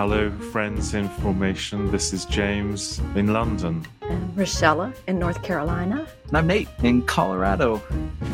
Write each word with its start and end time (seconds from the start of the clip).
Hello, 0.00 0.30
friends 0.50 0.94
in 0.94 1.10
formation. 1.10 1.90
This 1.90 2.14
is 2.14 2.24
James 2.24 3.00
in 3.16 3.34
London. 3.34 3.84
And 4.00 4.34
Rochella 4.34 4.94
in 5.06 5.18
North 5.18 5.42
Carolina. 5.42 6.08
And 6.28 6.38
I'm 6.38 6.46
Nate 6.46 6.68
in 6.82 7.02
Colorado. 7.02 7.82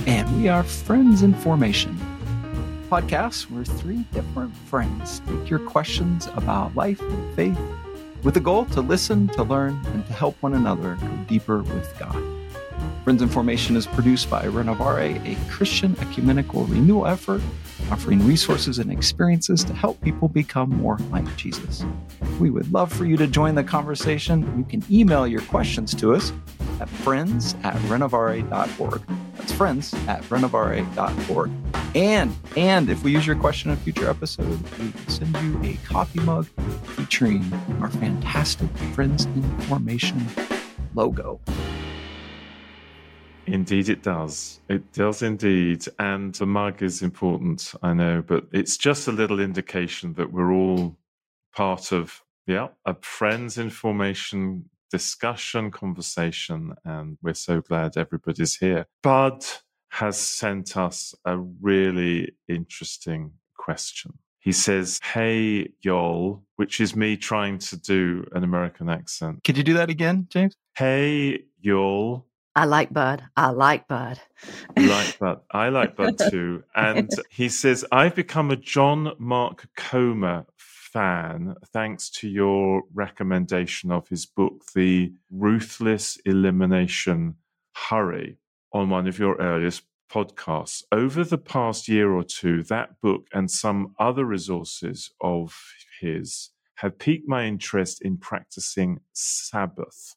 And 0.06 0.40
we 0.40 0.48
are 0.48 0.62
Friends 0.62 1.22
in 1.22 1.34
Formation. 1.34 1.98
Podcast 2.88 3.50
where 3.50 3.64
three 3.64 4.04
different 4.12 4.54
friends 4.54 5.20
take 5.26 5.50
your 5.50 5.58
questions 5.58 6.28
about 6.36 6.76
life 6.76 7.00
and 7.00 7.34
faith 7.34 7.58
with 8.22 8.34
the 8.34 8.40
goal 8.40 8.66
to 8.66 8.80
listen, 8.80 9.26
to 9.30 9.42
learn, 9.42 9.84
and 9.86 10.06
to 10.06 10.12
help 10.12 10.40
one 10.44 10.54
another 10.54 10.94
go 10.94 11.16
deeper 11.26 11.64
with 11.64 11.98
God. 11.98 12.22
Friends 13.02 13.22
in 13.22 13.28
Formation 13.28 13.74
is 13.74 13.88
produced 13.88 14.30
by 14.30 14.44
Renovare, 14.44 15.20
a 15.26 15.50
Christian 15.50 15.96
ecumenical 16.00 16.62
renewal 16.66 17.08
effort 17.08 17.42
offering 17.90 18.26
resources 18.26 18.78
and 18.78 18.90
experiences 18.90 19.62
to 19.64 19.72
help 19.72 20.00
people 20.00 20.28
become 20.28 20.70
more 20.70 20.98
like 21.10 21.36
Jesus. 21.36 21.84
We 22.40 22.50
would 22.50 22.72
love 22.72 22.92
for 22.92 23.04
you 23.04 23.16
to 23.16 23.26
join 23.26 23.54
the 23.54 23.64
conversation. 23.64 24.42
You 24.58 24.64
can 24.64 24.84
email 24.90 25.26
your 25.26 25.42
questions 25.42 25.94
to 25.96 26.14
us 26.14 26.32
at 26.80 26.88
friends 26.88 27.54
at 27.62 27.74
renovare.org. 27.82 29.02
That's 29.36 29.52
friends 29.52 29.94
at 30.08 30.22
renovare.org. 30.24 31.50
And 31.94 32.36
and 32.56 32.90
if 32.90 33.02
we 33.02 33.12
use 33.12 33.26
your 33.26 33.36
question 33.36 33.70
in 33.70 33.76
a 33.76 33.80
future 33.80 34.10
episode, 34.10 34.60
we 34.78 34.92
send 35.08 35.34
you 35.38 35.60
a 35.62 35.76
coffee 35.86 36.20
mug 36.20 36.46
featuring 36.84 37.50
our 37.80 37.90
fantastic 37.90 38.68
Friends 38.94 39.24
in 39.24 39.60
Formation 39.60 40.26
logo. 40.94 41.40
Indeed, 43.46 43.88
it 43.88 44.02
does. 44.02 44.60
It 44.68 44.92
does 44.92 45.22
indeed. 45.22 45.84
And 45.98 46.34
the 46.34 46.46
mug 46.46 46.82
is 46.82 47.02
important, 47.02 47.74
I 47.82 47.92
know, 47.94 48.22
but 48.26 48.46
it's 48.52 48.76
just 48.76 49.08
a 49.08 49.12
little 49.12 49.40
indication 49.40 50.14
that 50.14 50.32
we're 50.32 50.52
all 50.52 50.96
part 51.54 51.92
of, 51.92 52.22
yeah, 52.46 52.68
a 52.84 52.96
Friends 53.00 53.56
in 53.58 53.70
Formation 53.70 54.68
discussion, 54.90 55.70
conversation. 55.70 56.74
And 56.84 57.18
we're 57.22 57.34
so 57.34 57.60
glad 57.60 57.96
everybody's 57.96 58.56
here. 58.56 58.86
Bud 59.02 59.44
has 59.90 60.18
sent 60.18 60.76
us 60.76 61.14
a 61.24 61.38
really 61.38 62.32
interesting 62.48 63.32
question. 63.56 64.18
He 64.40 64.52
says, 64.52 65.00
Hey, 65.02 65.70
y'all, 65.82 66.44
which 66.56 66.80
is 66.80 66.94
me 66.94 67.16
trying 67.16 67.58
to 67.58 67.76
do 67.76 68.26
an 68.32 68.44
American 68.44 68.88
accent. 68.88 69.42
Could 69.42 69.56
you 69.56 69.64
do 69.64 69.74
that 69.74 69.90
again, 69.90 70.26
James? 70.30 70.54
Hey, 70.76 71.44
y'all. 71.60 72.25
I 72.56 72.64
like 72.64 72.90
Bud. 72.90 73.22
I 73.36 73.50
like 73.50 73.86
Bud. 73.86 74.18
You 74.78 74.88
like 74.88 75.18
Bud. 75.18 75.40
I 75.50 75.68
like 75.68 75.94
Bud 75.94 76.18
too. 76.30 76.64
And 76.74 77.10
he 77.28 77.50
says, 77.50 77.84
I've 77.92 78.14
become 78.14 78.50
a 78.50 78.56
John 78.56 79.12
Mark 79.18 79.68
Comer 79.76 80.46
fan 80.56 81.56
thanks 81.66 82.08
to 82.08 82.28
your 82.28 82.84
recommendation 82.94 83.92
of 83.92 84.08
his 84.08 84.24
book, 84.24 84.64
The 84.74 85.12
Ruthless 85.30 86.16
Elimination 86.24 87.34
Hurry, 87.74 88.38
on 88.72 88.88
one 88.88 89.06
of 89.06 89.18
your 89.18 89.36
earliest 89.36 89.82
podcasts. 90.10 90.82
Over 90.90 91.24
the 91.24 91.36
past 91.36 91.88
year 91.88 92.10
or 92.10 92.24
two, 92.24 92.62
that 92.62 93.02
book 93.02 93.26
and 93.34 93.50
some 93.50 93.94
other 93.98 94.24
resources 94.24 95.10
of 95.20 95.54
his 96.00 96.52
have 96.76 96.98
piqued 96.98 97.28
my 97.28 97.44
interest 97.44 98.00
in 98.00 98.16
practicing 98.16 99.00
Sabbath. 99.12 100.16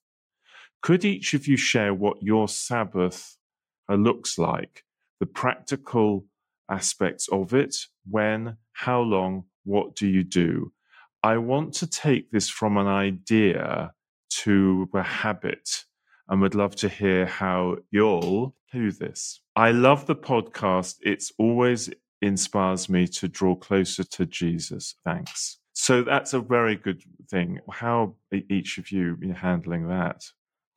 Could 0.81 1.05
each 1.05 1.33
of 1.33 1.47
you 1.47 1.57
share 1.57 1.93
what 1.93 2.23
your 2.23 2.47
Sabbath 2.47 3.37
uh, 3.89 3.95
looks 3.95 4.37
like, 4.37 4.83
the 5.19 5.25
practical 5.25 6.25
aspects 6.69 7.27
of 7.31 7.53
it, 7.53 7.75
when, 8.09 8.57
how 8.73 9.01
long, 9.01 9.45
what 9.65 9.95
do 9.95 10.07
you 10.07 10.23
do? 10.23 10.71
I 11.21 11.37
want 11.37 11.73
to 11.75 11.87
take 11.87 12.31
this 12.31 12.49
from 12.49 12.77
an 12.77 12.87
idea 12.87 13.93
to 14.43 14.89
a 14.93 15.03
habit 15.03 15.83
and 16.29 16.41
would 16.41 16.55
love 16.55 16.75
to 16.77 16.89
hear 16.89 17.25
how 17.25 17.77
you'll 17.91 18.55
do 18.71 18.91
this. 18.91 19.41
I 19.55 19.71
love 19.71 20.05
the 20.05 20.15
podcast. 20.15 20.95
It's 21.01 21.31
always 21.37 21.89
inspires 22.21 22.87
me 22.87 23.07
to 23.07 23.27
draw 23.27 23.55
closer 23.55 24.03
to 24.03 24.25
Jesus. 24.25 24.95
Thanks. 25.03 25.57
So 25.73 26.03
that's 26.03 26.33
a 26.33 26.39
very 26.39 26.75
good 26.75 27.01
thing. 27.29 27.59
How 27.71 28.15
each 28.31 28.77
of 28.77 28.91
you 28.91 29.17
handling 29.35 29.87
that? 29.87 30.23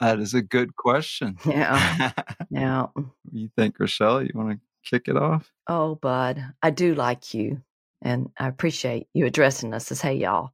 That 0.03 0.19
is 0.19 0.35
a 0.35 0.43
good 0.43 0.75
question. 0.75 1.39
Yeah. 1.47 2.11
yeah. 2.51 2.87
you 3.31 3.49
think, 3.57 3.79
Rochelle? 3.79 4.25
You 4.25 4.33
want 4.35 4.51
to 4.51 4.59
kick 4.83 5.07
it 5.07 5.17
off? 5.17 5.53
Oh, 5.69 5.95
Bud, 5.95 6.45
I 6.61 6.71
do 6.71 6.97
like 6.97 7.35
you. 7.35 7.63
And 8.03 8.31
I 8.37 8.49
appreciate 8.49 9.07
you 9.15 9.27
addressing 9.27 9.73
us 9.73 9.93
as, 9.93 10.01
hey, 10.01 10.15
y'all. 10.15 10.51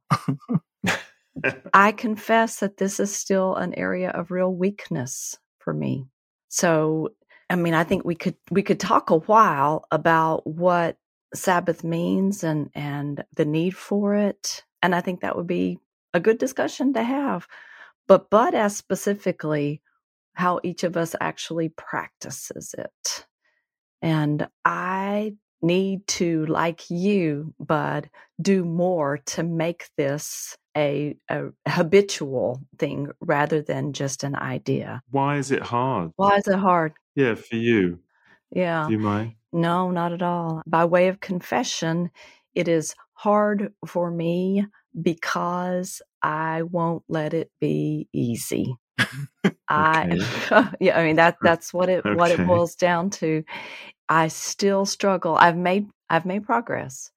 I 1.73 1.93
confess 1.93 2.59
that 2.59 2.77
this 2.77 2.99
is 2.99 3.15
still 3.15 3.55
an 3.55 3.73
area 3.73 4.11
of 4.11 4.29
real 4.29 4.53
weakness 4.53 5.35
for 5.57 5.73
me. 5.73 6.05
So, 6.49 7.09
I 7.49 7.55
mean, 7.55 7.73
I 7.73 7.83
think 7.83 8.05
we 8.05 8.13
could 8.13 8.35
we 8.51 8.61
could 8.61 8.79
talk 8.79 9.09
a 9.09 9.17
while 9.17 9.85
about 9.89 10.45
what 10.45 10.97
Sabbath 11.33 11.83
means 11.83 12.43
and 12.43 12.69
and 12.75 13.23
the 13.35 13.45
need 13.45 13.75
for 13.75 14.13
it, 14.13 14.63
and 14.83 14.93
I 14.93 15.01
think 15.01 15.21
that 15.21 15.35
would 15.35 15.47
be 15.47 15.79
a 16.13 16.19
good 16.19 16.37
discussion 16.37 16.93
to 16.93 17.01
have. 17.01 17.47
But 18.09 18.31
Bud 18.31 18.55
asked 18.55 18.77
specifically 18.77 19.83
how 20.33 20.59
each 20.63 20.83
of 20.83 20.97
us 20.97 21.15
actually 21.21 21.69
practices 21.69 22.73
it. 22.75 23.27
And 24.01 24.47
I 24.65 25.35
need 25.61 26.07
to, 26.07 26.47
like 26.47 26.89
you, 26.89 27.53
Bud, 27.59 28.09
do 28.41 28.65
more 28.65 29.19
to 29.27 29.43
make 29.43 29.89
this 29.95 30.57
a, 30.75 31.17
a, 31.29 31.49
habitual 31.67 32.63
thing 32.79 33.09
rather 33.21 33.61
than 33.61 33.93
just 33.93 34.23
an 34.23 34.35
idea. 34.35 35.03
Why 35.11 35.37
is 35.37 35.51
it 35.51 35.61
hard? 35.61 36.11
Why 36.15 36.37
is 36.37 36.47
it 36.47 36.57
hard? 36.57 36.93
Yeah, 37.15 37.35
for 37.35 37.57
you. 37.57 37.99
Yeah. 38.49 38.87
Do 38.87 38.93
you 38.93 38.99
mind? 38.99 39.35
No, 39.53 39.91
not 39.91 40.13
at 40.13 40.23
all. 40.23 40.63
By 40.65 40.85
way 40.85 41.09
of 41.09 41.19
confession, 41.19 42.09
it 42.55 42.67
is 42.67 42.95
hard 43.13 43.71
for 43.85 44.09
me 44.09 44.65
because 44.99 46.01
I 46.21 46.63
won't 46.63 47.03
let 47.07 47.33
it 47.33 47.51
be 47.59 48.07
easy. 48.13 48.75
I 49.69 50.19
yeah, 50.79 50.99
I 50.99 51.05
mean 51.05 51.15
that 51.17 51.37
that's 51.41 51.73
what 51.73 51.89
it 51.89 52.05
okay. 52.05 52.15
what 52.15 52.31
it 52.31 52.45
boils 52.45 52.75
down 52.75 53.09
to. 53.11 53.43
I 54.07 54.27
still 54.27 54.85
struggle. 54.85 55.35
I've 55.35 55.57
made 55.57 55.87
I've 56.09 56.25
made 56.25 56.43
progress, 56.43 57.11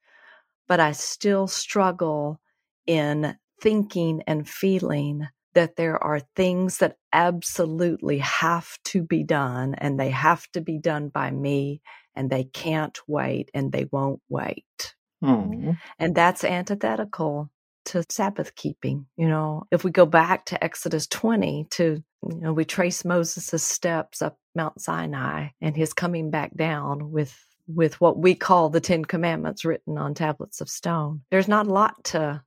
but 0.68 0.80
I 0.80 0.92
still 0.92 1.46
struggle 1.46 2.40
in 2.86 3.36
thinking 3.60 4.22
and 4.26 4.48
feeling 4.48 5.28
that 5.54 5.76
there 5.76 6.02
are 6.02 6.20
things 6.34 6.78
that 6.78 6.96
absolutely 7.12 8.18
have 8.18 8.78
to 8.84 9.02
be 9.02 9.22
done 9.22 9.74
and 9.74 10.00
they 10.00 10.10
have 10.10 10.50
to 10.52 10.60
be 10.60 10.78
done 10.78 11.08
by 11.08 11.30
me 11.30 11.82
and 12.14 12.30
they 12.30 12.44
can't 12.44 12.98
wait 13.06 13.50
and 13.54 13.70
they 13.70 13.86
won't 13.90 14.20
wait. 14.28 14.94
Mm. 15.22 15.78
And 15.98 16.14
that's 16.14 16.42
antithetical 16.42 17.50
to 17.86 18.04
Sabbath 18.08 18.54
keeping. 18.54 19.06
You 19.16 19.28
know, 19.28 19.64
if 19.70 19.84
we 19.84 19.90
go 19.90 20.06
back 20.06 20.46
to 20.46 20.62
Exodus 20.62 21.06
20 21.06 21.66
to, 21.70 22.02
you 22.28 22.40
know, 22.40 22.52
we 22.52 22.64
trace 22.64 23.04
Moses' 23.04 23.62
steps 23.62 24.22
up 24.22 24.38
Mount 24.54 24.80
Sinai 24.80 25.48
and 25.60 25.76
his 25.76 25.92
coming 25.92 26.30
back 26.30 26.54
down 26.56 27.10
with 27.10 27.36
with 27.68 28.00
what 28.00 28.18
we 28.18 28.34
call 28.34 28.68
the 28.68 28.80
Ten 28.80 29.04
Commandments 29.04 29.64
written 29.64 29.96
on 29.96 30.14
tablets 30.14 30.60
of 30.60 30.68
stone. 30.68 31.22
There's 31.30 31.48
not 31.48 31.66
a 31.66 31.72
lot 31.72 32.04
to 32.04 32.42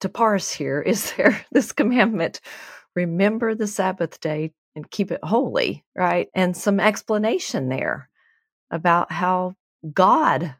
to 0.00 0.08
parse 0.08 0.50
here, 0.52 0.80
is 0.86 1.12
there? 1.12 1.44
This 1.52 1.72
commandment, 1.72 2.40
remember 2.94 3.54
the 3.54 3.66
Sabbath 3.66 4.20
day 4.20 4.52
and 4.74 4.90
keep 4.90 5.10
it 5.10 5.20
holy, 5.22 5.84
right? 5.96 6.28
And 6.34 6.56
some 6.56 6.80
explanation 6.80 7.68
there 7.68 8.08
about 8.70 9.10
how 9.10 9.54
God 9.92 10.54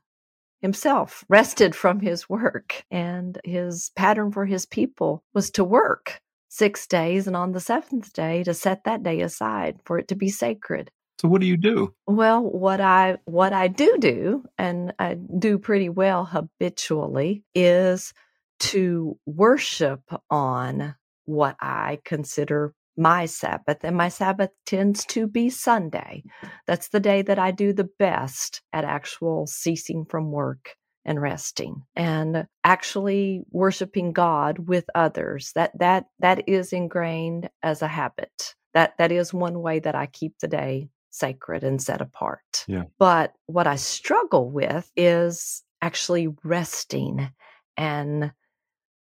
himself 0.61 1.25
rested 1.29 1.75
from 1.75 2.01
his 2.01 2.29
work 2.29 2.85
and 2.91 3.39
his 3.45 3.91
pattern 3.97 4.33
for 4.33 4.47
his 4.47 4.67
people 4.67 5.23
was 5.35 5.51
to 5.51 5.65
work 5.65 6.21
six 6.49 6.87
days 6.87 7.27
and 7.27 7.37
on 7.37 7.53
the 7.53 7.61
seventh 7.61 8.13
day 8.13 8.43
to 8.43 8.55
set 8.55 8.85
that 8.85 9.03
day 9.03 9.21
aside 9.21 9.81
for 9.85 9.99
it 9.99 10.09
to 10.09 10.15
be 10.15 10.29
sacred. 10.29 10.91
So 11.21 11.29
what 11.29 11.41
do 11.41 11.47
you 11.47 11.57
do? 11.57 11.95
Well 12.07 12.43
what 12.43 12.81
i 12.81 13.19
what 13.25 13.53
i 13.53 13.69
do 13.69 13.97
do 13.99 14.45
and 14.57 14.93
i 14.99 15.15
do 15.15 15.59
pretty 15.59 15.89
well 15.89 16.25
habitually 16.25 17.43
is 17.55 18.13
to 18.61 19.19
worship 19.27 20.03
on 20.31 20.95
what 21.25 21.57
i 21.61 21.99
consider 22.05 22.73
my 22.99 23.27
Sabbath, 23.27 23.79
and 23.83 23.97
my 23.97 24.09
Sabbath 24.09 24.51
tends 24.67 25.05
to 25.07 25.27
be 25.27 25.49
Sunday. 25.49 26.25
That's 26.67 26.89
the 26.89 27.01
day 27.01 27.23
that 27.23 27.39
I 27.39 27.51
do 27.51 27.73
the 27.73 27.89
best 27.99 28.61
at 28.73 28.85
actual 28.85 29.47
ceasing 29.47 30.05
from 30.05 30.31
work 30.33 30.77
and 31.05 31.23
resting 31.23 31.83
and 31.97 32.47
actually 32.65 33.43
worshiping 33.51 34.13
God 34.13 34.69
with 34.69 34.85
others. 34.95 35.53
That 35.55 35.79
that 35.79 36.07
that 36.19 36.49
is 36.49 36.73
ingrained 36.73 37.49
as 37.63 37.81
a 37.81 37.89
habit. 37.89 38.55
That 38.75 38.99
that 38.99 39.13
is 39.13 39.33
one 39.33 39.63
way 39.63 39.79
that 39.79 39.95
I 39.95 40.07
keep 40.07 40.35
the 40.41 40.49
day 40.49 40.91
sacred 41.11 41.65
and 41.65 41.81
set 41.81 42.01
apart. 42.01 42.65
Yeah. 42.67 42.85
But 42.99 43.33
what 43.47 43.67
I 43.67 43.77
struggle 43.77 44.51
with 44.51 44.91
is 44.97 45.63
actually 45.81 46.29
resting 46.45 47.31
and 47.77 48.33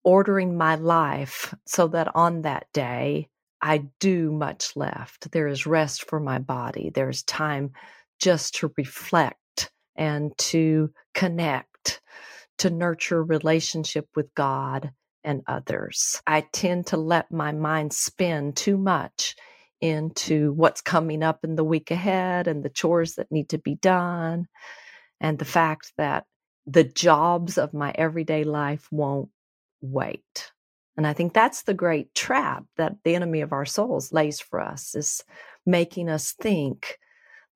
ordering 0.05 0.57
my 0.57 0.75
life 0.75 1.55
so 1.67 1.89
that 1.89 2.15
on 2.15 2.43
that 2.43 2.67
day, 2.73 3.29
I 3.65 3.87
do 4.01 4.31
much 4.31 4.77
left. 4.77 5.33
There 5.33 5.49
is 5.49 5.67
rest 5.67 6.05
for 6.11 6.21
my 6.21 6.39
body. 6.39 6.93
There's 6.95 7.25
time 7.25 7.73
just 8.21 8.57
to 8.57 8.73
reflect 8.77 9.73
and 9.97 10.37
to 10.39 10.93
connect, 11.15 12.03
to 12.59 12.71
nurture 12.71 13.25
relationship 13.25 14.07
with 14.17 14.35
God 14.35 14.93
and 15.25 15.43
others. 15.49 16.23
I 16.27 16.43
tend 16.53 16.89
to 16.89 16.99
let 16.99 17.33
my 17.33 17.53
mind 17.53 17.95
spin 17.95 18.53
too 18.53 18.79
much 18.79 19.35
into 19.81 20.53
what's 20.53 20.83
coming 20.83 21.23
up 21.23 21.41
in 21.45 21.57
the 21.57 21.65
week 21.65 21.91
ahead 21.91 22.49
and 22.49 22.63
the 22.63 22.71
chores 22.71 23.17
that 23.17 23.33
need 23.33 23.49
to 23.51 23.59
be 23.59 23.77
done 23.77 24.47
and 25.21 25.39
the 25.39 25.47
fact 25.47 25.93
that 25.99 26.27
the 26.67 26.85
jobs 26.85 27.59
of 27.59 27.75
my 27.75 27.93
everyday 27.97 28.45
life 28.45 28.89
won't 28.93 29.31
wait. 29.81 30.53
And 30.97 31.07
I 31.07 31.13
think 31.13 31.33
that's 31.33 31.63
the 31.63 31.75
great 31.75 32.15
trap 32.15 32.65
that 32.77 32.97
the 33.05 33.15
enemy 33.15 33.41
of 33.41 33.53
our 33.53 33.65
souls 33.65 34.13
lays 34.13 34.41
for 34.41 34.61
us 34.61 34.95
is 34.95 35.25
making 35.67 36.09
us 36.09 36.33
think 36.33 36.99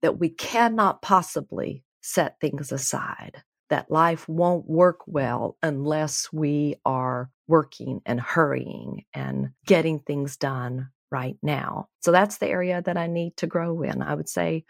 that 0.02 0.18
we 0.18 0.28
cannot 0.28 1.02
possibly 1.02 1.84
set 2.00 2.40
things 2.40 2.72
aside, 2.72 3.42
that 3.70 3.90
life 3.90 4.28
won't 4.28 4.68
work 4.68 5.00
well 5.06 5.56
unless 5.62 6.32
we 6.32 6.76
are 6.84 7.30
working 7.46 8.00
and 8.06 8.20
hurrying 8.20 9.04
and 9.14 9.50
getting 9.66 9.98
things 10.00 10.36
done 10.36 10.88
right 11.10 11.36
now. 11.42 11.88
So 12.00 12.12
that's 12.12 12.38
the 12.38 12.48
area 12.48 12.82
that 12.82 12.96
I 12.96 13.06
need 13.06 13.36
to 13.38 13.46
grow 13.46 13.82
in. 13.82 14.02
I 14.02 14.14
would 14.14 14.28
say 14.28 14.64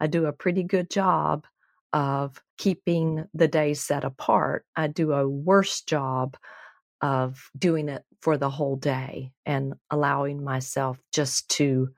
I 0.00 0.06
do 0.06 0.26
a 0.26 0.32
pretty 0.32 0.62
good 0.62 0.90
job 0.90 1.46
of 1.92 2.42
keeping 2.58 3.26
the 3.34 3.48
days 3.48 3.80
set 3.80 4.04
apart. 4.04 4.64
I 4.76 4.86
do 4.86 5.12
a 5.12 5.28
worse 5.28 5.82
job 5.82 6.36
of 7.02 7.50
doing 7.58 7.88
it 7.88 8.04
for 8.20 8.38
the 8.38 8.50
whole 8.50 8.76
day 8.76 9.32
and 9.44 9.74
allowing 9.90 10.42
myself 10.42 10.98
just 11.12 11.48
to 11.50 11.90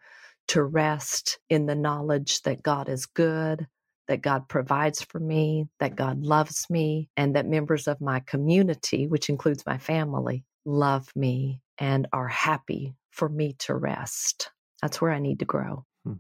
to 0.49 0.63
rest 0.63 1.39
in 1.49 1.67
the 1.67 1.75
knowledge 1.75 2.43
that 2.43 2.63
God 2.63 2.89
is 2.89 3.07
good, 3.07 3.67
that 4.09 4.23
God 4.23 4.49
provides 4.49 5.03
for 5.03 5.19
me, 5.19 5.67
that 5.81 5.97
God 5.97 6.23
loves 6.23 6.67
me, 6.69 7.09
and 7.17 7.37
that 7.37 7.47
members 7.47 7.89
of 7.89 8.01
my 8.01 8.21
community, 8.21 9.07
which 9.07 9.31
includes 9.31 9.65
my 9.67 9.79
family, 9.79 10.45
love 10.67 11.09
me 11.17 11.61
and 11.79 12.07
are 12.13 12.29
happy 12.29 12.95
for 13.11 13.29
me 13.29 13.55
to 13.61 13.75
rest. 13.75 14.51
That's 14.83 15.01
where 15.01 15.13
I 15.13 15.19
need 15.19 15.39
to 15.39 15.45
grow. 15.47 15.85
Hmm. 16.05 16.15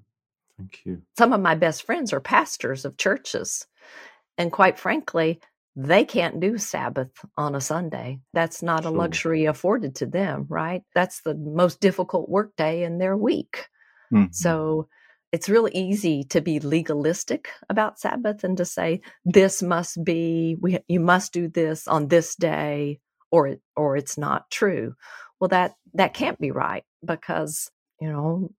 Thank 0.59 0.81
you. 0.85 1.03
Some 1.19 1.33
of 1.33 1.41
my 1.41 1.55
best 1.55 1.85
friends 1.85 2.13
are 2.13 2.21
pastors 2.21 2.85
of 2.85 2.97
churches. 2.97 3.67
And 4.39 4.51
quite 4.51 4.79
frankly, 4.79 5.41
they 5.76 6.05
can't 6.05 6.41
do 6.41 6.56
Sabbath 6.56 7.11
on 7.37 7.55
a 7.55 7.61
Sunday. 7.61 8.21
That's 8.32 8.62
not 8.62 8.85
a 8.85 8.91
luxury 8.91 9.47
afforded 9.47 9.97
to 9.97 10.06
them, 10.06 10.47
right? 10.49 10.82
That's 10.94 11.23
the 11.23 11.35
most 11.35 11.81
difficult 11.81 12.29
workday 12.29 12.85
in 12.85 12.99
their 12.99 13.17
week. 13.17 13.67
Mm-hmm. 14.12 14.32
So 14.32 14.88
it's 15.32 15.49
really 15.49 15.73
easy 15.75 16.23
to 16.25 16.41
be 16.41 16.61
legalistic 16.61 17.49
about 17.69 17.99
Sabbath 17.99 18.44
and 18.44 18.56
to 18.56 18.65
say 18.65 19.00
this 19.25 19.62
must 19.62 20.05
be 20.05 20.56
we 20.61 20.79
you 20.87 21.00
must 21.00 21.32
do 21.32 21.49
this 21.49 21.88
on 21.88 22.06
this 22.06 22.37
day 22.37 23.00
or 23.32 23.49
it 23.49 23.61
or 23.75 23.97
it's 23.97 24.17
not 24.17 24.49
true. 24.53 24.94
Well 25.41 25.49
that 25.49 25.75
that 25.94 26.15
can't 26.15 26.38
be 26.38 26.53
right 26.53 26.85
because, 27.05 27.69
you 28.00 28.12
know, 28.12 28.53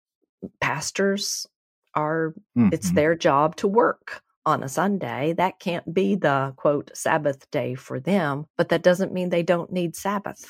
pastors 0.59 1.47
are 1.93 2.33
mm-hmm. 2.57 2.69
it's 2.73 2.91
their 2.91 3.15
job 3.15 3.55
to 3.57 3.69
work 3.69 4.21
on 4.45 4.63
a 4.63 4.69
Sunday. 4.69 5.33
That 5.33 5.59
can't 5.59 5.93
be 5.93 6.15
the 6.15 6.53
quote 6.55 6.91
Sabbath 6.93 7.49
day 7.51 7.75
for 7.75 7.99
them, 7.99 8.45
but 8.57 8.69
that 8.69 8.83
doesn't 8.83 9.13
mean 9.13 9.29
they 9.29 9.43
don't 9.43 9.71
need 9.71 9.95
Sabbath. 9.95 10.45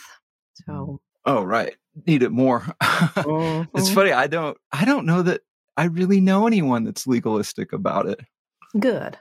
So 0.65 0.71
mm. 0.73 0.97
Oh, 1.25 1.43
right. 1.43 1.75
Need 2.05 2.23
it 2.23 2.31
more. 2.31 2.61
mm-hmm. 2.81 3.77
It's 3.77 3.89
funny. 3.89 4.11
I 4.11 4.27
don't 4.27 4.57
I 4.71 4.85
don't 4.85 5.05
know 5.05 5.21
that 5.23 5.41
I 5.75 5.85
really 5.85 6.21
know 6.21 6.47
anyone 6.47 6.83
that's 6.83 7.07
legalistic 7.07 7.73
about 7.73 8.07
it. 8.07 8.21
Good. 8.79 9.17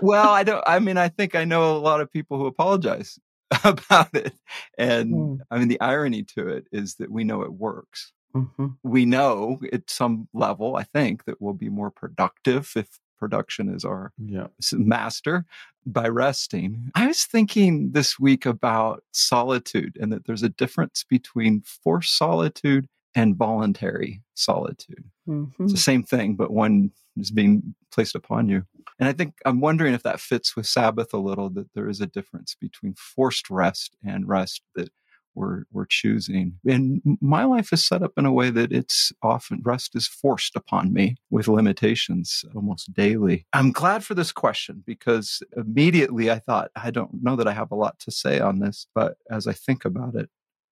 well, 0.00 0.30
I 0.30 0.42
don't 0.44 0.64
I 0.66 0.78
mean 0.78 0.96
I 0.96 1.08
think 1.08 1.34
I 1.34 1.44
know 1.44 1.76
a 1.76 1.78
lot 1.78 2.00
of 2.00 2.10
people 2.10 2.38
who 2.38 2.46
apologize 2.46 3.18
about 3.64 4.14
it. 4.14 4.32
And 4.78 5.14
mm. 5.14 5.38
I 5.50 5.58
mean 5.58 5.68
the 5.68 5.80
irony 5.80 6.22
to 6.34 6.48
it 6.48 6.66
is 6.72 6.94
that 6.96 7.10
we 7.10 7.24
know 7.24 7.42
it 7.42 7.52
works. 7.52 8.12
Mm-hmm. 8.34 8.68
We 8.84 9.04
know 9.06 9.60
at 9.72 9.90
some 9.90 10.28
level, 10.32 10.76
I 10.76 10.84
think, 10.84 11.24
that 11.24 11.42
we'll 11.42 11.54
be 11.54 11.68
more 11.68 11.90
productive 11.90 12.70
if 12.76 13.00
production 13.20 13.72
is 13.72 13.84
our 13.84 14.12
yeah. 14.18 14.48
master 14.72 15.44
by 15.86 16.08
resting. 16.08 16.90
I 16.94 17.06
was 17.06 17.24
thinking 17.24 17.92
this 17.92 18.18
week 18.18 18.46
about 18.46 19.04
solitude 19.12 19.96
and 20.00 20.12
that 20.12 20.26
there's 20.26 20.42
a 20.42 20.48
difference 20.48 21.04
between 21.08 21.62
forced 21.62 22.16
solitude 22.16 22.88
and 23.14 23.36
voluntary 23.36 24.22
solitude. 24.34 25.04
Mm-hmm. 25.28 25.64
It's 25.64 25.72
the 25.72 25.78
same 25.78 26.02
thing, 26.02 26.34
but 26.34 26.50
one 26.50 26.90
is 27.16 27.30
being 27.30 27.74
placed 27.92 28.14
upon 28.14 28.48
you. 28.48 28.64
And 28.98 29.08
I 29.08 29.12
think 29.12 29.34
I'm 29.44 29.60
wondering 29.60 29.94
if 29.94 30.02
that 30.02 30.20
fits 30.20 30.54
with 30.54 30.66
Sabbath 30.66 31.12
a 31.12 31.18
little, 31.18 31.50
that 31.50 31.72
there 31.74 31.88
is 31.88 32.00
a 32.00 32.06
difference 32.06 32.54
between 32.54 32.94
forced 32.94 33.50
rest 33.50 33.96
and 34.04 34.28
rest 34.28 34.62
that 34.74 34.90
we're 35.34 35.64
we're 35.72 35.86
choosing. 35.86 36.58
And 36.66 37.00
my 37.20 37.44
life 37.44 37.72
is 37.72 37.86
set 37.86 38.02
up 38.02 38.12
in 38.16 38.26
a 38.26 38.32
way 38.32 38.50
that 38.50 38.72
it's 38.72 39.12
often 39.22 39.60
rest 39.64 39.94
is 39.94 40.06
forced 40.06 40.56
upon 40.56 40.92
me 40.92 41.16
with 41.30 41.48
limitations 41.48 42.44
almost 42.54 42.92
daily. 42.92 43.46
I'm 43.52 43.72
glad 43.72 44.04
for 44.04 44.14
this 44.14 44.32
question 44.32 44.82
because 44.86 45.42
immediately 45.56 46.30
I 46.30 46.38
thought 46.38 46.70
I 46.76 46.90
don't 46.90 47.22
know 47.22 47.36
that 47.36 47.48
I 47.48 47.52
have 47.52 47.70
a 47.70 47.76
lot 47.76 47.98
to 48.00 48.10
say 48.10 48.40
on 48.40 48.58
this, 48.60 48.86
but 48.94 49.16
as 49.30 49.46
I 49.46 49.52
think 49.52 49.84
about 49.84 50.14
it, 50.14 50.28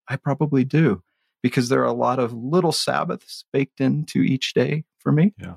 I 0.08 0.16
probably 0.16 0.64
do 0.64 1.02
because 1.42 1.68
there 1.68 1.80
are 1.80 1.86
a 1.86 1.92
lot 1.92 2.18
of 2.18 2.32
little 2.32 2.72
Sabbaths 2.72 3.44
baked 3.52 3.80
into 3.80 4.20
each 4.20 4.54
day 4.54 4.84
for 4.98 5.12
me. 5.12 5.34
Yeah. 5.38 5.54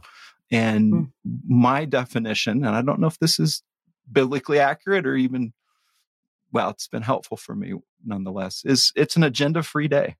And 0.51 0.93
mm. 0.93 1.09
my 1.47 1.85
definition, 1.85 2.65
and 2.65 2.75
I 2.75 2.81
don't 2.81 2.99
know 2.99 3.07
if 3.07 3.19
this 3.19 3.39
is 3.39 3.63
biblically 4.11 4.59
accurate 4.59 5.07
or 5.07 5.15
even 5.15 5.53
well, 6.51 6.69
it's 6.69 6.87
been 6.87 7.01
helpful 7.01 7.37
for 7.37 7.55
me 7.55 7.73
nonetheless, 8.05 8.63
is 8.65 8.91
it's 8.95 9.15
an 9.15 9.23
agenda 9.23 9.63
free 9.63 9.87
day. 9.87 10.15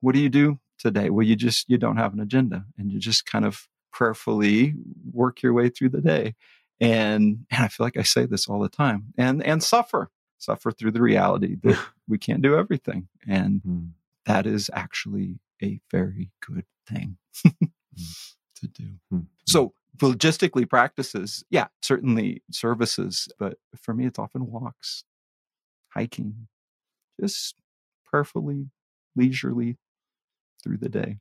What 0.00 0.14
do 0.14 0.20
you 0.20 0.28
do 0.28 0.58
today? 0.78 1.10
Well, 1.10 1.26
you 1.26 1.36
just, 1.36 1.68
you 1.68 1.78
don't 1.78 1.96
have 1.96 2.12
an 2.12 2.20
agenda 2.20 2.64
and 2.78 2.90
you 2.90 2.98
just 2.98 3.26
kind 3.26 3.44
of 3.44 3.68
prayerfully 3.92 4.74
work 5.12 5.42
your 5.42 5.52
way 5.52 5.68
through 5.68 5.90
the 5.90 6.00
day. 6.00 6.34
And, 6.80 7.46
and 7.50 7.64
I 7.64 7.68
feel 7.68 7.84
like 7.84 7.96
I 7.96 8.02
say 8.02 8.26
this 8.26 8.48
all 8.48 8.60
the 8.60 8.68
time 8.68 9.12
and, 9.18 9.42
and 9.42 9.62
suffer, 9.62 10.10
suffer 10.38 10.70
through 10.70 10.92
the 10.92 11.02
reality 11.02 11.56
that 11.62 11.78
we 12.08 12.18
can't 12.18 12.42
do 12.42 12.56
everything. 12.56 13.08
And 13.28 13.60
mm. 13.66 13.90
that 14.26 14.46
is 14.46 14.70
actually 14.72 15.40
a 15.62 15.80
very 15.90 16.30
good 16.40 16.64
thing 16.88 17.18
hmm. 17.44 17.66
to 18.56 18.66
do. 18.66 18.88
Mm. 19.12 19.26
So 19.46 19.74
logistically 19.98 20.68
practices, 20.68 21.44
yeah, 21.50 21.66
certainly 21.82 22.42
services, 22.50 23.28
but 23.38 23.58
for 23.76 23.94
me, 23.94 24.06
it's 24.06 24.18
often 24.18 24.50
walks, 24.50 25.04
hiking, 25.94 26.48
just 27.20 27.54
prayerfully, 28.04 28.70
leisurely 29.16 29.76
through 30.62 30.78
the 30.78 30.88
day. 30.88 31.18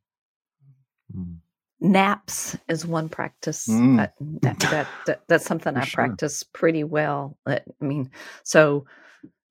Mm. 1.16 1.38
Naps 1.82 2.58
is 2.68 2.86
one 2.86 3.08
practice 3.08 3.68
mm. 3.68 3.98
that, 3.98 4.14
that, 4.42 4.60
that, 4.60 4.88
that, 5.06 5.22
that's 5.28 5.46
something 5.46 5.78
I 5.78 5.86
sure. 5.86 6.06
practice 6.06 6.44
pretty 6.44 6.84
well. 6.84 7.38
I 7.48 7.62
mean, 7.80 8.12
so 8.44 8.86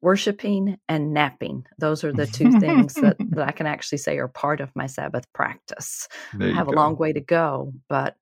worshiping 0.01 0.79
and 0.89 1.13
napping 1.13 1.67
those 1.79 2.05
are 2.05 2.13
the 2.13 2.27
two 2.27 2.59
things 2.61 2.95
that, 2.95 3.17
that 3.31 3.49
i 3.49 3.51
can 3.51 3.67
actually 3.67 3.99
say 3.99 4.17
are 4.19 4.29
part 4.29 4.61
of 4.61 4.75
my 4.77 4.87
sabbath 4.87 5.31
practice 5.33 6.09
i 6.41 6.47
have 6.47 6.67
go. 6.67 6.73
a 6.73 6.77
long 6.77 6.97
way 6.97 7.13
to 7.13 7.21
go 7.21 7.73
but 7.89 8.17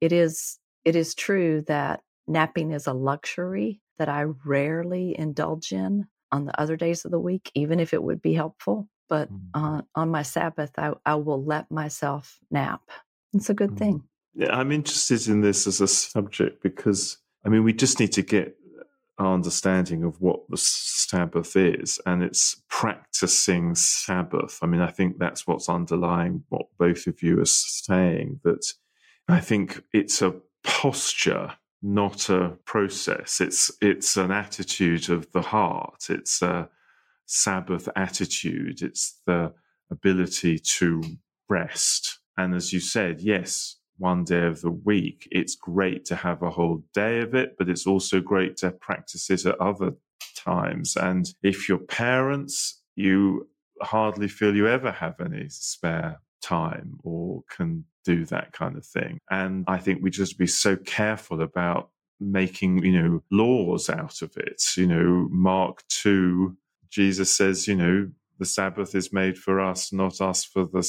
it 0.00 0.12
is 0.12 0.58
it 0.84 0.94
is 0.94 1.14
true 1.14 1.64
that 1.66 2.00
napping 2.28 2.70
is 2.70 2.86
a 2.86 2.92
luxury 2.92 3.80
that 3.98 4.08
i 4.08 4.22
rarely 4.44 5.18
indulge 5.18 5.72
in 5.72 6.06
on 6.32 6.46
the 6.46 6.60
other 6.60 6.76
days 6.76 7.04
of 7.04 7.10
the 7.10 7.20
week, 7.20 7.50
even 7.54 7.80
if 7.80 7.94
it 7.94 8.02
would 8.02 8.20
be 8.20 8.34
helpful. 8.34 8.88
But 9.08 9.32
mm. 9.32 9.40
on, 9.54 9.86
on 9.94 10.10
my 10.10 10.22
Sabbath, 10.22 10.72
I, 10.78 10.92
I 11.04 11.14
will 11.14 11.42
let 11.42 11.70
myself 11.70 12.38
nap. 12.50 12.82
It's 13.32 13.50
a 13.50 13.54
good 13.54 13.70
mm. 13.70 13.78
thing. 13.78 14.02
Yeah, 14.34 14.54
I'm 14.54 14.72
interested 14.72 15.28
in 15.28 15.40
this 15.40 15.66
as 15.66 15.80
a 15.80 15.88
subject 15.88 16.62
because, 16.62 17.18
I 17.44 17.48
mean, 17.48 17.64
we 17.64 17.72
just 17.72 18.00
need 18.00 18.12
to 18.12 18.22
get 18.22 18.56
our 19.18 19.32
understanding 19.32 20.04
of 20.04 20.20
what 20.20 20.40
the 20.50 20.58
Sabbath 20.58 21.56
is, 21.56 21.98
and 22.04 22.22
it's 22.22 22.62
practicing 22.68 23.74
Sabbath. 23.74 24.58
I 24.60 24.66
mean, 24.66 24.82
I 24.82 24.90
think 24.90 25.18
that's 25.18 25.46
what's 25.46 25.70
underlying 25.70 26.44
what 26.50 26.66
both 26.78 27.06
of 27.06 27.22
you 27.22 27.40
are 27.40 27.46
saying, 27.46 28.40
that 28.44 28.66
I 29.26 29.40
think 29.40 29.82
it's 29.94 30.20
a 30.20 30.34
posture 30.62 31.52
not 31.82 32.28
a 32.30 32.56
process. 32.64 33.40
It's 33.40 33.70
it's 33.80 34.16
an 34.16 34.30
attitude 34.30 35.10
of 35.10 35.30
the 35.32 35.42
heart. 35.42 36.06
It's 36.08 36.42
a 36.42 36.68
Sabbath 37.26 37.88
attitude. 37.96 38.82
It's 38.82 39.20
the 39.26 39.52
ability 39.90 40.58
to 40.78 41.02
rest. 41.48 42.18
And 42.36 42.54
as 42.54 42.72
you 42.72 42.80
said, 42.80 43.20
yes, 43.20 43.76
one 43.98 44.24
day 44.24 44.46
of 44.46 44.60
the 44.60 44.70
week, 44.70 45.26
it's 45.30 45.56
great 45.56 46.04
to 46.06 46.16
have 46.16 46.42
a 46.42 46.50
whole 46.50 46.84
day 46.92 47.20
of 47.20 47.34
it, 47.34 47.56
but 47.58 47.68
it's 47.68 47.86
also 47.86 48.20
great 48.20 48.56
to 48.58 48.70
practice 48.70 49.30
it 49.30 49.46
at 49.46 49.60
other 49.60 49.92
times. 50.36 50.96
And 50.96 51.26
if 51.42 51.68
your 51.68 51.78
parents 51.78 52.82
you 52.96 53.48
hardly 53.82 54.26
feel 54.26 54.56
you 54.56 54.66
ever 54.66 54.90
have 54.90 55.20
any 55.20 55.48
spare 55.48 56.20
time 56.42 56.98
or 57.02 57.42
can 57.54 57.84
do 58.06 58.24
that 58.26 58.52
kind 58.52 58.76
of 58.76 58.86
thing. 58.86 59.18
And 59.30 59.64
I 59.66 59.78
think 59.78 60.02
we 60.02 60.10
just 60.10 60.38
be 60.38 60.46
so 60.46 60.76
careful 60.76 61.42
about 61.42 61.90
making, 62.20 62.84
you 62.84 63.02
know, 63.02 63.22
laws 63.30 63.90
out 63.90 64.22
of 64.22 64.36
it. 64.36 64.62
You 64.76 64.86
know, 64.86 65.28
Mark 65.30 65.82
2, 65.88 66.56
Jesus 66.88 67.36
says, 67.36 67.66
you 67.66 67.74
know, 67.74 68.08
the 68.38 68.46
Sabbath 68.46 68.94
is 68.94 69.12
made 69.12 69.36
for 69.36 69.60
us, 69.60 69.92
not 69.92 70.20
us 70.20 70.44
for 70.44 70.64
the 70.64 70.82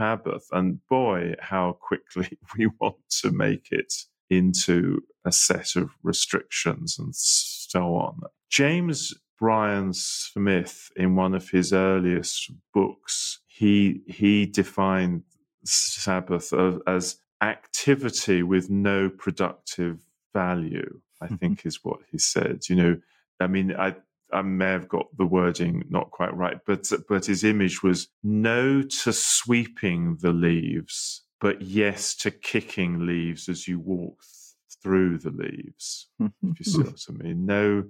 Sabbath. 0.00 0.46
And 0.52 0.78
boy, 0.88 1.34
how 1.38 1.78
quickly 1.80 2.38
we 2.58 2.68
want 2.80 2.96
to 3.20 3.30
make 3.30 3.68
it 3.70 3.92
into 4.30 5.02
a 5.24 5.32
set 5.32 5.76
of 5.76 5.90
restrictions 6.02 6.98
and 6.98 7.14
so 7.14 7.94
on. 7.94 8.20
James 8.50 9.14
Bryan 9.38 9.92
Smith, 9.92 10.90
in 10.96 11.16
one 11.16 11.34
of 11.34 11.50
his 11.50 11.72
earliest 11.72 12.50
books, 12.72 13.40
he 13.46 14.00
he 14.06 14.46
defined 14.46 15.22
Sabbath 15.64 16.52
as 16.86 17.18
activity 17.40 18.42
with 18.42 18.70
no 18.70 19.08
productive 19.08 20.04
value. 20.32 21.00
I 21.20 21.26
mm-hmm. 21.26 21.36
think 21.36 21.66
is 21.66 21.80
what 21.82 22.00
he 22.10 22.18
said. 22.18 22.68
You 22.68 22.76
know, 22.76 22.96
I 23.40 23.46
mean, 23.46 23.74
I 23.74 23.96
I 24.32 24.42
may 24.42 24.70
have 24.70 24.88
got 24.88 25.06
the 25.16 25.26
wording 25.26 25.84
not 25.88 26.10
quite 26.10 26.34
right, 26.36 26.58
but 26.66 26.90
but 27.08 27.26
his 27.26 27.44
image 27.44 27.82
was 27.82 28.08
no 28.22 28.82
to 28.82 29.12
sweeping 29.12 30.16
the 30.20 30.32
leaves, 30.32 31.22
but 31.40 31.62
yes 31.62 32.14
to 32.16 32.30
kicking 32.30 33.06
leaves 33.06 33.48
as 33.48 33.68
you 33.68 33.78
walk 33.78 34.20
th- 34.22 34.82
through 34.82 35.18
the 35.18 35.30
leaves. 35.30 36.08
if 36.20 36.58
you 36.58 36.64
see 36.64 36.82
what 36.82 37.00
I 37.08 37.12
mean, 37.12 37.46
no 37.46 37.84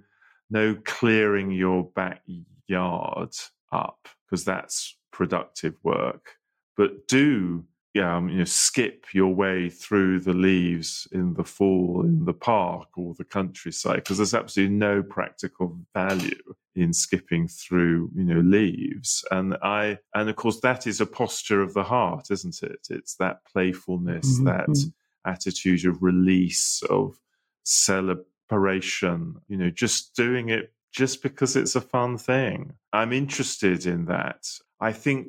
no 0.51 0.77
clearing 0.85 1.51
your 1.51 1.91
backyard 1.95 3.35
up 3.73 4.09
because 4.27 4.45
that's 4.45 4.97
productive 5.13 5.75
work, 5.83 6.33
but 6.77 7.07
do 7.09 7.65
um, 8.03 8.29
you 8.29 8.39
know, 8.39 8.45
skip 8.45 9.07
your 9.13 9.33
way 9.33 9.71
through 9.71 10.19
the 10.19 10.33
leaves 10.33 11.07
in 11.13 11.35
the 11.35 11.45
fall 11.45 12.03
in 12.05 12.25
the 12.25 12.33
park 12.33 12.89
or 12.97 13.15
the 13.15 13.25
countryside 13.25 13.97
because 13.97 14.17
there's 14.17 14.35
absolutely 14.35 14.75
no 14.75 15.01
practical 15.03 15.79
value 15.95 16.43
in 16.75 16.93
skipping 16.93 17.47
through 17.47 18.11
you 18.17 18.25
know 18.25 18.41
leaves 18.41 19.25
and 19.31 19.57
i 19.63 19.97
and 20.17 20.29
of 20.29 20.35
course 20.35 20.59
that 20.59 20.89
is 20.89 21.01
a 21.01 21.07
posture 21.07 21.63
of 21.63 21.73
the 21.73 21.85
heart 21.85 22.33
isn't 22.33 22.65
it? 22.65 22.89
It's 22.91 23.15
that 23.17 23.45
playfulness 23.45 24.41
mm-hmm. 24.41 24.47
that 24.47 24.91
attitude 25.25 25.87
of 25.87 26.03
release 26.03 26.83
of 26.91 27.17
celebration 27.63 29.37
you 29.47 29.57
know 29.57 29.71
just 29.71 30.17
doing 30.17 30.49
it 30.49 30.73
just 30.95 31.23
because 31.23 31.57
it's 31.57 31.75
a 31.75 31.81
fun 31.81 32.17
thing. 32.17 32.73
I'm 32.93 33.13
interested 33.13 33.85
in 33.85 34.05
that. 34.07 34.47
I 34.81 34.93
think 34.93 35.27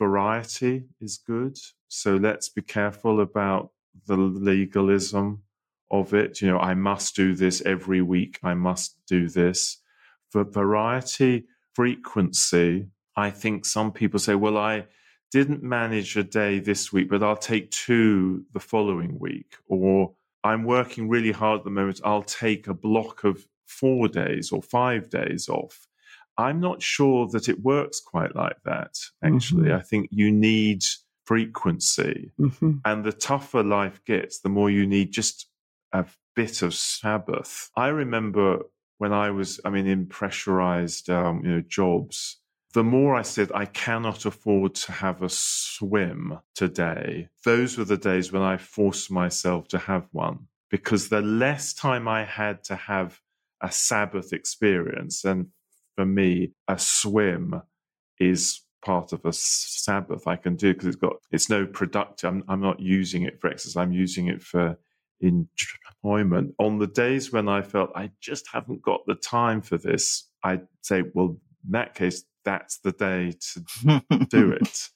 variety 0.00 0.84
is 1.00 1.18
good. 1.18 1.56
So 1.88 2.16
let's 2.16 2.48
be 2.48 2.62
careful 2.62 3.20
about 3.20 3.70
the 4.06 4.16
legalism 4.16 5.42
of 5.90 6.14
it. 6.14 6.40
You 6.40 6.48
know, 6.48 6.58
I 6.58 6.74
must 6.74 7.14
do 7.14 7.34
this 7.34 7.60
every 7.66 8.02
week. 8.02 8.40
I 8.42 8.54
must 8.54 8.96
do 9.06 9.28
this. 9.28 9.78
For 10.30 10.42
variety, 10.42 11.44
frequency, 11.74 12.88
I 13.14 13.30
think 13.30 13.66
some 13.66 13.92
people 13.92 14.18
say, 14.18 14.34
well, 14.34 14.56
I 14.56 14.86
didn't 15.30 15.62
manage 15.62 16.16
a 16.16 16.24
day 16.24 16.60
this 16.60 16.92
week, 16.92 17.10
but 17.10 17.22
I'll 17.22 17.36
take 17.36 17.70
two 17.70 18.44
the 18.52 18.60
following 18.60 19.18
week. 19.18 19.56
Or 19.66 20.14
I'm 20.42 20.64
working 20.64 21.08
really 21.08 21.32
hard 21.32 21.60
at 21.60 21.64
the 21.64 21.70
moment. 21.70 22.00
I'll 22.04 22.22
take 22.22 22.66
a 22.66 22.74
block 22.74 23.24
of 23.24 23.46
four 23.66 24.08
days 24.08 24.50
or 24.50 24.62
five 24.62 25.10
days 25.10 25.48
off. 25.48 25.86
I'm 26.40 26.60
not 26.60 26.82
sure 26.82 27.28
that 27.28 27.48
it 27.48 27.62
works 27.62 28.00
quite 28.00 28.34
like 28.34 28.56
that, 28.64 28.96
actually. 29.22 29.68
Mm-hmm. 29.68 29.78
I 29.78 29.82
think 29.82 30.08
you 30.10 30.32
need 30.32 30.82
frequency. 31.24 32.32
Mm-hmm. 32.40 32.78
And 32.84 33.04
the 33.04 33.12
tougher 33.12 33.62
life 33.62 34.04
gets, 34.04 34.40
the 34.40 34.48
more 34.48 34.70
you 34.70 34.86
need 34.86 35.12
just 35.12 35.46
a 35.92 36.04
bit 36.34 36.62
of 36.62 36.74
Sabbath. 36.74 37.70
I 37.76 37.88
remember 37.88 38.60
when 38.98 39.12
I 39.12 39.30
was, 39.30 39.60
I 39.64 39.70
mean, 39.70 39.86
in 39.86 40.06
pressurized, 40.06 41.08
um, 41.08 41.44
you 41.44 41.50
know, 41.50 41.60
jobs, 41.60 42.38
the 42.72 42.84
more 42.84 43.16
I 43.16 43.22
said, 43.22 43.50
I 43.54 43.64
cannot 43.64 44.24
afford 44.26 44.74
to 44.76 44.92
have 44.92 45.22
a 45.22 45.28
swim 45.28 46.38
today, 46.54 47.28
those 47.44 47.76
were 47.76 47.84
the 47.84 47.96
days 47.96 48.32
when 48.32 48.42
I 48.42 48.56
forced 48.56 49.10
myself 49.10 49.68
to 49.68 49.78
have 49.78 50.06
one 50.12 50.46
because 50.70 51.08
the 51.08 51.20
less 51.20 51.74
time 51.74 52.06
I 52.06 52.24
had 52.24 52.62
to 52.64 52.76
have 52.76 53.20
a 53.60 53.70
Sabbath 53.70 54.32
experience, 54.32 55.24
and 55.24 55.48
for 55.96 56.06
me, 56.06 56.52
a 56.68 56.78
swim 56.78 57.62
is 58.18 58.62
part 58.82 59.12
of 59.12 59.24
a 59.24 59.32
Sabbath 59.32 60.26
I 60.26 60.36
can 60.36 60.56
do 60.56 60.72
because 60.72 60.88
it's 60.88 60.96
got 60.96 61.16
it's 61.30 61.50
no 61.50 61.66
productive. 61.66 62.30
I'm, 62.30 62.44
I'm 62.48 62.60
not 62.60 62.80
using 62.80 63.22
it 63.22 63.40
for 63.40 63.48
exercise. 63.48 63.76
I'm 63.76 63.92
using 63.92 64.28
it 64.28 64.42
for 64.42 64.78
enjoyment. 65.20 66.54
On 66.58 66.78
the 66.78 66.86
days 66.86 67.32
when 67.32 67.48
I 67.48 67.62
felt 67.62 67.90
I 67.94 68.10
just 68.20 68.46
haven't 68.52 68.82
got 68.82 69.00
the 69.06 69.14
time 69.14 69.60
for 69.60 69.78
this, 69.78 70.28
I'd 70.42 70.66
say, 70.82 71.04
well, 71.14 71.36
in 71.64 71.72
that 71.72 71.94
case, 71.94 72.24
that's 72.44 72.78
the 72.78 72.92
day 72.92 73.34
to 73.52 74.02
do 74.30 74.52
it. 74.60 74.88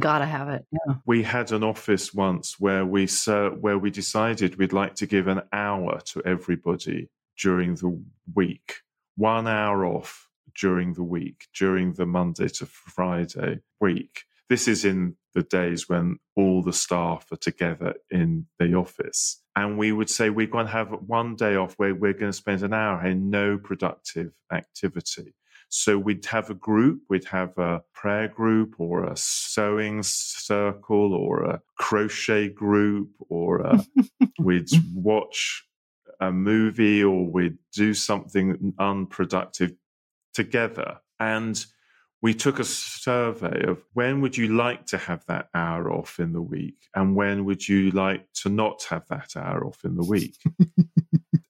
Gotta 0.00 0.24
have 0.24 0.48
it. 0.48 0.64
Yeah. 0.72 0.94
We 1.04 1.22
had 1.22 1.52
an 1.52 1.62
office 1.62 2.14
once 2.14 2.58
where 2.58 2.86
we 2.86 3.06
uh, 3.26 3.50
where 3.50 3.78
we 3.78 3.90
decided 3.90 4.56
we'd 4.56 4.72
like 4.72 4.94
to 4.96 5.06
give 5.06 5.28
an 5.28 5.42
hour 5.52 6.00
to 6.06 6.22
everybody 6.24 7.10
during 7.38 7.74
the 7.74 8.02
week, 8.34 8.76
one 9.16 9.46
hour 9.46 9.84
off 9.84 10.27
during 10.60 10.94
the 10.94 11.02
week, 11.02 11.46
during 11.56 11.94
the 11.94 12.06
Monday 12.06 12.48
to 12.48 12.66
Friday 12.66 13.60
week. 13.80 14.24
This 14.48 14.66
is 14.66 14.84
in 14.84 15.16
the 15.34 15.42
days 15.42 15.88
when 15.88 16.18
all 16.34 16.62
the 16.62 16.72
staff 16.72 17.26
are 17.30 17.36
together 17.36 17.94
in 18.10 18.46
the 18.58 18.74
office. 18.74 19.42
And 19.54 19.76
we 19.76 19.92
would 19.92 20.08
say 20.08 20.30
we're 20.30 20.46
going 20.46 20.66
to 20.66 20.72
have 20.72 20.88
one 20.88 21.36
day 21.36 21.56
off 21.56 21.74
where 21.76 21.94
we're 21.94 22.12
going 22.14 22.32
to 22.32 22.36
spend 22.36 22.62
an 22.62 22.72
hour 22.72 23.04
in 23.06 23.30
no 23.30 23.58
productive 23.58 24.32
activity. 24.52 25.34
So 25.68 25.98
we'd 25.98 26.24
have 26.26 26.48
a 26.48 26.54
group, 26.54 27.02
we'd 27.10 27.26
have 27.26 27.58
a 27.58 27.82
prayer 27.92 28.28
group 28.28 28.76
or 28.78 29.04
a 29.04 29.16
sewing 29.16 30.02
circle 30.02 31.12
or 31.12 31.44
a 31.44 31.60
crochet 31.76 32.48
group 32.48 33.10
or 33.28 33.60
a, 33.60 33.84
we'd 34.38 34.70
watch 34.94 35.64
a 36.20 36.32
movie 36.32 37.04
or 37.04 37.26
we'd 37.26 37.58
do 37.74 37.92
something 37.92 38.72
unproductive 38.78 39.72
together. 40.38 40.98
And 41.18 41.64
we 42.22 42.32
took 42.32 42.60
a 42.60 42.64
survey 42.64 43.64
of 43.66 43.82
when 43.94 44.20
would 44.20 44.36
you 44.36 44.48
like 44.48 44.86
to 44.86 44.98
have 44.98 45.24
that 45.26 45.48
hour 45.52 45.90
off 45.90 46.20
in 46.20 46.32
the 46.32 46.42
week? 46.42 46.78
And 46.94 47.16
when 47.16 47.44
would 47.44 47.68
you 47.68 47.90
like 47.90 48.24
to 48.42 48.48
not 48.48 48.84
have 48.84 49.04
that 49.08 49.30
hour 49.36 49.66
off 49.66 49.84
in 49.84 49.96
the 49.96 50.06
week? 50.06 50.36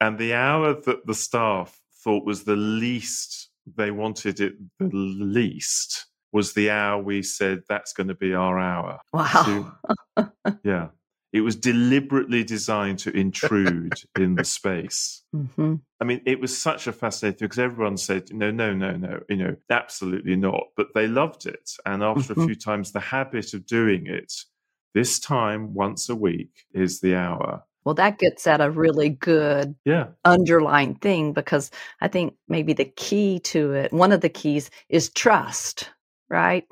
And 0.00 0.16
the 0.16 0.33
hour 0.33 0.75
that 0.75 1.07
the 1.07 1.14
staff 1.14 1.76
thought 2.04 2.25
was 2.25 2.45
the 2.45 2.54
least 2.54 3.50
they 3.66 3.90
wanted 3.90 4.38
it 4.38 4.54
the 4.78 4.87
least 4.95 6.07
was 6.33 6.52
the 6.52 6.71
hour 6.71 7.02
we 7.02 7.21
said 7.21 7.62
that's 7.68 7.92
going 7.92 8.07
to 8.07 8.14
be 8.14 8.33
our 8.33 8.61
hour. 8.61 9.00
Wow. 9.12 9.75
So, 10.16 10.30
yeah 10.62 10.88
it 11.38 11.42
was 11.42 11.54
deliberately 11.54 12.42
designed 12.42 12.99
to 12.99 13.16
intrude 13.16 13.95
in 14.18 14.35
the 14.35 14.45
space. 14.45 15.23
Mm-hmm. 15.35 15.76
I 16.00 16.04
mean, 16.04 16.21
it 16.26 16.40
was 16.40 16.57
such 16.57 16.88
a 16.88 16.92
fascinating 16.92 17.38
because 17.47 17.61
everyone 17.61 17.97
said, 17.97 18.33
no, 18.33 18.50
no, 18.50 18.75
no, 18.75 18.97
no, 18.97 19.21
you 19.28 19.37
know, 19.37 19.54
absolutely 19.71 20.35
not. 20.35 20.64
But 20.76 20.88
they 20.95 21.07
loved 21.07 21.47
it. 21.47 21.71
And 21.87 22.02
after 22.02 22.35
mm-hmm. 22.35 22.42
a 22.42 22.47
few 22.47 22.54
times, 22.57 22.90
the 22.90 22.99
habit 22.99 23.54
of 23.54 23.66
doing 23.66 24.09
it 24.09 24.33
this 24.95 25.21
time 25.21 25.75
once 25.75 26.09
a 26.09 26.16
week 26.16 26.66
is 26.75 27.00
the 27.00 27.14
hour. 27.14 27.62
Well, 27.85 27.95
that 27.95 28.18
gets 28.18 28.49
at 28.49 28.61
a 28.61 28.68
really 28.68 29.11
good 29.11 29.76
yeah. 29.85 30.09
underlying 30.25 30.97
thing 30.97 31.33
because 31.33 31.71
I 32.00 32.09
think 32.09 32.35
maybe 32.49 32.73
the 32.73 32.85
key 32.85 33.38
to 33.45 33.75
it, 33.75 33.92
one 33.92 34.11
of 34.11 34.23
the 34.23 34.28
keys 34.28 34.71
is 34.88 35.09
trust, 35.11 35.88
right? 36.28 36.66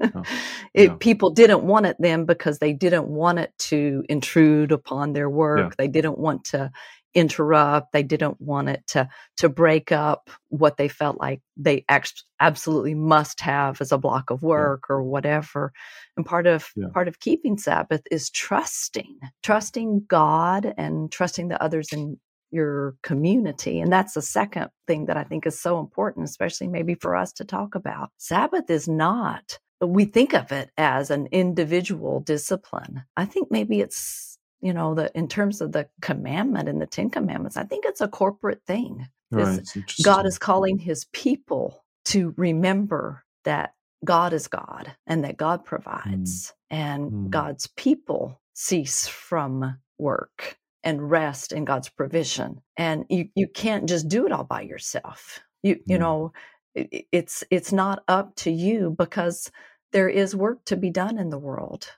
Oh, 0.00 0.22
it, 0.74 0.90
yeah. 0.90 0.96
People 0.98 1.30
didn't 1.30 1.62
want 1.62 1.86
it 1.86 1.96
then 1.98 2.24
because 2.24 2.58
they 2.58 2.72
didn't 2.72 3.08
want 3.08 3.38
it 3.38 3.52
to 3.58 4.04
intrude 4.08 4.72
upon 4.72 5.12
their 5.12 5.28
work. 5.28 5.58
Yeah. 5.58 5.74
They 5.78 5.88
didn't 5.88 6.18
want 6.18 6.44
to 6.46 6.70
interrupt. 7.14 7.92
They 7.92 8.02
didn't 8.02 8.40
want 8.40 8.68
it 8.68 8.86
to 8.88 9.08
to 9.38 9.48
break 9.48 9.90
up 9.92 10.30
what 10.48 10.76
they 10.76 10.88
felt 10.88 11.18
like 11.18 11.40
they 11.56 11.84
ex- 11.88 12.24
absolutely 12.38 12.94
must 12.94 13.40
have 13.40 13.80
as 13.80 13.92
a 13.92 13.98
block 13.98 14.30
of 14.30 14.42
work 14.42 14.84
yeah. 14.88 14.94
or 14.94 15.02
whatever. 15.02 15.72
And 16.16 16.24
part 16.24 16.46
of 16.46 16.68
part 16.92 17.08
of 17.08 17.20
keeping 17.20 17.58
Sabbath 17.58 18.02
is 18.10 18.30
trusting, 18.30 19.18
trusting 19.42 20.04
God 20.08 20.72
and 20.76 21.10
trusting 21.10 21.48
the 21.48 21.62
others 21.62 21.88
in 21.92 22.18
your 22.50 22.96
community. 23.02 23.80
And 23.80 23.92
that's 23.92 24.14
the 24.14 24.22
second 24.22 24.68
thing 24.86 25.06
that 25.06 25.16
I 25.16 25.24
think 25.24 25.46
is 25.46 25.60
so 25.60 25.78
important, 25.78 26.28
especially 26.28 26.68
maybe 26.68 26.94
for 26.94 27.16
us 27.16 27.32
to 27.34 27.44
talk 27.44 27.74
about. 27.74 28.10
Sabbath 28.18 28.70
is 28.70 28.88
not 28.88 29.58
we 29.80 30.04
think 30.04 30.34
of 30.34 30.52
it 30.52 30.70
as 30.76 31.10
an 31.10 31.28
individual 31.32 32.20
discipline. 32.20 33.04
I 33.16 33.24
think 33.24 33.50
maybe 33.50 33.80
it's, 33.80 34.38
you 34.60 34.72
know, 34.72 34.94
the 34.94 35.10
in 35.16 35.28
terms 35.28 35.60
of 35.60 35.72
the 35.72 35.88
commandment 36.02 36.68
in 36.68 36.78
the 36.78 36.86
Ten 36.86 37.10
Commandments, 37.10 37.56
I 37.56 37.64
think 37.64 37.84
it's 37.86 38.00
a 38.00 38.08
corporate 38.08 38.62
thing. 38.66 39.08
Right, 39.32 39.60
God 40.02 40.26
is 40.26 40.38
calling 40.38 40.78
his 40.78 41.04
people 41.12 41.84
to 42.06 42.34
remember 42.36 43.24
that 43.44 43.74
God 44.04 44.32
is 44.32 44.48
God 44.48 44.92
and 45.06 45.24
that 45.24 45.36
God 45.36 45.64
provides 45.64 46.48
mm. 46.48 46.52
and 46.70 47.12
mm. 47.12 47.30
God's 47.30 47.66
people 47.68 48.40
cease 48.54 49.06
from 49.06 49.78
work 49.98 50.58
and 50.82 51.10
rest 51.10 51.52
in 51.52 51.64
God's 51.64 51.88
provision. 51.88 52.60
And 52.76 53.04
you, 53.08 53.28
you 53.34 53.46
can't 53.46 53.88
just 53.88 54.08
do 54.08 54.26
it 54.26 54.32
all 54.32 54.44
by 54.44 54.62
yourself. 54.62 55.40
You, 55.62 55.78
you 55.86 55.96
mm. 55.96 56.00
know, 56.00 56.32
it, 56.74 57.06
it's, 57.12 57.44
it's 57.50 57.72
not 57.72 58.02
up 58.08 58.34
to 58.36 58.50
you 58.50 58.94
because 58.96 59.50
there 59.92 60.08
is 60.08 60.36
work 60.36 60.64
to 60.66 60.76
be 60.76 60.90
done 60.90 61.18
in 61.18 61.30
the 61.30 61.38
world. 61.38 61.88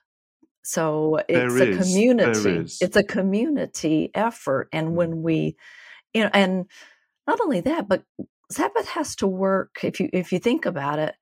So 0.63 1.19
it's 1.27 1.55
a 1.55 1.77
community. 1.77 2.75
It's 2.81 2.95
a 2.95 3.03
community 3.03 4.11
effort. 4.13 4.69
And 4.71 4.89
mm. 4.89 4.91
when 4.93 5.21
we, 5.21 5.57
you 6.13 6.23
know, 6.23 6.29
and 6.33 6.65
not 7.27 7.41
only 7.41 7.61
that, 7.61 7.87
but 7.87 8.03
Sabbath 8.49 8.87
has 8.89 9.15
to 9.17 9.27
work. 9.27 9.79
If 9.83 9.99
you 9.99 10.09
if 10.13 10.31
you 10.31 10.39
think 10.39 10.65
about 10.65 10.99
it, 10.99 11.15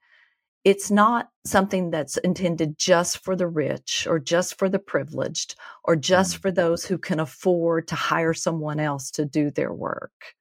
it's 0.64 0.92
not 0.92 1.30
something 1.46 1.90
that's 1.90 2.18
intended 2.18 2.78
just 2.78 3.24
for 3.24 3.36
the 3.36 3.48
rich 3.48 4.06
or 4.08 4.20
just 4.20 4.60
for 4.60 4.70
the 4.70 4.80
privileged 4.80 5.56
or 5.84 5.96
just 5.96 6.38
mm. 6.38 6.42
for 6.42 6.52
those 6.52 6.86
who 6.86 6.98
can 6.98 7.20
afford 7.20 7.88
to 7.88 7.96
hire 7.96 8.34
someone 8.34 8.80
else 8.80 9.10
to 9.12 9.26
do 9.26 9.50
their 9.50 9.74
work. 9.74 10.36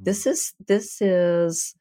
Mm. 0.00 0.04
This 0.04 0.26
is 0.26 0.52
this 0.66 1.00
is 1.00 1.74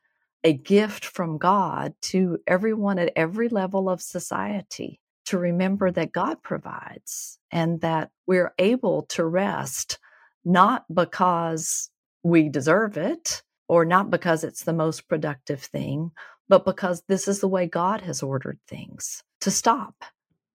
a 0.44 0.54
gift 0.54 1.06
from 1.06 1.38
God 1.38 1.94
to 2.02 2.40
everyone 2.48 3.00
at 3.00 3.14
every 3.16 3.50
level 3.50 3.90
of 3.90 4.02
society 4.02 5.00
to 5.26 5.38
remember 5.38 5.92
that 5.92 6.12
God 6.12 6.42
provides 6.44 7.40
and 7.52 7.82
that 7.82 8.12
we're 8.28 8.54
able 8.60 9.04
to 9.04 9.26
rest 9.26 10.00
not 10.44 10.86
because 10.94 11.90
we 12.24 12.50
deserve 12.50 12.98
it 12.98 13.42
or 13.68 13.86
not 13.86 14.10
because 14.10 14.44
it's 14.44 14.64
the 14.64 14.74
most 14.74 15.08
productive 15.08 15.62
thing, 15.62 16.12
but 16.50 16.66
because 16.66 17.04
this 17.08 17.28
is 17.28 17.40
the 17.40 17.48
way 17.48 17.66
God 17.66 18.02
has 18.02 18.22
ordered 18.22 18.60
things 18.68 19.24
to 19.42 19.52
stop. 19.52 20.04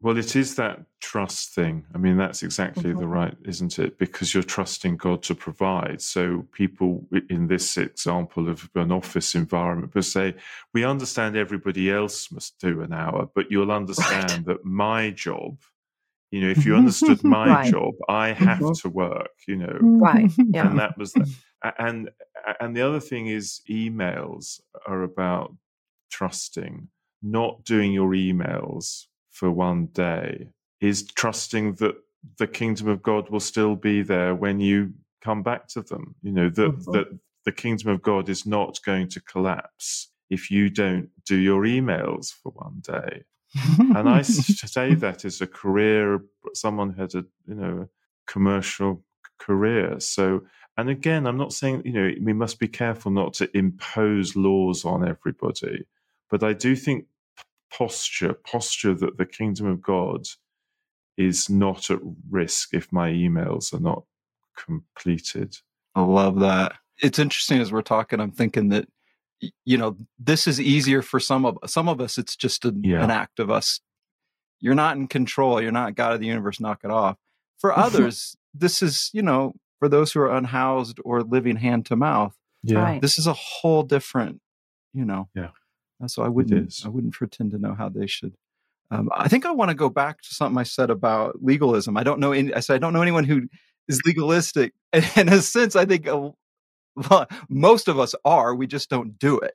Well, 0.00 0.16
it 0.16 0.36
is 0.36 0.54
that 0.54 0.80
trust 1.00 1.54
thing. 1.54 1.84
I 1.92 1.98
mean, 1.98 2.16
that's 2.16 2.44
exactly 2.44 2.90
mm-hmm. 2.90 3.00
the 3.00 3.08
right, 3.08 3.36
isn't 3.44 3.80
it? 3.80 3.98
Because 3.98 4.32
you're 4.32 4.44
trusting 4.44 4.96
God 4.96 5.24
to 5.24 5.34
provide. 5.34 6.00
So 6.00 6.46
people 6.52 7.04
in 7.28 7.48
this 7.48 7.76
example 7.76 8.48
of 8.48 8.70
an 8.76 8.92
office 8.92 9.34
environment 9.34 9.94
will 9.96 10.02
say, 10.02 10.36
we 10.72 10.84
understand 10.84 11.36
everybody 11.36 11.90
else 11.90 12.30
must 12.30 12.60
do 12.60 12.80
an 12.82 12.92
hour, 12.92 13.28
but 13.34 13.50
you'll 13.50 13.72
understand 13.72 14.30
right. 14.30 14.44
that 14.46 14.64
my 14.64 15.10
job, 15.10 15.58
you 16.30 16.42
know, 16.42 16.50
if 16.50 16.64
you 16.64 16.76
understood 16.76 17.24
my 17.24 17.48
right. 17.48 17.70
job, 17.70 17.94
I 18.08 18.28
have 18.28 18.58
mm-hmm. 18.58 18.88
to 18.88 18.88
work, 18.90 19.32
you 19.48 19.56
know. 19.56 19.78
Right. 19.80 20.30
Yeah. 20.50 20.70
And 20.70 20.78
that 20.78 20.96
was 20.96 21.12
that. 21.14 21.28
And, 21.76 22.10
and 22.60 22.76
the 22.76 22.82
other 22.82 23.00
thing 23.00 23.26
is 23.26 23.62
emails 23.68 24.60
are 24.86 25.02
about 25.02 25.56
trusting, 26.12 26.88
not 27.20 27.64
doing 27.64 27.92
your 27.92 28.10
emails 28.10 29.07
for 29.38 29.50
one 29.52 29.86
day 29.86 30.48
is 30.80 31.06
trusting 31.06 31.74
that 31.74 31.94
the 32.38 32.46
kingdom 32.48 32.88
of 32.88 33.02
God 33.02 33.30
will 33.30 33.40
still 33.40 33.76
be 33.76 34.02
there 34.02 34.34
when 34.34 34.58
you 34.58 34.92
come 35.22 35.44
back 35.44 35.68
to 35.68 35.82
them. 35.82 36.16
You 36.22 36.32
know, 36.32 36.48
that, 36.48 36.70
mm-hmm. 36.70 36.92
that 36.92 37.06
the 37.44 37.52
kingdom 37.52 37.90
of 37.90 38.02
God 38.02 38.28
is 38.28 38.44
not 38.44 38.80
going 38.84 39.08
to 39.10 39.20
collapse 39.20 40.10
if 40.28 40.50
you 40.50 40.68
don't 40.68 41.08
do 41.24 41.36
your 41.36 41.62
emails 41.62 42.32
for 42.32 42.50
one 42.52 42.82
day. 42.82 43.24
and 43.78 44.08
I 44.08 44.22
say 44.22 44.94
that 44.94 45.24
as 45.24 45.40
a 45.40 45.46
career, 45.46 46.20
someone 46.54 46.94
had 46.94 47.14
a, 47.14 47.24
you 47.46 47.54
know, 47.54 47.88
commercial 48.26 49.04
career. 49.38 50.00
So, 50.00 50.42
and 50.76 50.90
again, 50.90 51.26
I'm 51.26 51.38
not 51.38 51.52
saying, 51.52 51.82
you 51.84 51.92
know, 51.92 52.10
we 52.20 52.32
must 52.32 52.58
be 52.58 52.68
careful 52.68 53.12
not 53.12 53.34
to 53.34 53.56
impose 53.56 54.34
laws 54.34 54.84
on 54.84 55.08
everybody. 55.08 55.84
But 56.28 56.42
I 56.42 56.52
do 56.52 56.74
think 56.74 57.06
posture, 57.76 58.34
posture 58.34 58.94
that 58.94 59.18
the 59.18 59.26
kingdom 59.26 59.66
of 59.66 59.82
God 59.82 60.26
is 61.16 61.50
not 61.50 61.90
at 61.90 61.98
risk 62.30 62.74
if 62.74 62.92
my 62.92 63.10
emails 63.10 63.72
are 63.72 63.80
not 63.80 64.04
completed. 64.56 65.56
I 65.94 66.02
love 66.02 66.40
that. 66.40 66.74
It's 67.02 67.18
interesting 67.18 67.60
as 67.60 67.72
we're 67.72 67.82
talking, 67.82 68.20
I'm 68.20 68.32
thinking 68.32 68.70
that 68.70 68.88
you 69.64 69.78
know, 69.78 69.96
this 70.18 70.48
is 70.48 70.60
easier 70.60 71.00
for 71.00 71.20
some 71.20 71.46
of 71.46 71.58
some 71.66 71.88
of 71.88 72.00
us 72.00 72.18
it's 72.18 72.34
just 72.34 72.64
a, 72.64 72.74
yeah. 72.82 73.04
an 73.04 73.12
act 73.12 73.38
of 73.38 73.52
us 73.52 73.80
you're 74.60 74.74
not 74.74 74.96
in 74.96 75.06
control, 75.06 75.60
you're 75.60 75.72
not 75.72 75.94
God 75.94 76.14
of 76.14 76.20
the 76.20 76.26
universe, 76.26 76.60
knock 76.60 76.80
it 76.84 76.90
off. 76.90 77.16
For 77.58 77.72
others, 77.76 78.36
this 78.54 78.82
is, 78.82 79.10
you 79.12 79.22
know, 79.22 79.54
for 79.78 79.88
those 79.88 80.12
who 80.12 80.20
are 80.20 80.34
unhoused 80.34 80.98
or 81.04 81.22
living 81.22 81.56
hand 81.56 81.86
to 81.86 81.96
mouth, 81.96 82.34
yeah. 82.62 82.78
Right. 82.78 83.00
this 83.00 83.18
is 83.18 83.26
a 83.26 83.34
whole 83.34 83.84
different, 83.84 84.40
you 84.92 85.04
know. 85.04 85.28
Yeah. 85.34 85.50
So 86.06 86.22
I 86.22 86.28
wouldn't 86.28 86.82
I 86.84 86.88
wouldn't 86.88 87.14
pretend 87.14 87.50
to 87.52 87.58
know 87.58 87.74
how 87.74 87.88
they 87.88 88.06
should. 88.06 88.34
Um, 88.90 89.10
I 89.14 89.28
think 89.28 89.44
I 89.44 89.50
want 89.50 89.70
to 89.70 89.74
go 89.74 89.90
back 89.90 90.22
to 90.22 90.34
something 90.34 90.58
I 90.58 90.62
said 90.62 90.90
about 90.90 91.42
legalism. 91.42 91.96
I 91.96 92.04
don't 92.04 92.20
know. 92.20 92.32
Any, 92.32 92.54
I 92.54 92.60
said 92.60 92.76
I 92.76 92.78
don't 92.78 92.92
know 92.92 93.02
anyone 93.02 93.24
who 93.24 93.48
is 93.88 94.00
legalistic. 94.06 94.72
And 94.92 95.06
in 95.16 95.28
a 95.28 95.42
sense, 95.42 95.76
I 95.76 95.84
think 95.84 96.06
a, 96.06 96.32
most 97.48 97.88
of 97.88 97.98
us 97.98 98.14
are. 98.24 98.54
We 98.54 98.66
just 98.66 98.88
don't 98.88 99.18
do 99.18 99.38
it, 99.40 99.54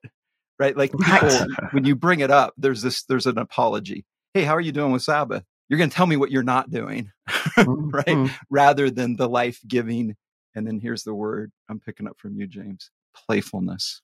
right? 0.59 0.75
Like 0.75 0.91
people, 0.91 1.47
when 1.71 1.85
you 1.85 1.95
bring 1.95 2.19
it 2.19 2.31
up, 2.31 2.53
there's 2.57 2.81
this 2.81 3.03
there's 3.03 3.25
an 3.25 3.37
apology. 3.37 4.05
Hey, 4.33 4.43
how 4.43 4.55
are 4.55 4.61
you 4.61 4.71
doing 4.71 4.91
with 4.91 5.03
Sabbath? 5.03 5.43
You're 5.69 5.77
going 5.77 5.89
to 5.89 5.95
tell 5.95 6.07
me 6.07 6.17
what 6.17 6.29
you're 6.29 6.43
not 6.43 6.69
doing, 6.69 7.11
right? 7.57 8.05
Mm-hmm. 8.05 8.33
Rather 8.49 8.89
than 8.91 9.15
the 9.15 9.29
life 9.29 9.59
giving. 9.67 10.15
And 10.55 10.67
then 10.67 10.79
here's 10.79 11.03
the 11.03 11.15
word 11.15 11.51
I'm 11.69 11.79
picking 11.79 12.07
up 12.07 12.19
from 12.19 12.35
you, 12.35 12.47
James: 12.47 12.91
playfulness 13.15 14.01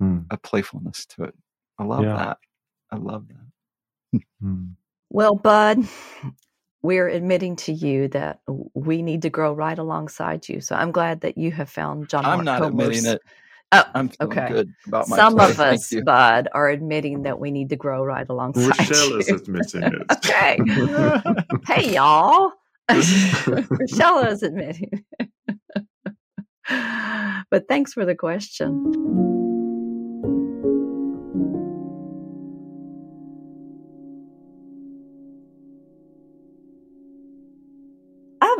mm. 0.00 0.24
a 0.30 0.36
playfulness 0.36 1.06
to 1.06 1.24
it. 1.24 1.34
I 1.78 1.84
love 1.84 2.04
yeah. 2.04 2.16
that. 2.16 2.38
I 2.90 2.96
love 2.96 3.26
that. 3.28 4.22
mm. 4.42 4.70
Well, 5.10 5.34
Bud, 5.34 5.86
we're 6.82 7.08
admitting 7.08 7.56
to 7.56 7.72
you 7.72 8.08
that 8.08 8.40
we 8.74 9.02
need 9.02 9.22
to 9.22 9.30
grow 9.30 9.52
right 9.52 9.78
alongside 9.78 10.48
you. 10.48 10.60
So 10.60 10.74
I'm 10.76 10.92
glad 10.92 11.20
that 11.22 11.36
you 11.36 11.50
have 11.52 11.68
found 11.68 12.08
John. 12.08 12.24
I'm 12.24 12.44
not 12.44 12.62
Comer's. 12.62 12.98
admitting 12.98 13.12
it. 13.12 13.22
Oh, 13.72 13.84
I'm 13.94 14.10
okay. 14.20 14.48
good 14.48 14.74
about 14.88 15.08
my 15.08 15.16
Some 15.16 15.36
play. 15.36 15.50
of 15.50 15.60
us, 15.60 15.94
Bud, 16.04 16.48
are 16.52 16.68
admitting 16.68 17.22
that 17.22 17.38
we 17.38 17.50
need 17.50 17.68
to 17.68 17.76
grow 17.76 18.04
right 18.04 18.26
alongside 18.28 18.66
Rochelle 18.78 19.10
you. 19.10 19.18
is 19.18 19.28
admitting 19.28 19.82
it. 19.84 19.94
okay. 20.12 20.58
hey, 21.66 21.94
y'all. 21.94 22.52
Rochelle 22.88 24.26
is 24.26 24.42
admitting. 24.42 25.04
but 27.50 27.68
thanks 27.68 27.92
for 27.92 28.04
the 28.04 28.16
question. 28.16 29.49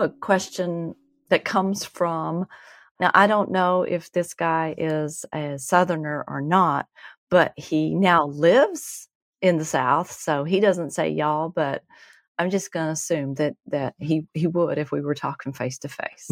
Have 0.00 0.10
a 0.10 0.14
question 0.20 0.94
that 1.28 1.44
comes 1.44 1.84
from 1.84 2.46
now 2.98 3.10
I 3.14 3.26
don't 3.26 3.50
know 3.50 3.82
if 3.82 4.12
this 4.12 4.34
guy 4.34 4.74
is 4.76 5.24
a 5.32 5.58
southerner 5.58 6.24
or 6.28 6.42
not, 6.42 6.86
but 7.30 7.52
he 7.56 7.94
now 7.94 8.26
lives 8.26 9.08
in 9.40 9.56
the 9.56 9.64
south, 9.64 10.12
so 10.12 10.44
he 10.44 10.60
doesn't 10.60 10.90
say 10.90 11.08
y'all, 11.08 11.48
but 11.48 11.82
I'm 12.38 12.50
just 12.50 12.72
going 12.72 12.86
to 12.86 12.92
assume 12.92 13.34
that 13.34 13.54
that 13.68 13.94
he 13.98 14.26
he 14.34 14.46
would 14.46 14.78
if 14.78 14.92
we 14.92 15.00
were 15.00 15.14
talking 15.14 15.52
face 15.52 15.78
to 15.78 15.88
face. 15.88 16.28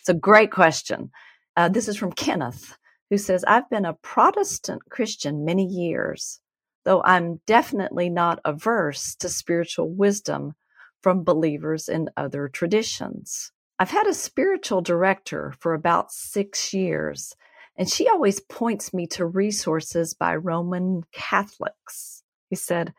It's 0.00 0.08
a 0.08 0.14
great 0.14 0.50
question. 0.50 1.10
Uh, 1.56 1.68
this 1.68 1.86
is 1.88 1.96
from 1.96 2.12
Kenneth, 2.12 2.76
who 3.10 3.18
says, 3.18 3.44
"I've 3.44 3.70
been 3.70 3.84
a 3.84 3.94
Protestant 3.94 4.82
Christian 4.90 5.44
many 5.44 5.64
years, 5.64 6.40
though 6.84 7.02
I'm 7.04 7.40
definitely 7.46 8.10
not 8.10 8.40
averse 8.44 9.14
to 9.16 9.28
spiritual 9.28 9.90
wisdom 9.90 10.54
from 11.02 11.24
believers 11.24 11.88
in 11.88 12.10
other 12.16 12.48
traditions. 12.48 13.52
I've 13.78 13.90
had 13.90 14.06
a 14.06 14.14
spiritual 14.14 14.82
director 14.82 15.54
for 15.58 15.72
about 15.72 16.12
six 16.12 16.74
years, 16.74 17.34
and 17.76 17.88
she 17.88 18.08
always 18.08 18.40
points 18.40 18.92
me 18.92 19.06
to 19.08 19.24
resources 19.24 20.12
by 20.12 20.36
Roman 20.36 21.02
Catholics. 21.12 22.22
He 22.50 22.56
said, 22.56 22.92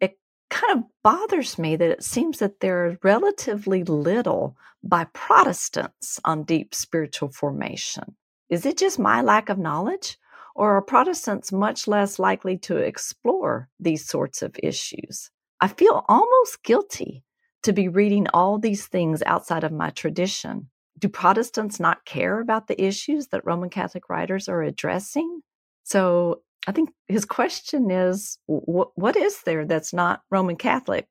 It 0.00 0.16
kind 0.50 0.78
of 0.78 0.84
bothers 1.02 1.58
me 1.58 1.74
that 1.74 1.90
it 1.90 2.04
seems 2.04 2.38
that 2.38 2.60
there's 2.60 2.96
relatively 3.02 3.82
little 3.82 4.56
by 4.84 5.04
Protestants 5.12 6.20
on 6.24 6.44
deep 6.44 6.74
spiritual 6.74 7.30
formation. 7.30 8.14
Is 8.48 8.66
it 8.66 8.78
just 8.78 8.98
my 8.98 9.22
lack 9.22 9.48
of 9.48 9.58
knowledge? 9.58 10.18
Or 10.54 10.76
are 10.76 10.82
Protestants 10.82 11.50
much 11.50 11.88
less 11.88 12.20
likely 12.20 12.56
to 12.58 12.76
explore 12.76 13.68
these 13.80 14.06
sorts 14.06 14.42
of 14.42 14.54
issues? 14.62 15.30
I 15.60 15.68
feel 15.68 16.04
almost 16.08 16.62
guilty 16.62 17.24
to 17.62 17.72
be 17.72 17.88
reading 17.88 18.26
all 18.34 18.58
these 18.58 18.86
things 18.86 19.22
outside 19.24 19.64
of 19.64 19.72
my 19.72 19.90
tradition. 19.90 20.68
Do 20.98 21.08
Protestants 21.08 21.80
not 21.80 22.04
care 22.04 22.40
about 22.40 22.66
the 22.66 22.80
issues 22.82 23.28
that 23.28 23.44
Roman 23.44 23.70
Catholic 23.70 24.08
writers 24.08 24.48
are 24.48 24.62
addressing? 24.62 25.40
So 25.82 26.42
I 26.66 26.72
think 26.72 26.90
his 27.08 27.24
question 27.24 27.90
is 27.90 28.38
what, 28.46 28.90
what 28.94 29.16
is 29.16 29.42
there 29.42 29.66
that's 29.66 29.92
not 29.92 30.22
Roman 30.30 30.56
Catholic? 30.56 31.08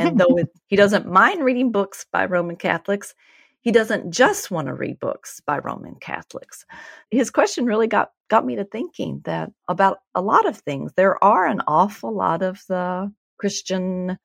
and 0.00 0.18
though 0.18 0.38
it, 0.38 0.48
he 0.66 0.76
doesn't 0.76 1.10
mind 1.10 1.44
reading 1.44 1.72
books 1.72 2.06
by 2.10 2.24
Roman 2.24 2.56
Catholics, 2.56 3.14
he 3.60 3.72
doesn't 3.72 4.10
just 4.12 4.50
want 4.50 4.68
to 4.68 4.74
read 4.74 4.98
books 5.00 5.40
by 5.44 5.58
Roman 5.58 5.96
Catholics. 5.96 6.64
His 7.10 7.30
question 7.30 7.66
really 7.66 7.86
got 7.86 8.12
got 8.28 8.46
me 8.46 8.56
to 8.56 8.64
thinking 8.64 9.20
that 9.24 9.50
about 9.68 9.98
a 10.14 10.22
lot 10.22 10.46
of 10.46 10.58
things. 10.58 10.92
There 10.96 11.22
are 11.22 11.46
an 11.46 11.62
awful 11.66 12.14
lot 12.14 12.42
of 12.42 12.62
the 12.68 13.12
Christian 13.38 14.18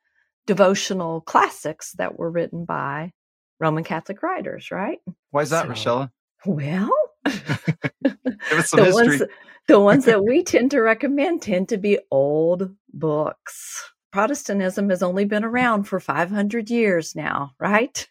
devotional 0.45 1.21
classics 1.21 1.93
that 1.97 2.17
were 2.17 2.29
written 2.29 2.65
by 2.65 3.11
Roman 3.59 3.83
Catholic 3.83 4.21
writers, 4.21 4.71
right? 4.71 4.99
Why 5.31 5.41
is 5.41 5.49
that, 5.51 5.65
so, 5.65 5.71
Rochella? 5.71 6.11
Well, 6.45 6.91
the 7.23 8.91
ones, 8.93 9.23
the 9.67 9.79
ones 9.79 10.05
that 10.05 10.23
we 10.27 10.43
tend 10.43 10.71
to 10.71 10.81
recommend 10.81 11.41
tend 11.41 11.69
to 11.69 11.77
be 11.77 11.99
old 12.11 12.75
books. 12.93 13.91
Protestantism 14.11 14.89
has 14.89 15.01
only 15.01 15.25
been 15.25 15.43
around 15.43 15.85
for 15.85 15.99
500 15.99 16.69
years 16.69 17.15
now, 17.15 17.51
right? 17.59 18.07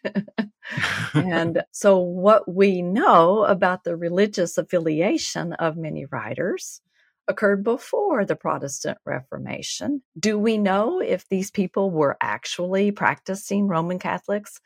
and 1.13 1.63
so, 1.71 1.97
what 1.99 2.51
we 2.51 2.81
know 2.81 3.45
about 3.45 3.83
the 3.83 3.95
religious 3.95 4.57
affiliation 4.57 5.53
of 5.53 5.77
many 5.77 6.05
writers 6.05 6.81
occurred 7.27 7.63
before 7.63 8.25
the 8.25 8.35
Protestant 8.35 8.97
Reformation. 9.05 10.01
Do 10.19 10.37
we 10.37 10.57
know 10.57 10.99
if 10.99 11.27
these 11.29 11.51
people 11.51 11.91
were 11.91 12.17
actually 12.21 12.91
practicing 12.91 13.67
Roman 13.67 13.99
Catholics? 13.99 14.59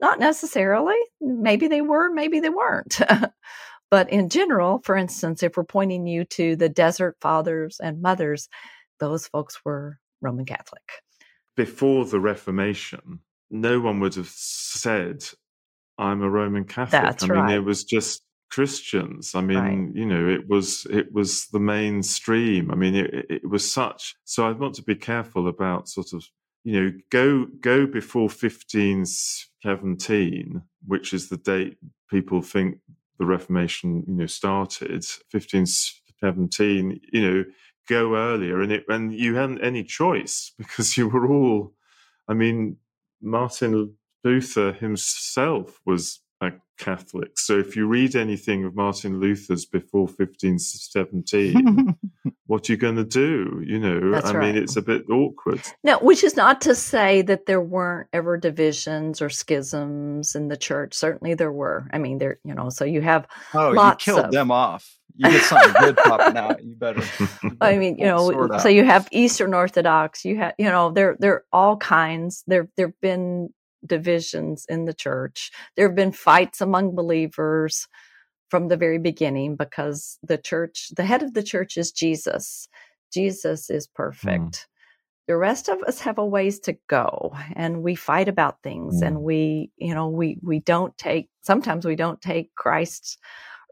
Not 0.00 0.18
necessarily. 0.18 0.96
Maybe 1.20 1.68
they 1.68 1.80
were, 1.80 2.12
maybe 2.12 2.40
they 2.40 2.50
weren't. 2.50 3.00
but 3.90 4.10
in 4.10 4.28
general, 4.28 4.80
for 4.84 4.96
instance, 4.96 5.42
if 5.42 5.56
we're 5.56 5.64
pointing 5.64 6.06
you 6.06 6.24
to 6.26 6.56
the 6.56 6.68
desert 6.68 7.16
fathers 7.20 7.80
and 7.82 8.02
mothers, 8.02 8.48
those 9.00 9.26
folks 9.26 9.60
were 9.64 9.98
Roman 10.20 10.44
Catholic. 10.44 10.82
Before 11.56 12.04
the 12.04 12.20
Reformation, 12.20 13.20
no 13.50 13.80
one 13.80 14.00
would 14.00 14.14
have 14.16 14.28
said, 14.28 15.24
I'm 15.98 16.22
a 16.22 16.30
Roman 16.30 16.64
Catholic. 16.64 17.02
That's 17.02 17.24
I 17.24 17.26
mean, 17.28 17.38
right. 17.38 17.54
it 17.56 17.60
was 17.60 17.84
just 17.84 18.22
Christians. 18.54 19.34
I 19.34 19.40
mean, 19.40 19.58
right. 19.58 19.96
you 19.96 20.06
know, 20.06 20.28
it 20.28 20.48
was 20.48 20.86
it 20.88 21.12
was 21.12 21.48
the 21.48 21.58
mainstream. 21.58 22.70
I 22.70 22.76
mean, 22.76 22.94
it, 22.94 23.26
it 23.28 23.48
was 23.48 23.70
such. 23.70 24.14
So 24.22 24.46
I 24.46 24.52
want 24.52 24.76
to 24.76 24.82
be 24.82 24.94
careful 24.94 25.48
about 25.48 25.88
sort 25.88 26.12
of 26.12 26.24
you 26.62 26.80
know 26.80 26.92
go 27.10 27.46
go 27.60 27.84
before 27.84 28.30
fifteen 28.30 29.06
seventeen, 29.06 30.62
which 30.86 31.12
is 31.12 31.28
the 31.28 31.36
date 31.36 31.78
people 32.08 32.42
think 32.42 32.78
the 33.18 33.26
Reformation 33.26 34.04
you 34.06 34.14
know 34.14 34.26
started. 34.26 35.04
Fifteen 35.32 35.66
seventeen, 36.20 37.00
you 37.12 37.22
know, 37.22 37.44
go 37.88 38.14
earlier, 38.14 38.60
and 38.60 38.70
it 38.70 38.84
and 38.88 39.12
you 39.12 39.34
hadn't 39.34 39.64
any 39.64 39.82
choice 39.82 40.52
because 40.58 40.96
you 40.96 41.08
were 41.08 41.26
all. 41.26 41.72
I 42.28 42.34
mean, 42.34 42.76
Martin 43.20 43.96
Luther 44.22 44.72
himself 44.72 45.80
was 45.84 46.20
a 46.46 46.52
Catholic. 46.78 47.38
So 47.38 47.58
if 47.58 47.76
you 47.76 47.86
read 47.86 48.16
anything 48.16 48.64
of 48.64 48.74
Martin 48.74 49.20
Luther's 49.20 49.64
before 49.64 50.06
1517, 50.06 51.96
what 52.46 52.68
are 52.68 52.72
you 52.72 52.76
going 52.76 52.96
to 52.96 53.04
do? 53.04 53.62
You 53.64 53.78
know, 53.78 54.10
That's 54.10 54.30
I 54.30 54.34
right. 54.34 54.54
mean, 54.54 54.62
it's 54.62 54.76
a 54.76 54.82
bit 54.82 55.08
awkward. 55.10 55.60
No, 55.82 55.98
which 55.98 56.24
is 56.24 56.36
not 56.36 56.60
to 56.62 56.74
say 56.74 57.22
that 57.22 57.46
there 57.46 57.60
weren't 57.60 58.08
ever 58.12 58.36
divisions 58.36 59.22
or 59.22 59.30
schisms 59.30 60.34
in 60.34 60.48
the 60.48 60.56
church. 60.56 60.94
Certainly 60.94 61.34
there 61.34 61.52
were. 61.52 61.88
I 61.92 61.98
mean, 61.98 62.18
there, 62.18 62.38
you 62.44 62.54
know, 62.54 62.70
so 62.70 62.84
you 62.84 63.00
have 63.02 63.26
Oh, 63.54 63.70
Lots 63.70 64.06
you 64.06 64.12
killed 64.14 64.26
of- 64.26 64.32
them 64.32 64.50
off. 64.50 64.96
You 65.16 65.30
get 65.30 65.42
something 65.44 65.72
good 65.80 65.96
popping 65.96 66.36
out. 66.36 66.64
You 66.64 66.74
better. 66.74 67.00
you 67.44 67.56
I 67.60 67.76
mean, 67.78 67.98
you 67.98 68.06
know, 68.06 68.32
so 68.58 68.68
out. 68.68 68.74
you 68.74 68.84
have 68.84 69.06
Eastern 69.12 69.54
Orthodox, 69.54 70.24
you 70.24 70.38
have, 70.38 70.54
you 70.58 70.64
know, 70.64 70.90
there 70.90 71.16
there 71.20 71.34
are 71.34 71.44
all 71.52 71.76
kinds. 71.76 72.42
There 72.48 72.68
there've 72.76 73.00
been 73.00 73.50
divisions 73.86 74.66
in 74.68 74.86
the 74.86 74.94
church. 74.94 75.50
There 75.76 75.88
have 75.88 75.96
been 75.96 76.12
fights 76.12 76.60
among 76.60 76.94
believers 76.94 77.88
from 78.50 78.68
the 78.68 78.76
very 78.78 78.98
beginning 78.98 79.56
because 79.56 80.18
the 80.22 80.38
church, 80.38 80.90
the 80.96 81.04
head 81.04 81.22
of 81.22 81.34
the 81.34 81.42
church 81.42 81.76
is 81.76 81.92
Jesus. 81.92 82.68
Jesus 83.12 83.70
is 83.70 83.86
perfect. 83.88 84.68
The 85.28 85.36
rest 85.38 85.68
of 85.70 85.82
us 85.84 86.00
have 86.02 86.18
a 86.18 86.26
ways 86.26 86.60
to 86.62 86.76
go 86.88 87.34
and 87.54 87.82
we 87.82 87.96
fight 87.96 88.28
about 88.28 88.62
things 88.62 89.02
and 89.02 89.16
Mm. 89.18 89.22
we, 89.22 89.72
you 89.78 89.94
know, 89.94 90.08
we 90.08 90.38
we 90.42 90.60
don't 90.60 90.96
take 90.98 91.30
sometimes 91.42 91.86
we 91.86 91.96
don't 91.96 92.20
take 92.22 92.54
Christ's 92.56 93.18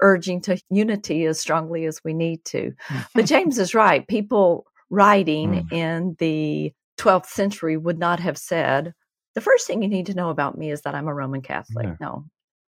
urging 0.02 0.40
to 0.42 0.58
unity 0.70 1.26
as 1.26 1.40
strongly 1.40 1.86
as 1.86 2.00
we 2.04 2.14
need 2.14 2.44
to. 2.46 2.72
But 3.14 3.26
James 3.26 3.58
is 3.58 3.74
right. 3.74 4.06
People 4.08 4.66
writing 4.90 5.52
Mm. 5.52 5.72
in 5.72 6.16
the 6.18 6.72
12th 6.98 7.26
century 7.26 7.76
would 7.76 7.98
not 7.98 8.20
have 8.20 8.38
said, 8.38 8.94
the 9.34 9.40
first 9.40 9.66
thing 9.66 9.82
you 9.82 9.88
need 9.88 10.06
to 10.06 10.14
know 10.14 10.30
about 10.30 10.58
me 10.58 10.70
is 10.70 10.82
that 10.82 10.94
I'm 10.94 11.08
a 11.08 11.14
Roman 11.14 11.42
Catholic. 11.42 11.86
No. 11.86 11.96
No, 12.00 12.24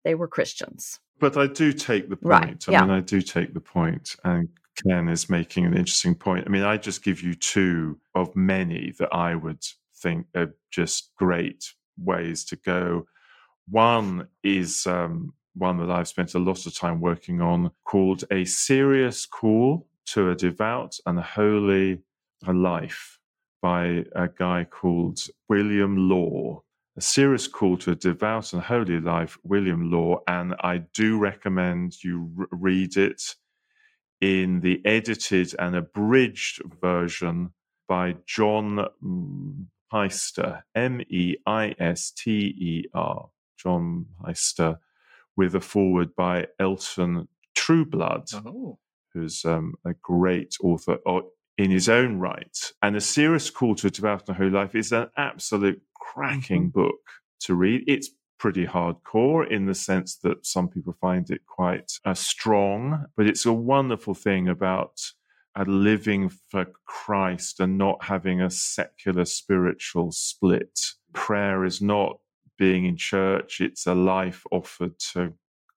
they 0.04 0.14
were 0.14 0.28
Christians. 0.28 1.00
But 1.20 1.36
I 1.36 1.46
do 1.46 1.72
take 1.72 2.08
the 2.08 2.16
point. 2.16 2.24
Right, 2.24 2.64
I 2.68 2.72
yeah. 2.72 2.82
mean, 2.82 2.90
I 2.90 3.00
do 3.00 3.20
take 3.20 3.54
the 3.54 3.60
point, 3.60 4.16
and 4.24 4.48
Ken 4.86 5.08
is 5.08 5.28
making 5.28 5.66
an 5.66 5.76
interesting 5.76 6.14
point. 6.14 6.44
I 6.46 6.50
mean, 6.50 6.62
I 6.62 6.76
just 6.76 7.02
give 7.02 7.22
you 7.22 7.34
two 7.34 7.98
of 8.14 8.34
many 8.36 8.92
that 8.98 9.12
I 9.12 9.34
would 9.34 9.64
think 9.96 10.26
are 10.34 10.54
just 10.70 11.10
great 11.16 11.72
ways 11.96 12.44
to 12.46 12.56
go. 12.56 13.06
One 13.68 14.28
is 14.42 14.86
um, 14.86 15.34
one 15.54 15.78
that 15.78 15.90
I've 15.90 16.08
spent 16.08 16.34
a 16.34 16.38
lot 16.38 16.66
of 16.66 16.74
time 16.74 17.00
working 17.00 17.40
on 17.40 17.72
called 17.84 18.24
A 18.30 18.44
Serious 18.44 19.26
Call 19.26 19.86
to 20.06 20.30
a 20.30 20.36
Devout 20.36 20.96
and 21.04 21.18
Holy 21.18 22.02
Life 22.46 23.17
by 23.62 24.04
a 24.14 24.28
guy 24.28 24.64
called 24.64 25.20
William 25.48 26.08
Law. 26.08 26.62
A 26.96 27.00
serious 27.00 27.46
call 27.46 27.76
to 27.78 27.92
a 27.92 27.94
devout 27.94 28.52
and 28.52 28.62
holy 28.62 29.00
life, 29.00 29.38
William 29.44 29.90
Law, 29.90 30.20
and 30.26 30.54
I 30.60 30.78
do 30.94 31.18
recommend 31.18 32.02
you 32.02 32.30
r- 32.38 32.48
read 32.50 32.96
it 32.96 33.22
in 34.20 34.60
the 34.60 34.80
edited 34.84 35.54
and 35.58 35.76
abridged 35.76 36.60
version 36.80 37.52
by 37.88 38.16
John 38.26 38.84
Meister, 39.92 40.64
M 40.74 41.00
E 41.08 41.36
I 41.46 41.74
S 41.78 42.10
T 42.10 42.30
E 42.32 42.84
R, 42.94 43.28
John 43.56 44.06
Meister, 44.20 44.78
with 45.36 45.54
a 45.54 45.60
foreword 45.60 46.14
by 46.16 46.46
Elton 46.58 47.28
Trueblood 47.54 48.26
Oh. 48.34 48.78
who's 49.14 49.44
um, 49.44 49.74
a 49.84 49.94
great 50.02 50.56
author 50.62 50.98
o- 51.06 51.30
in 51.58 51.70
his 51.70 51.88
own 51.88 52.18
right. 52.18 52.56
And 52.82 52.96
A 52.96 53.00
Serious 53.00 53.50
Call 53.50 53.74
to 53.76 53.88
a 53.88 54.10
and 54.28 54.36
Holy 54.36 54.50
Life 54.50 54.74
is 54.74 54.92
an 54.92 55.08
absolute 55.16 55.82
cracking 55.94 56.70
book 56.70 57.00
to 57.40 57.54
read. 57.54 57.82
It's 57.86 58.10
pretty 58.38 58.64
hardcore 58.64 59.50
in 59.50 59.66
the 59.66 59.74
sense 59.74 60.16
that 60.22 60.46
some 60.46 60.68
people 60.68 60.94
find 61.00 61.28
it 61.30 61.40
quite 61.46 61.92
uh, 62.04 62.14
strong, 62.14 63.06
but 63.16 63.26
it's 63.26 63.44
a 63.44 63.52
wonderful 63.52 64.14
thing 64.14 64.48
about 64.48 65.00
uh, 65.58 65.64
living 65.66 66.30
for 66.50 66.66
Christ 66.86 67.58
and 67.58 67.76
not 67.76 68.04
having 68.04 68.40
a 68.40 68.50
secular 68.50 69.24
spiritual 69.24 70.12
split. 70.12 70.78
Prayer 71.12 71.64
is 71.64 71.82
not 71.82 72.20
being 72.56 72.84
in 72.86 72.96
church, 72.96 73.60
it's 73.60 73.86
a 73.86 73.94
life 73.94 74.44
offered 74.52 74.98
to 75.12 75.32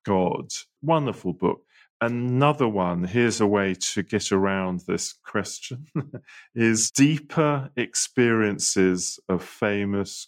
God. 0.06 0.52
Wonderful 0.82 1.34
book. 1.34 1.62
Another 2.02 2.68
one, 2.68 3.04
here's 3.04 3.40
a 3.40 3.46
way 3.46 3.76
to 3.76 4.02
get 4.02 4.32
around 4.32 4.82
this 4.88 5.14
question, 5.24 5.86
is 6.56 6.90
deeper 6.90 7.70
experiences 7.78 9.20
of 9.30 9.44
famous 9.44 10.28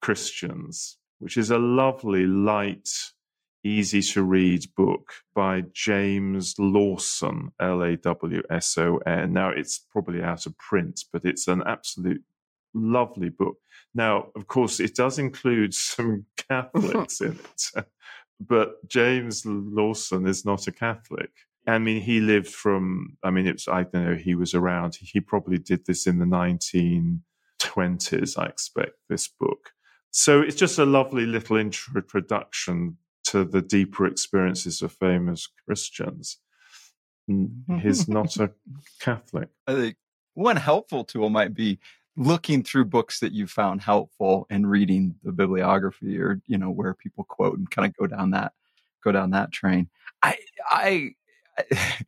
Christians, 0.00 0.98
which 1.20 1.36
is 1.36 1.52
a 1.52 1.58
lovely, 1.58 2.26
light, 2.26 2.88
easy 3.62 4.02
to 4.02 4.24
read 4.24 4.66
book 4.76 5.12
by 5.32 5.62
James 5.72 6.56
Lawson, 6.58 7.52
L 7.60 7.84
A 7.84 7.96
W 7.98 8.42
S 8.50 8.76
O 8.76 8.96
N. 9.06 9.32
Now, 9.32 9.50
it's 9.50 9.78
probably 9.78 10.24
out 10.24 10.46
of 10.46 10.58
print, 10.58 11.04
but 11.12 11.24
it's 11.24 11.46
an 11.46 11.62
absolute 11.64 12.24
lovely 12.74 13.28
book. 13.28 13.58
Now, 13.94 14.26
of 14.34 14.48
course, 14.48 14.80
it 14.80 14.96
does 14.96 15.20
include 15.20 15.72
some 15.74 16.26
Catholics 16.48 17.20
in 17.20 17.38
it 17.38 17.84
but 18.40 18.88
James 18.88 19.44
Lawson 19.46 20.26
is 20.26 20.44
not 20.44 20.66
a 20.66 20.72
Catholic. 20.72 21.30
I 21.66 21.78
mean, 21.78 22.02
he 22.02 22.20
lived 22.20 22.48
from, 22.48 23.16
I 23.22 23.30
mean, 23.30 23.46
it's, 23.46 23.68
I 23.68 23.84
don't 23.84 24.04
know, 24.04 24.16
he 24.16 24.34
was 24.34 24.54
around, 24.54 24.96
he 25.00 25.20
probably 25.20 25.58
did 25.58 25.86
this 25.86 26.06
in 26.06 26.18
the 26.18 26.24
1920s, 26.24 28.38
I 28.38 28.46
expect, 28.46 28.92
this 29.08 29.28
book. 29.28 29.70
So 30.10 30.42
it's 30.42 30.56
just 30.56 30.78
a 30.78 30.84
lovely 30.84 31.24
little 31.24 31.56
introduction 31.56 32.98
to 33.24 33.44
the 33.44 33.62
deeper 33.62 34.06
experiences 34.06 34.82
of 34.82 34.92
famous 34.92 35.48
Christians. 35.64 36.38
He's 37.80 38.08
not 38.08 38.36
a 38.36 38.50
Catholic. 39.00 39.48
I 39.66 39.74
think 39.74 39.96
one 40.34 40.56
helpful 40.56 41.04
tool 41.04 41.30
might 41.30 41.54
be 41.54 41.78
looking 42.16 42.62
through 42.62 42.84
books 42.84 43.20
that 43.20 43.32
you 43.32 43.46
found 43.46 43.80
helpful 43.80 44.46
and 44.50 44.70
reading 44.70 45.14
the 45.22 45.32
bibliography 45.32 46.18
or 46.20 46.40
you 46.46 46.58
know 46.58 46.70
where 46.70 46.94
people 46.94 47.24
quote 47.24 47.56
and 47.58 47.70
kind 47.70 47.86
of 47.86 47.96
go 47.96 48.06
down 48.06 48.30
that 48.30 48.52
go 49.02 49.10
down 49.12 49.30
that 49.30 49.50
train 49.50 49.88
i 50.22 50.36
i 50.70 51.10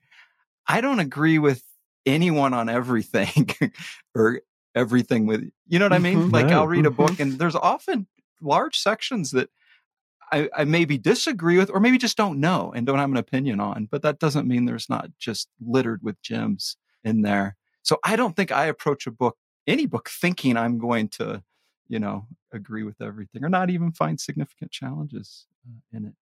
i 0.68 0.80
don't 0.80 0.98
agree 1.00 1.38
with 1.38 1.62
anyone 2.06 2.52
on 2.52 2.68
everything 2.68 3.48
or 4.14 4.40
everything 4.74 5.26
with 5.26 5.50
you 5.68 5.78
know 5.78 5.86
what 5.86 5.92
i 5.94 5.98
mean 5.98 6.28
Mhm. 6.28 6.32
like 6.32 6.52
i'll 6.52 6.68
read 6.68 6.84
a 6.84 6.90
book 6.90 7.12
Mhm. 7.12 7.20
and 7.20 7.38
there's 7.38 7.54
often 7.56 8.06
large 8.42 8.78
sections 8.78 9.30
that 9.30 9.48
I, 10.32 10.48
I 10.56 10.64
maybe 10.64 10.98
disagree 10.98 11.58
with, 11.58 11.70
or 11.70 11.78
maybe 11.80 11.98
just 11.98 12.16
don't 12.16 12.40
know 12.40 12.72
and 12.74 12.84
don't 12.86 12.98
have 12.98 13.10
an 13.10 13.16
opinion 13.18 13.60
on. 13.60 13.86
But 13.88 14.02
that 14.02 14.18
doesn't 14.18 14.48
mean 14.48 14.64
there's 14.64 14.88
not 14.88 15.10
just 15.18 15.48
littered 15.64 16.02
with 16.02 16.20
gems 16.22 16.76
in 17.04 17.22
there. 17.22 17.56
So 17.82 17.98
I 18.02 18.16
don't 18.16 18.34
think 18.34 18.50
I 18.50 18.64
approach 18.66 19.06
a 19.06 19.12
book, 19.12 19.36
any 19.66 19.86
book, 19.86 20.08
thinking 20.08 20.56
I'm 20.56 20.78
going 20.78 21.08
to, 21.10 21.42
you 21.88 21.98
know, 21.98 22.26
agree 22.52 22.82
with 22.82 23.00
everything 23.00 23.44
or 23.44 23.48
not 23.48 23.70
even 23.70 23.92
find 23.92 24.20
significant 24.20 24.70
challenges 24.70 25.46
uh, 25.66 25.96
in 25.96 26.06
it. 26.06 26.14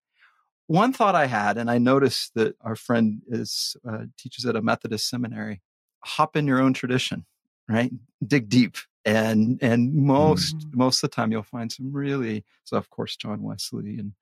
One 0.66 0.92
thought 0.92 1.14
I 1.14 1.26
had, 1.26 1.58
and 1.58 1.70
I 1.70 1.78
noticed 1.78 2.34
that 2.34 2.56
our 2.62 2.76
friend 2.76 3.22
is 3.28 3.76
uh, 3.88 4.04
teaches 4.16 4.46
at 4.46 4.56
a 4.56 4.62
Methodist 4.62 5.08
seminary. 5.08 5.60
Hop 6.04 6.36
in 6.36 6.46
your 6.46 6.60
own 6.60 6.72
tradition, 6.72 7.26
right? 7.68 7.92
Dig 8.26 8.48
deep, 8.48 8.76
and 9.04 9.58
and 9.60 9.94
most 9.94 10.56
mm-hmm. 10.58 10.78
most 10.78 11.02
of 11.02 11.10
the 11.10 11.14
time 11.14 11.30
you'll 11.30 11.42
find 11.42 11.70
some 11.70 11.92
really 11.92 12.44
so 12.64 12.76
of 12.76 12.90
course 12.90 13.16
John 13.16 13.42
Wesley 13.42 13.98
and 13.98 14.12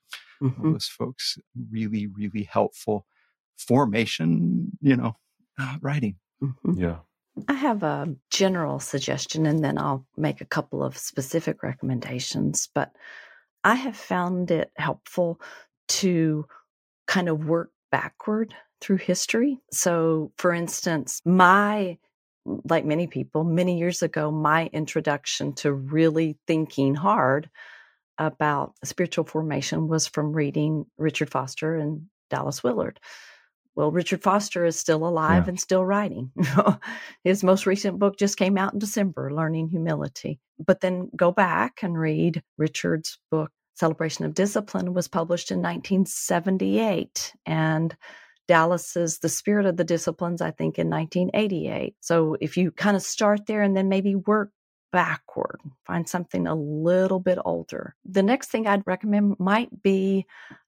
mm-hmm. 0.43 0.67
all 0.67 0.73
those 0.73 0.89
folks 0.89 1.39
really 1.71 2.07
really 2.07 2.45
helpful 2.45 3.07
formation, 3.57 4.77
you 4.81 4.97
know, 4.97 5.17
uh, 5.59 5.77
writing. 5.81 6.17
Mm-hmm. 6.43 6.81
Yeah. 6.81 6.97
I 7.49 7.55
have 7.55 7.83
a 7.83 8.15
general 8.31 8.81
suggestion 8.81 9.47
and 9.47 9.63
then 9.63 9.79
I'll 9.79 10.07
make 10.17 10.41
a 10.41 10.47
couple 10.47 10.83
of 10.83 10.97
specific 10.97 11.63
recommendations. 11.63 12.69
But 12.75 12.93
I 13.65 13.75
have 13.75 13.97
found 13.97 14.51
it 14.51 14.71
helpful 14.77 15.41
to 15.89 16.47
kind 17.07 17.29
of 17.29 17.47
work 17.47 17.71
backward 17.91 18.55
through 18.81 18.99
history. 18.99 19.59
So, 19.73 20.33
for 20.39 20.53
instance, 20.53 21.21
my, 21.25 21.99
like 22.45 22.85
many 22.85 23.07
people, 23.07 23.45
many 23.45 23.79
years 23.79 24.03
ago, 24.03 24.31
my 24.31 24.71
introduction 24.73 25.53
to 25.57 25.73
really 25.73 26.39
thinking 26.47 26.95
hard 26.95 27.51
about 28.17 28.75
spiritual 28.85 29.25
formation 29.25 29.89
was 29.89 30.07
from 30.07 30.33
reading 30.33 30.87
Richard 30.99 31.31
Foster 31.31 31.75
and 31.75 32.07
Dallas 32.29 32.63
Willard. 32.63 33.01
Well, 33.81 33.93
Richard 33.93 34.23
Foster 34.23 34.67
is 34.67 34.79
still 34.79 35.09
alive 35.09 35.45
yeah. 35.45 35.49
and 35.49 35.59
still 35.59 35.83
writing. 35.87 36.33
His 37.25 37.43
most 37.43 37.65
recent 37.65 37.99
book 37.99 38.19
just 38.19 38.37
came 38.37 38.59
out 38.59 38.75
in 38.75 38.79
December, 38.79 39.33
Learning 39.33 39.71
Humility. 39.71 40.39
But 40.59 40.83
then 40.83 41.11
go 41.17 41.33
back 41.33 41.79
and 41.83 41.99
read 41.99 42.43
Richard's 42.59 43.19
book, 43.31 43.51
Celebration 43.77 44.27
of 44.27 44.35
Discipline, 44.35 44.93
was 44.93 45.09
published 45.09 45.51
in 45.51 45.63
1978. 45.63 47.33
And 47.47 47.97
Dallas's 48.49 49.21
The 49.21 49.31
Spirit 49.31 49.65
of 49.65 49.79
the 49.79 49.85
Disciplines, 49.85 50.43
I 50.43 50.51
think, 50.51 50.79
in 50.79 50.91
1988. 50.91 51.95
So 52.01 52.37
if 52.39 52.59
you 52.59 52.73
kind 52.73 52.99
of 52.99 53.03
start 53.03 53.47
there 53.47 53.63
and 53.63 53.75
then 53.75 53.89
maybe 53.89 54.15
work 54.15 54.51
backward, 54.93 55.59
find 55.87 56.07
something 56.07 56.47
a 56.47 56.55
little 56.55 57.21
bit 57.21 57.39
older. 57.47 57.97
The 58.05 58.23
next 58.23 58.51
thing 58.51 58.67
I'd 58.67 58.87
recommend 58.87 59.41
might 59.41 59.83
be 59.83 60.27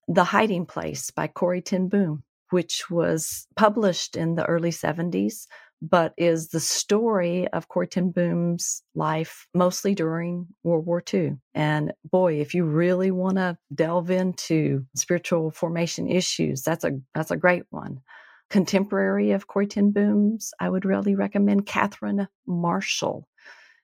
The 0.08 0.24
Hiding 0.24 0.64
Place 0.64 1.10
by 1.10 1.26
Corrie 1.26 1.60
ten 1.60 1.88
Boom 1.88 2.22
which 2.52 2.90
was 2.90 3.46
published 3.56 4.16
in 4.16 4.34
the 4.34 4.44
early 4.44 4.70
70s, 4.70 5.46
but 5.80 6.14
is 6.16 6.48
the 6.48 6.60
story 6.60 7.48
of 7.48 7.68
Corrie 7.68 7.88
ten 7.88 8.10
Boom's 8.10 8.82
life 8.94 9.48
mostly 9.52 9.94
during 9.94 10.46
World 10.62 10.86
War 10.86 11.02
II. 11.12 11.38
And 11.54 11.92
boy, 12.08 12.34
if 12.34 12.54
you 12.54 12.64
really 12.64 13.10
want 13.10 13.36
to 13.36 13.58
delve 13.74 14.10
into 14.10 14.86
spiritual 14.94 15.50
formation 15.50 16.08
issues, 16.08 16.62
that's 16.62 16.84
a 16.84 16.92
that's 17.14 17.32
a 17.32 17.36
great 17.36 17.64
one. 17.70 18.00
Contemporary 18.48 19.32
of 19.32 19.48
Corrie 19.48 19.66
ten 19.66 19.90
Boom's, 19.90 20.52
I 20.60 20.70
would 20.70 20.84
really 20.84 21.16
recommend 21.16 21.66
Catherine 21.66 22.28
Marshall 22.46 23.26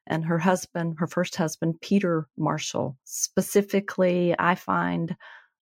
and 0.07 0.25
her 0.25 0.39
husband, 0.39 0.97
her 0.99 1.07
first 1.09 1.35
husband, 1.37 1.81
Peter 1.81 2.29
Marshall. 2.37 2.97
Specifically, 3.05 4.35
I 4.39 4.55
find 4.55 5.17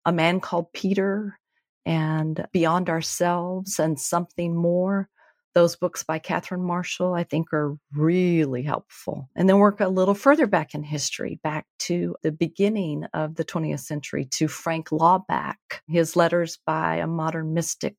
a 0.05 0.13
man 0.13 0.41
called 0.41 0.73
Peter 0.73 1.39
and 1.87 2.47
Beyond 2.53 2.89
Ourselves 2.89 3.79
and 3.79 3.99
Something 3.99 4.55
More. 4.57 5.09
Those 5.55 5.77
books 5.77 6.03
by 6.03 6.19
Catherine 6.19 6.65
Marshall, 6.65 7.15
I 7.15 7.23
think, 7.23 7.53
are 7.53 7.77
really 7.93 8.63
helpful. 8.63 9.29
And 9.37 9.49
then 9.49 9.59
work 9.59 9.81
a 9.81 9.87
little 9.87 10.15
further 10.15 10.49
back 10.49 10.75
in 10.75 10.83
history, 10.83 11.39
back 11.45 11.67
to 11.81 12.17
the 12.25 12.33
beginning 12.33 13.05
of 13.15 13.37
the 13.37 13.45
20th 13.45 13.81
century, 13.81 14.25
to 14.33 14.49
Frank 14.49 14.89
Laubach, 14.89 15.55
his 15.87 16.17
letters 16.17 16.59
by 16.67 16.97
a 16.97 17.07
modern 17.07 17.55
mystic, 17.55 17.97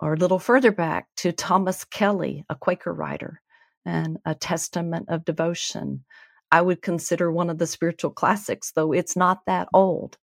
or 0.00 0.14
a 0.14 0.18
little 0.18 0.40
further 0.40 0.72
back 0.72 1.06
to 1.18 1.30
Thomas 1.30 1.84
Kelly, 1.84 2.44
a 2.48 2.56
Quaker 2.56 2.92
writer, 2.92 3.40
and 3.86 4.18
a 4.24 4.34
testament 4.34 5.06
of 5.08 5.24
devotion. 5.24 6.04
I 6.50 6.60
would 6.60 6.82
consider 6.82 7.30
one 7.30 7.50
of 7.50 7.58
the 7.58 7.68
spiritual 7.68 8.10
classics, 8.10 8.72
though 8.72 8.92
it's 8.92 9.14
not 9.14 9.42
that 9.46 9.68
old. 9.72 10.18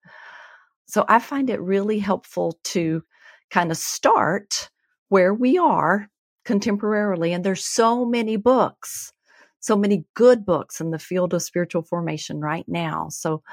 So 0.89 1.05
I 1.07 1.19
find 1.19 1.51
it 1.51 1.61
really 1.61 1.99
helpful 1.99 2.57
to 2.65 3.03
kind 3.51 3.69
of 3.69 3.77
start 3.77 4.71
where 5.09 5.31
we 5.35 5.59
are 5.59 6.09
contemporarily. 6.45 7.29
And 7.29 7.43
there's 7.43 7.63
so 7.63 8.05
many 8.05 8.37
books, 8.37 9.13
so 9.59 9.77
many 9.77 10.05
good 10.15 10.47
books 10.47 10.81
in 10.81 10.89
the 10.89 10.97
field 10.97 11.35
of 11.35 11.43
spiritual 11.43 11.83
formation 11.83 12.39
right 12.39 12.65
now. 12.67 13.07
So 13.09 13.43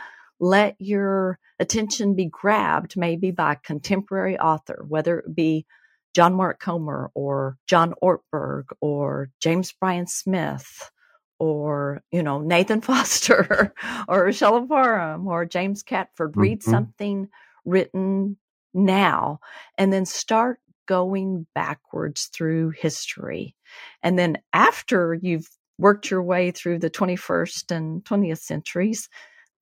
let 0.40 0.76
your 0.78 1.38
attention 1.58 2.14
be 2.14 2.24
grabbed 2.24 2.96
maybe 2.96 3.32
by 3.32 3.52
a 3.52 3.56
contemporary 3.56 4.38
author, 4.38 4.86
whether 4.88 5.18
it 5.18 5.34
be 5.34 5.66
John 6.14 6.34
Mark 6.34 6.58
Comer 6.58 7.10
or 7.14 7.58
John 7.66 7.92
Ortberg 8.02 8.64
or 8.80 9.28
James 9.40 9.72
Bryan 9.72 10.06
Smith 10.06 10.90
or 11.38 12.02
you 12.10 12.22
know 12.22 12.40
Nathan 12.40 12.80
Foster 12.82 13.74
or 14.08 14.32
Shelley 14.32 14.66
Parham 14.66 15.26
or 15.26 15.44
James 15.44 15.82
Catford. 15.82 16.32
Mm-hmm. 16.32 16.40
Read 16.40 16.62
something 16.62 17.28
written 17.64 18.36
now, 18.74 19.40
and 19.78 19.92
then 19.92 20.06
start 20.06 20.60
going 20.86 21.46
backwards 21.54 22.26
through 22.32 22.70
history. 22.70 23.54
And 24.02 24.18
then 24.18 24.38
after 24.52 25.14
you've 25.14 25.48
worked 25.78 26.10
your 26.10 26.22
way 26.22 26.50
through 26.50 26.78
the 26.78 26.90
21st 26.90 27.76
and 27.76 28.04
20th 28.04 28.38
centuries, 28.38 29.08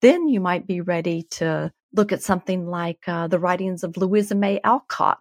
then 0.03 0.29
you 0.29 0.41
might 0.41 0.67
be 0.67 0.81
ready 0.81 1.25
to 1.31 1.73
look 1.95 2.13
at 2.13 2.23
something 2.23 2.67
like 2.67 3.09
uh, 3.09 3.27
the 3.27 3.39
writings 3.39 3.83
of 3.83 3.97
Louisa 3.97 4.35
May 4.35 4.61
Alcott 4.63 5.19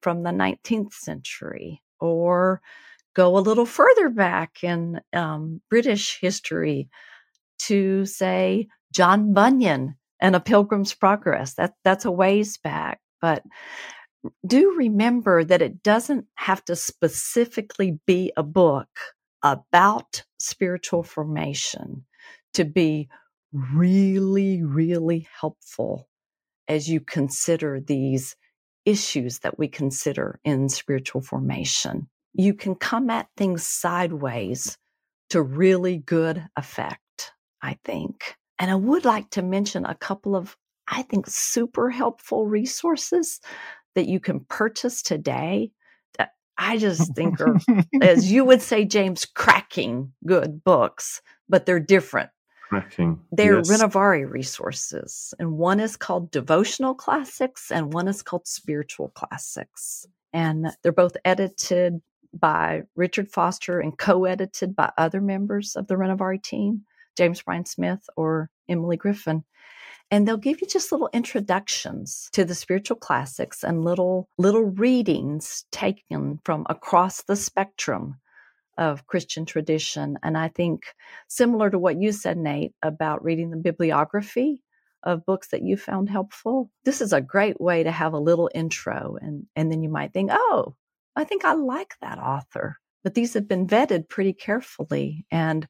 from 0.00 0.22
the 0.22 0.30
19th 0.30 0.92
century 0.92 1.82
or 2.00 2.60
go 3.14 3.36
a 3.36 3.40
little 3.40 3.66
further 3.66 4.08
back 4.08 4.62
in 4.62 5.00
um, 5.12 5.60
British 5.70 6.18
history 6.20 6.88
to 7.60 8.04
say 8.04 8.68
John 8.92 9.32
Bunyan 9.32 9.96
and 10.20 10.36
A 10.36 10.40
Pilgrim's 10.40 10.94
Progress. 10.94 11.54
That 11.54 11.74
that's 11.84 12.04
a 12.04 12.10
ways 12.10 12.58
back, 12.58 13.00
but 13.20 13.42
do 14.46 14.74
remember 14.76 15.44
that 15.44 15.62
it 15.62 15.82
doesn't 15.82 16.26
have 16.36 16.64
to 16.64 16.76
specifically 16.76 17.98
be 18.06 18.32
a 18.36 18.42
book 18.42 18.88
about 19.42 20.24
spiritual 20.38 21.02
formation 21.02 22.04
to 22.54 22.64
be 22.64 23.08
really, 23.52 24.62
really 24.62 25.28
helpful 25.38 26.08
as 26.68 26.88
you 26.88 27.00
consider 27.00 27.80
these 27.80 28.36
issues 28.86 29.40
that 29.40 29.58
we 29.58 29.68
consider 29.68 30.40
in 30.44 30.68
spiritual 30.68 31.20
formation 31.20 32.08
you 32.34 32.52
can 32.52 32.74
come 32.74 33.10
at 33.10 33.28
things 33.36 33.66
sideways 33.66 34.76
to 35.30 35.40
really 35.40 35.98
good 35.98 36.44
effect, 36.56 37.32
I 37.62 37.78
think. 37.84 38.36
And 38.58 38.70
I 38.70 38.74
would 38.74 39.04
like 39.04 39.30
to 39.30 39.42
mention 39.42 39.86
a 39.86 39.94
couple 39.94 40.36
of, 40.36 40.56
I 40.88 41.02
think, 41.02 41.26
super 41.28 41.90
helpful 41.90 42.46
resources 42.46 43.40
that 43.94 44.06
you 44.08 44.20
can 44.20 44.40
purchase 44.40 45.02
today 45.02 45.70
that 46.18 46.32
I 46.58 46.78
just 46.78 47.14
think 47.14 47.40
are, 47.40 47.56
as 48.02 48.30
you 48.32 48.44
would 48.44 48.62
say, 48.62 48.84
James, 48.84 49.24
cracking 49.24 50.12
good 50.26 50.62
books, 50.64 51.22
but 51.48 51.66
they're 51.66 51.80
different. 51.80 52.30
Cracking. 52.68 53.20
They're 53.30 53.58
yes. 53.58 53.70
Renovare 53.70 54.28
resources. 54.28 55.34
And 55.38 55.52
one 55.52 55.78
is 55.78 55.96
called 55.96 56.30
Devotional 56.30 56.94
Classics 56.94 57.70
and 57.70 57.92
one 57.92 58.08
is 58.08 58.22
called 58.22 58.46
Spiritual 58.46 59.10
Classics. 59.14 60.06
And 60.32 60.66
they're 60.82 60.92
both 60.92 61.16
edited 61.24 62.00
by 62.38 62.82
Richard 62.96 63.30
Foster 63.30 63.80
and 63.80 63.96
co 63.96 64.24
edited 64.24 64.74
by 64.74 64.92
other 64.98 65.20
members 65.20 65.76
of 65.76 65.86
the 65.86 65.94
Renovare 65.94 66.42
team, 66.42 66.82
James 67.16 67.42
Bryan 67.42 67.66
Smith 67.66 68.08
or 68.16 68.50
Emilie 68.68 68.96
Griffin. 68.96 69.44
And 70.10 70.28
they'll 70.28 70.36
give 70.36 70.60
you 70.60 70.66
just 70.66 70.92
little 70.92 71.10
introductions 71.12 72.28
to 72.32 72.44
the 72.44 72.54
spiritual 72.54 72.96
classics 72.96 73.64
and 73.64 73.84
little 73.84 74.28
little 74.38 74.64
readings 74.64 75.64
taken 75.72 76.40
from 76.44 76.66
across 76.68 77.22
the 77.22 77.36
spectrum 77.36 78.16
of 78.76 79.06
Christian 79.06 79.46
tradition. 79.46 80.18
And 80.22 80.36
I 80.36 80.48
think 80.48 80.84
similar 81.28 81.70
to 81.70 81.78
what 81.78 82.00
you 82.00 82.12
said, 82.12 82.36
Nate, 82.36 82.74
about 82.82 83.24
reading 83.24 83.50
the 83.50 83.56
bibliography 83.56 84.62
of 85.02 85.26
books 85.26 85.48
that 85.48 85.62
you 85.62 85.76
found 85.76 86.08
helpful, 86.08 86.70
this 86.84 87.00
is 87.00 87.12
a 87.12 87.20
great 87.20 87.60
way 87.60 87.82
to 87.82 87.90
have 87.90 88.14
a 88.14 88.18
little 88.18 88.50
intro. 88.54 89.16
And, 89.20 89.46
and 89.54 89.70
then 89.70 89.82
you 89.82 89.88
might 89.88 90.12
think, 90.12 90.30
oh, 90.32 90.74
I 91.16 91.24
think 91.24 91.44
I 91.44 91.54
like 91.54 91.94
that 92.00 92.18
author. 92.18 92.78
But 93.02 93.14
these 93.14 93.34
have 93.34 93.46
been 93.46 93.66
vetted 93.66 94.08
pretty 94.08 94.32
carefully. 94.32 95.26
And 95.30 95.68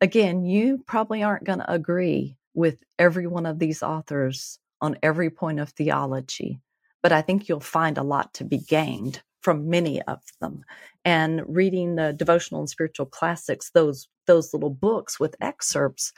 again, 0.00 0.44
you 0.44 0.84
probably 0.86 1.22
aren't 1.22 1.44
going 1.44 1.58
to 1.58 1.72
agree 1.72 2.36
with 2.54 2.78
every 2.98 3.26
one 3.26 3.46
of 3.46 3.58
these 3.58 3.82
authors 3.82 4.58
on 4.80 4.96
every 5.02 5.30
point 5.30 5.60
of 5.60 5.70
theology, 5.70 6.58
but 7.02 7.12
I 7.12 7.22
think 7.22 7.48
you'll 7.48 7.60
find 7.60 7.98
a 7.98 8.02
lot 8.02 8.32
to 8.34 8.44
be 8.44 8.58
gained 8.58 9.22
from 9.40 9.68
many 9.70 10.02
of 10.02 10.20
them. 10.40 10.64
And 11.04 11.42
reading 11.46 11.96
the 11.96 12.12
devotional 12.12 12.60
and 12.60 12.70
spiritual 12.70 13.06
classics, 13.06 13.70
those 13.72 14.08
those 14.26 14.52
little 14.52 14.70
books 14.70 15.18
with 15.18 15.34
excerpts 15.40 16.12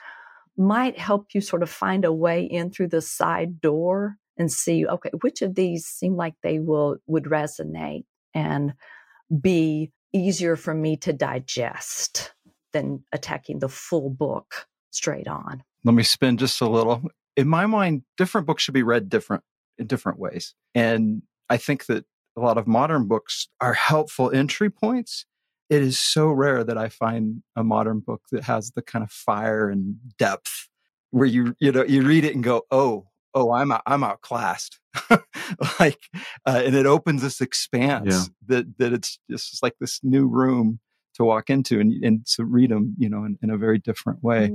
might 0.57 0.98
help 0.98 1.29
you 1.35 1.40
sort 1.40 1.62
of 1.62 1.70
find 1.70 2.05
a 2.05 2.12
way 2.12 2.44
in 2.44 2.70
through 2.70 2.88
the 2.88 3.01
side 3.01 3.61
door 3.61 4.16
and 4.37 4.53
see 4.53 4.87
okay 4.87 5.11
which 5.22 5.40
of 5.42 5.55
these 5.55 5.87
seem 5.87 6.14
like 6.16 6.35
they 6.42 6.59
will 6.59 6.96
would 7.07 7.25
resonate 7.25 8.05
and 8.35 8.75
be 9.40 9.90
easier 10.12 10.57
for 10.57 10.75
me 10.75 10.97
to 10.99 11.12
digest 11.12 12.33
than 12.73 13.03
attacking 13.12 13.59
the 13.59 13.68
full 13.68 14.11
book 14.11 14.66
straight 14.90 15.29
on. 15.29 15.62
Let 15.85 15.95
me 15.95 16.03
spin 16.03 16.37
just 16.37 16.61
a 16.61 16.68
little. 16.68 17.03
In 17.37 17.49
my 17.49 17.66
mind 17.66 18.03
different 18.16 18.47
books 18.47 18.62
should 18.62 18.75
be 18.75 18.83
read 18.83 19.09
different 19.09 19.42
in 19.79 19.87
different 19.87 20.18
ways 20.18 20.55
and 20.75 21.23
i 21.49 21.57
think 21.57 21.87
that 21.87 22.05
a 22.37 22.40
lot 22.40 22.59
of 22.59 22.66
modern 22.66 23.07
books 23.07 23.49
are 23.61 23.75
helpful 23.75 24.31
entry 24.31 24.71
points. 24.71 25.27
It 25.68 25.83
is 25.83 25.99
so 25.99 26.31
rare 26.31 26.64
that 26.64 26.77
i 26.77 26.88
find 26.88 27.42
a 27.57 27.64
modern 27.64 28.01
book 28.01 28.23
that 28.31 28.45
has 28.45 28.73
the 28.73 28.83
kind 28.83 29.03
of 29.03 29.11
fire 29.11 29.71
and 29.71 29.97
depth 30.18 30.68
where 31.11 31.27
you 31.27 31.55
you 31.59 31.73
know 31.73 31.85
you 31.85 32.03
read 32.03 32.25
it 32.25 32.35
and 32.35 32.45
go 32.45 32.62
oh 32.71 33.07
oh 33.35 33.53
i'm 33.53 33.73
out, 33.73 33.83
i'm 33.87 34.05
outclassed. 34.05 34.79
Like 35.79 36.01
uh, 36.47 36.62
and 36.64 36.75
it 36.75 36.87
opens 36.87 37.23
this 37.23 37.40
expanse 37.40 38.14
yeah. 38.14 38.25
that 38.47 38.79
that 38.79 38.92
it's 38.92 39.18
just 39.31 39.62
like 39.62 39.75
this 39.81 40.01
new 40.03 40.27
room 40.27 40.81
to 41.14 41.25
walk 41.25 41.51
into 41.51 41.81
and 41.81 41.92
and 42.05 42.27
to 42.27 42.45
read 42.45 42.71
them 42.71 42.95
you 42.99 43.09
know 43.09 43.25
in, 43.25 43.38
in 43.42 43.51
a 43.51 43.57
very 43.57 43.79
different 43.79 44.23
way. 44.23 44.51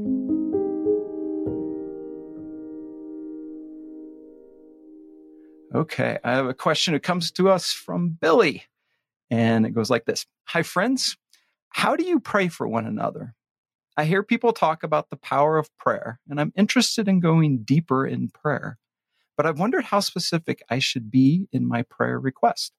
Okay 5.75 6.17
i 6.23 6.31
have 6.31 6.47
a 6.47 6.53
question 6.53 6.93
that 6.93 7.03
comes 7.03 7.31
to 7.31 7.49
us 7.49 7.73
from 7.73 8.09
billy 8.09 8.63
and 9.29 9.65
it 9.65 9.71
goes 9.71 9.89
like 9.89 10.05
this 10.05 10.25
hi 10.45 10.63
friends. 10.63 11.17
How 11.69 11.95
do 11.95 12.05
you 12.05 12.19
pray 12.19 12.47
for 12.47 12.67
one 12.67 12.85
another 12.85 13.35
I 13.97 14.05
hear 14.05 14.21
people 14.21 14.53
talk 14.53 14.83
about 14.83 15.09
the 15.09 15.17
power 15.17 15.57
of 15.57 15.75
prayer, 15.77 16.19
and 16.29 16.39
I'm 16.39 16.53
interested 16.55 17.07
in 17.07 17.19
going 17.19 17.63
deeper 17.63 18.05
in 18.05 18.29
prayer. 18.29 18.77
But 19.35 19.47
I've 19.47 19.59
wondered 19.59 19.85
how 19.85 19.99
specific 20.01 20.63
I 20.69 20.77
should 20.79 21.09
be 21.09 21.47
in 21.51 21.67
my 21.67 21.81
prayer 21.81 22.19
request. 22.19 22.73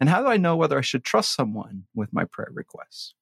And 0.00 0.08
how 0.08 0.20
do 0.20 0.28
I 0.28 0.36
know 0.36 0.56
whether 0.56 0.78
I 0.78 0.82
should 0.82 1.04
trust 1.04 1.34
someone 1.34 1.84
with 1.94 2.12
my 2.12 2.24
prayer 2.24 2.50
requests? 2.52 3.14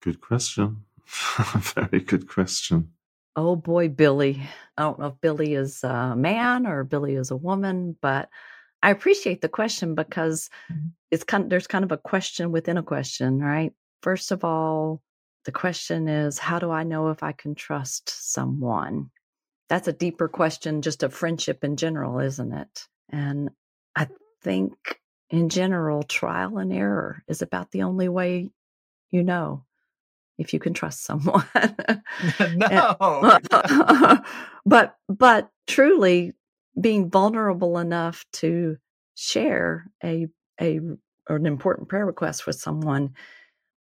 Good 0.00 0.20
question. 0.20 0.84
Very 1.06 2.00
good 2.00 2.28
question. 2.28 2.92
Oh 3.34 3.56
boy, 3.56 3.88
Billy. 3.88 4.42
I 4.76 4.82
don't 4.82 4.98
know 4.98 5.06
if 5.06 5.20
Billy 5.20 5.54
is 5.54 5.82
a 5.84 6.14
man 6.16 6.66
or 6.66 6.84
Billy 6.84 7.14
is 7.14 7.30
a 7.30 7.36
woman, 7.36 7.96
but 8.02 8.28
I 8.82 8.90
appreciate 8.90 9.40
the 9.40 9.48
question 9.48 9.94
because 9.94 10.50
mm-hmm. 10.70 10.88
it's 11.10 11.24
kind 11.24 11.44
of, 11.44 11.50
there's 11.50 11.66
kind 11.66 11.84
of 11.84 11.92
a 11.92 11.98
question 11.98 12.52
within 12.52 12.76
a 12.76 12.82
question, 12.82 13.38
right? 13.38 13.72
First 14.02 14.32
of 14.32 14.44
all, 14.44 15.02
the 15.44 15.52
question 15.52 16.08
is, 16.08 16.38
how 16.38 16.58
do 16.58 16.70
I 16.70 16.82
know 16.84 17.10
if 17.10 17.22
I 17.22 17.32
can 17.32 17.54
trust 17.54 18.32
someone? 18.32 19.10
That's 19.68 19.88
a 19.88 19.92
deeper 19.92 20.28
question, 20.28 20.82
just 20.82 21.02
of 21.02 21.14
friendship 21.14 21.64
in 21.64 21.76
general, 21.76 22.20
isn't 22.20 22.52
it? 22.52 22.86
And 23.10 23.50
I 23.96 24.08
think 24.42 24.74
in 25.30 25.48
general, 25.48 26.02
trial 26.02 26.58
and 26.58 26.72
error 26.72 27.22
is 27.26 27.42
about 27.42 27.70
the 27.70 27.82
only 27.82 28.08
way 28.08 28.50
you 29.10 29.22
know 29.22 29.64
if 30.38 30.52
you 30.52 30.60
can 30.60 30.74
trust 30.74 31.04
someone. 31.04 31.44
Eh, 32.40 32.54
no. 32.54 33.38
but 34.66 34.96
but 35.08 35.50
truly 35.66 36.32
being 36.80 37.10
vulnerable 37.10 37.78
enough 37.78 38.24
to 38.32 38.76
share 39.14 39.86
a 40.04 40.26
a 40.60 40.80
or 41.28 41.36
an 41.36 41.46
important 41.46 41.88
prayer 41.88 42.06
request 42.06 42.46
with 42.46 42.56
someone 42.56 43.14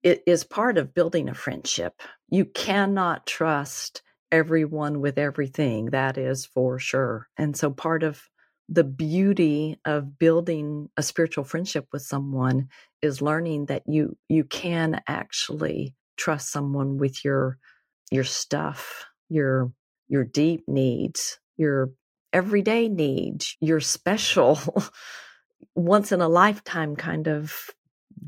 it 0.02 0.22
is 0.26 0.44
part 0.44 0.78
of 0.78 0.94
building 0.94 1.28
a 1.28 1.34
friendship. 1.34 2.00
You 2.28 2.44
cannot 2.44 3.26
trust 3.26 4.02
everyone 4.32 5.00
with 5.00 5.18
everything. 5.18 5.86
That 5.86 6.16
is 6.16 6.46
for 6.46 6.78
sure. 6.78 7.28
And 7.36 7.56
so 7.56 7.70
part 7.70 8.02
of 8.02 8.22
the 8.68 8.84
beauty 8.84 9.78
of 9.84 10.18
building 10.18 10.88
a 10.96 11.02
spiritual 11.02 11.44
friendship 11.44 11.88
with 11.92 12.02
someone 12.02 12.68
is 13.02 13.20
learning 13.20 13.66
that 13.66 13.82
you 13.86 14.16
you 14.28 14.44
can 14.44 15.00
actually 15.08 15.94
trust 16.16 16.52
someone 16.52 16.96
with 16.98 17.24
your 17.24 17.58
your 18.12 18.24
stuff, 18.24 19.06
your 19.28 19.72
your 20.08 20.24
deep 20.24 20.64
needs, 20.68 21.40
your 21.56 21.90
everyday 22.32 22.88
needs, 22.88 23.56
your 23.60 23.80
special 23.80 24.58
once 25.74 26.12
in 26.12 26.20
a 26.20 26.28
lifetime 26.28 26.94
kind 26.94 27.26
of 27.26 27.70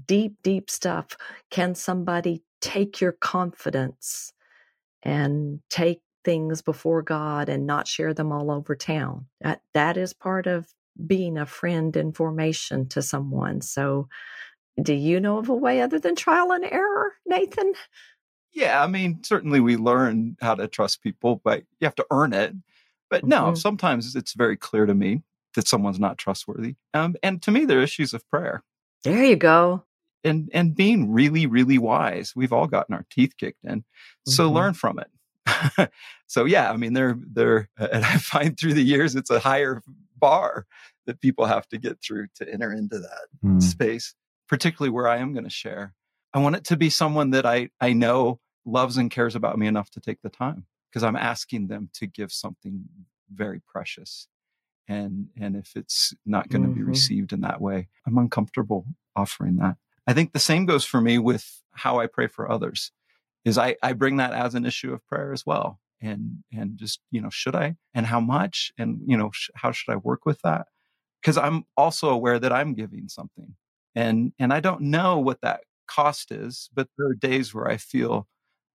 deep, 0.06 0.36
deep 0.42 0.70
stuff. 0.70 1.16
Can 1.50 1.74
somebody 1.74 2.42
take 2.60 3.00
your 3.00 3.12
confidence 3.12 4.32
and 5.02 5.60
take 5.68 6.00
things 6.24 6.62
before 6.62 7.02
God 7.02 7.48
and 7.48 7.66
not 7.66 7.88
share 7.88 8.14
them 8.14 8.32
all 8.32 8.50
over 8.50 8.76
town? 8.76 9.26
That, 9.40 9.62
that 9.74 9.96
is 9.96 10.12
part 10.12 10.46
of 10.46 10.72
being 11.06 11.38
a 11.38 11.46
friend 11.46 11.96
in 11.96 12.12
formation 12.12 12.88
to 12.88 13.02
someone. 13.02 13.60
So, 13.60 14.08
do 14.80 14.94
you 14.94 15.20
know 15.20 15.38
of 15.38 15.50
a 15.50 15.54
way 15.54 15.82
other 15.82 15.98
than 15.98 16.16
trial 16.16 16.50
and 16.52 16.64
error, 16.64 17.12
Nathan? 17.26 17.74
Yeah, 18.52 18.82
I 18.82 18.86
mean, 18.86 19.22
certainly 19.22 19.60
we 19.60 19.76
learn 19.76 20.36
how 20.40 20.54
to 20.54 20.68
trust 20.68 21.02
people, 21.02 21.40
but 21.42 21.64
you 21.80 21.86
have 21.86 21.94
to 21.96 22.06
earn 22.10 22.32
it. 22.32 22.54
But 23.10 23.24
no, 23.24 23.44
mm-hmm. 23.44 23.54
sometimes 23.56 24.14
it's 24.16 24.34
very 24.34 24.56
clear 24.56 24.86
to 24.86 24.94
me 24.94 25.22
that 25.54 25.68
someone's 25.68 26.00
not 26.00 26.18
trustworthy. 26.18 26.76
Um, 26.94 27.16
and 27.22 27.42
to 27.42 27.50
me, 27.50 27.64
they're 27.64 27.82
issues 27.82 28.14
of 28.14 28.28
prayer. 28.30 28.62
There 29.04 29.24
you 29.24 29.36
go. 29.36 29.84
And 30.24 30.50
and 30.54 30.74
being 30.74 31.12
really, 31.12 31.46
really 31.46 31.78
wise. 31.78 32.32
We've 32.36 32.52
all 32.52 32.66
gotten 32.66 32.94
our 32.94 33.04
teeth 33.10 33.36
kicked 33.36 33.64
in. 33.64 33.84
So 34.26 34.46
mm-hmm. 34.46 34.56
learn 34.56 34.74
from 34.74 35.00
it. 35.00 35.90
so 36.26 36.44
yeah, 36.44 36.70
I 36.70 36.76
mean, 36.76 36.92
they're 36.92 37.18
they're 37.18 37.68
and 37.76 38.04
I 38.04 38.16
find 38.18 38.58
through 38.58 38.74
the 38.74 38.82
years 38.82 39.16
it's 39.16 39.30
a 39.30 39.40
higher 39.40 39.82
bar 40.16 40.66
that 41.06 41.20
people 41.20 41.46
have 41.46 41.68
to 41.68 41.78
get 41.78 42.00
through 42.00 42.28
to 42.36 42.48
enter 42.48 42.72
into 42.72 43.00
that 43.00 43.26
mm. 43.44 43.60
space, 43.60 44.14
particularly 44.48 44.90
where 44.90 45.08
I 45.08 45.18
am 45.18 45.32
going 45.32 45.44
to 45.44 45.50
share. 45.50 45.94
I 46.32 46.38
want 46.38 46.56
it 46.56 46.64
to 46.66 46.76
be 46.76 46.90
someone 46.90 47.30
that 47.30 47.44
I 47.44 47.70
I 47.80 47.92
know 47.92 48.38
loves 48.64 48.96
and 48.96 49.10
cares 49.10 49.34
about 49.34 49.58
me 49.58 49.66
enough 49.66 49.90
to 49.90 50.00
take 50.00 50.22
the 50.22 50.30
time 50.30 50.66
because 50.88 51.02
I'm 51.02 51.16
asking 51.16 51.66
them 51.66 51.90
to 51.94 52.06
give 52.06 52.30
something 52.30 52.84
very 53.32 53.60
precious 53.66 54.28
and 54.88 55.28
and 55.40 55.56
if 55.56 55.72
it's 55.76 56.14
not 56.26 56.48
going 56.48 56.62
to 56.62 56.68
mm-hmm. 56.68 56.78
be 56.78 56.84
received 56.84 57.32
in 57.32 57.40
that 57.40 57.60
way 57.60 57.88
i'm 58.06 58.18
uncomfortable 58.18 58.84
offering 59.14 59.56
that 59.56 59.76
i 60.06 60.12
think 60.12 60.32
the 60.32 60.38
same 60.38 60.66
goes 60.66 60.84
for 60.84 61.00
me 61.00 61.18
with 61.18 61.62
how 61.72 62.00
i 62.00 62.06
pray 62.06 62.26
for 62.26 62.50
others 62.50 62.92
is 63.44 63.58
i 63.58 63.76
i 63.82 63.92
bring 63.92 64.16
that 64.16 64.32
as 64.32 64.54
an 64.54 64.64
issue 64.64 64.92
of 64.92 65.06
prayer 65.06 65.32
as 65.32 65.46
well 65.46 65.78
and 66.00 66.42
and 66.52 66.76
just 66.76 67.00
you 67.10 67.20
know 67.20 67.30
should 67.30 67.54
i 67.54 67.76
and 67.94 68.06
how 68.06 68.20
much 68.20 68.72
and 68.78 69.00
you 69.06 69.16
know 69.16 69.30
sh- 69.32 69.50
how 69.54 69.70
should 69.70 69.92
i 69.92 69.96
work 69.96 70.26
with 70.26 70.40
that 70.42 70.66
because 71.20 71.38
i'm 71.38 71.64
also 71.76 72.08
aware 72.08 72.38
that 72.38 72.52
i'm 72.52 72.74
giving 72.74 73.08
something 73.08 73.54
and 73.94 74.32
and 74.38 74.52
i 74.52 74.60
don't 74.60 74.80
know 74.80 75.18
what 75.18 75.40
that 75.42 75.60
cost 75.86 76.32
is 76.32 76.70
but 76.74 76.88
there 76.96 77.08
are 77.08 77.14
days 77.14 77.54
where 77.54 77.68
i 77.68 77.76
feel 77.76 78.26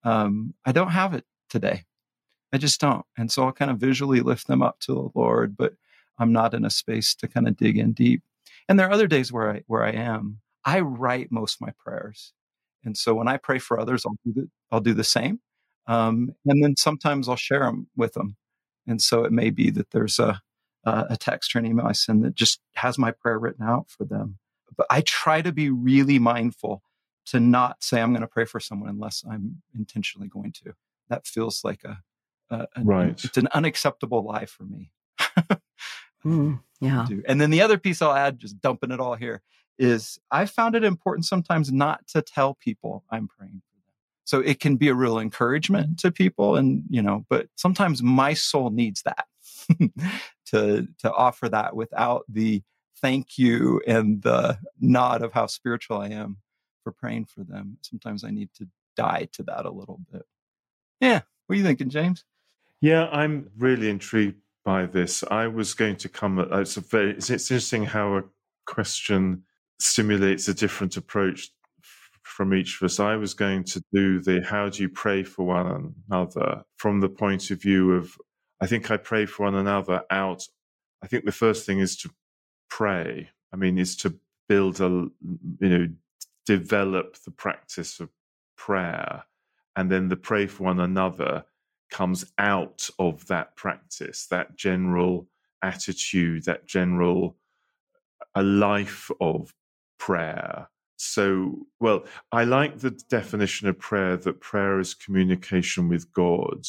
um, 0.04 0.54
i 0.65 0.72
don't 0.72 0.91
have 0.91 1.13
it 1.13 1.26
today 1.50 1.84
I 2.54 2.58
just 2.58 2.80
don't. 2.80 3.06
And 3.17 3.32
so 3.32 3.43
I'll 3.43 3.52
kind 3.52 3.72
of 3.72 3.78
visually 3.78 4.22
lift 4.22 4.48
them 4.48 4.62
up 4.62 4.80
to 4.82 4.93
the 4.93 5.10
Lord, 5.20 5.58
but 5.58 5.74
I'm 6.19 6.32
not 6.32 6.53
in 6.53 6.65
a 6.65 6.69
space 6.69 7.15
to 7.15 7.27
kind 7.27 7.47
of 7.47 7.58
dig 7.58 7.77
in 7.77 7.93
deep. 7.93 8.23
And 8.67 8.80
there 8.80 8.88
are 8.88 8.93
other 8.93 9.08
days 9.08 9.32
where 9.32 9.51
I 9.51 9.63
where 9.67 9.84
I 9.84 9.91
am. 9.91 10.39
I 10.65 10.82
write 10.82 11.32
most 11.32 11.56
of 11.56 11.62
my 11.62 11.73
prayers, 11.77 12.34
and 12.84 12.97
so 12.97 13.13
when 13.13 13.27
I 13.27 13.38
pray 13.38 13.60
for 13.60 13.80
others, 13.80 14.06
I'll 14.06 14.17
do 14.25 14.34
the, 14.34 14.49
I'll 14.71 14.82
do 14.82 14.93
the 14.93 15.03
same. 15.03 15.39
Um, 15.88 16.34
and 16.45 16.62
then 16.62 16.75
sometimes 16.75 17.30
I'll 17.30 17.38
share 17.38 17.62
them 17.62 17.88
with 17.95 18.13
them. 18.13 18.36
And 18.86 19.01
so 19.01 19.23
it 19.23 19.32
may 19.32 19.49
be 19.49 19.69
that 19.71 19.91
there's 19.91 20.19
a 20.19 20.41
a 20.87 21.17
text 21.17 21.54
or 21.54 21.60
an 21.60 21.65
email 21.65 21.85
I 21.85 21.92
send 21.92 22.23
that 22.23 22.33
just 22.33 22.62
has 22.75 22.98
my 22.98 23.12
prayer 23.12 23.37
written 23.37 23.65
out 23.65 23.89
for 23.89 24.06
them. 24.06 24.37
But 24.77 24.87
I 24.89 25.02
try 25.02 25.42
to 25.42 25.52
be 25.52 25.69
really 25.69 26.19
mindful 26.19 26.81
to 27.27 27.39
not 27.39 27.83
say 27.83 28.02
I'm 28.02 28.12
going 28.12 28.21
to 28.21 28.27
pray 28.27 28.46
for 28.46 28.60
someone 28.60 28.89
unless 28.89 29.23
I'm 29.29 29.62
intentionally 29.75 30.29
going 30.29 30.54
to. 30.63 30.73
That 31.10 31.27
feels 31.27 31.63
like 31.63 31.83
a, 31.83 32.00
a, 32.50 32.67
a 32.75 32.83
right. 32.83 33.23
It's 33.23 33.37
an 33.37 33.50
unacceptable 33.54 34.23
lie 34.23 34.46
for 34.46 34.63
me. 34.63 34.92
Mm, 36.28 36.60
yeah. 36.82 37.06
Do. 37.08 37.23
And 37.28 37.40
then 37.40 37.50
the 37.50 37.62
other 37.62 37.78
piece 37.78 38.02
I'll 38.02 38.13
add, 38.13 38.40
just 38.40 38.60
dumping 38.62 38.92
it 38.92 39.00
all 39.00 39.15
here, 39.15 39.42
is 39.80 40.19
I 40.32 40.46
found 40.46 40.75
it 40.75 40.84
important 40.84 41.25
sometimes 41.25 41.71
not 41.71 42.08
to 42.10 42.21
tell 42.21 42.56
people 42.56 43.04
I'm 43.10 43.28
praying 43.28 43.62
for 43.69 43.78
them. 43.78 43.94
So 44.25 44.40
it 44.40 44.60
can 44.60 44.75
be 44.75 44.90
a 44.90 44.94
real 44.94 45.19
encouragement 45.19 46.00
to 46.00 46.12
people, 46.12 46.56
and 46.56 46.84
you 46.90 47.02
know, 47.02 47.25
but 47.30 47.48
sometimes 47.56 48.04
my 48.04 48.34
soul 48.34 48.69
needs 48.69 49.04
that 49.04 49.25
to 50.48 50.88
to 51.00 51.13
offer 51.13 51.48
that 51.50 51.75
without 51.75 52.25
the 52.28 52.62
thank 53.00 53.38
you 53.38 53.82
and 53.88 54.21
the 54.23 54.58
nod 54.80 55.21
of 55.21 55.32
how 55.32 55.46
spiritual 55.46 56.00
I 56.00 56.10
am 56.10 56.38
for 56.84 56.92
praying 56.92 57.25
for 57.25 57.44
them. 57.44 57.78
Sometimes 57.82 58.23
I 58.23 58.32
need 58.32 58.50
to 58.56 58.67
die 58.96 59.30
to 59.34 59.44
that 59.44 59.65
a 59.65 59.71
little 59.71 60.00
bit. 60.12 60.23
Yeah. 61.00 61.21
What 61.46 61.54
are 61.54 61.58
you 61.58 61.63
thinking, 61.63 61.90
James? 61.90 62.25
Yeah, 62.82 63.08
I'm 63.10 63.50
really 63.58 63.90
intrigued 63.90 64.42
by 64.68 64.86
this. 64.86 65.24
I 65.32 65.48
was 65.48 65.74
going 65.74 65.96
to 65.96 66.10
come. 66.10 66.38
Uh, 66.40 66.60
it's 66.60 66.76
a 66.76 66.82
very. 66.82 67.12
It's, 67.12 67.30
it's 67.30 67.50
interesting 67.50 67.86
how 67.86 68.18
a 68.18 68.24
question 68.65 69.44
stimulates 69.80 70.50
a 70.50 70.54
different 70.54 70.98
approach 70.98 71.52
from 72.22 72.54
each 72.54 72.76
of 72.76 72.86
us. 72.86 73.00
I 73.00 73.15
was 73.15 73.34
going 73.34 73.63
to 73.63 73.82
do 73.94 74.20
the 74.20 74.42
how 74.46 74.68
do 74.68 74.84
you 74.84 74.90
pray 74.90 75.24
for 75.24 75.46
one 75.46 75.94
another 76.10 76.63
from 76.76 77.00
the 77.00 77.08
point 77.08 77.50
of 77.50 77.62
view 77.62 77.94
of 77.94 78.18
I 78.60 78.68
think 78.68 78.92
I 78.92 78.98
pray 78.98 79.26
for 79.26 79.44
one 79.44 79.56
another 79.56 80.04
out. 80.12 80.44
I 81.02 81.08
think 81.08 81.24
the 81.24 81.32
first 81.32 81.65
thing 81.65 81.80
is 81.80 81.96
to 82.00 82.10
pray. 82.70 83.30
I 83.54 83.56
mean, 83.56 83.78
is 83.78 83.96
to 83.98 84.15
build 84.50 84.82
a 84.82 84.90
you 85.62 85.70
know 85.70 85.88
develop 86.46 87.15
the 87.24 87.32
practice 87.32 88.02
of 88.02 88.10
prayer, 88.58 89.24
and 89.78 89.90
then 89.90 90.10
the 90.10 90.18
pray 90.18 90.46
for 90.46 90.63
one 90.63 90.82
another 90.82 91.46
comes 91.90 92.25
out 92.38 92.90
of 93.00 93.27
that 93.27 93.56
practice, 93.56 94.27
that 94.27 94.56
general 94.58 95.27
attitude, 95.62 96.46
that 96.46 96.67
general 96.67 97.38
a 98.35 98.44
life 98.44 99.10
of 99.19 99.54
prayer. 99.98 100.69
So, 100.98 101.67
well, 101.79 102.06
I 102.31 102.44
like 102.44 102.79
the 102.79 102.92
definition 102.92 103.67
of 103.67 103.79
prayer 103.79 104.17
that 104.17 104.42
prayer 104.42 104.79
is 104.79 104.94
communication 104.94 105.90
with 105.90 106.12
God 106.13 106.65